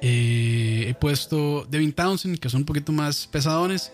he 0.00 0.94
puesto 1.00 1.66
Devin 1.68 1.92
Townsend, 1.92 2.38
que 2.38 2.48
son 2.48 2.60
un 2.60 2.66
poquito 2.66 2.92
más 2.92 3.26
pesadones. 3.26 3.90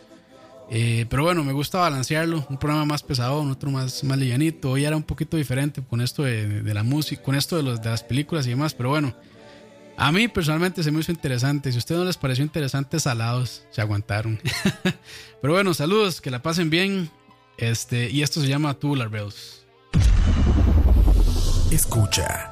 Eh, 0.74 1.04
pero 1.10 1.24
bueno, 1.24 1.44
me 1.44 1.52
gusta 1.52 1.80
balancearlo. 1.80 2.46
Un 2.48 2.56
programa 2.56 2.86
más 2.86 3.02
pesado, 3.02 3.42
otro 3.42 3.70
más, 3.70 4.02
más 4.04 4.16
livianito. 4.16 4.70
Hoy 4.70 4.86
era 4.86 4.96
un 4.96 5.02
poquito 5.02 5.36
diferente 5.36 5.82
con 5.82 6.00
esto 6.00 6.22
de, 6.22 6.62
la 6.72 6.82
música, 6.82 7.22
con 7.22 7.34
esto 7.34 7.62
de 7.62 7.90
las 7.90 8.02
películas 8.02 8.46
y 8.46 8.50
demás. 8.50 8.72
Pero 8.72 8.88
bueno, 8.88 9.14
a 9.98 10.10
mí 10.12 10.28
personalmente 10.28 10.82
se 10.82 10.90
me 10.90 11.00
hizo 11.00 11.12
interesante. 11.12 11.70
Si 11.70 11.76
a 11.76 11.78
ustedes 11.78 11.98
no 11.98 12.06
les 12.06 12.16
pareció 12.16 12.42
interesante, 12.42 12.98
salados, 13.00 13.64
se 13.70 13.82
aguantaron. 13.82 14.40
pero 15.42 15.52
bueno, 15.52 15.74
saludos, 15.74 16.22
que 16.22 16.30
la 16.30 16.40
pasen 16.40 16.70
bien. 16.70 17.10
Este, 17.58 18.08
y 18.08 18.22
esto 18.22 18.40
se 18.40 18.48
llama 18.48 18.72
Tubular 18.72 19.10
Bells. 19.10 19.66
Escucha. 21.70 22.51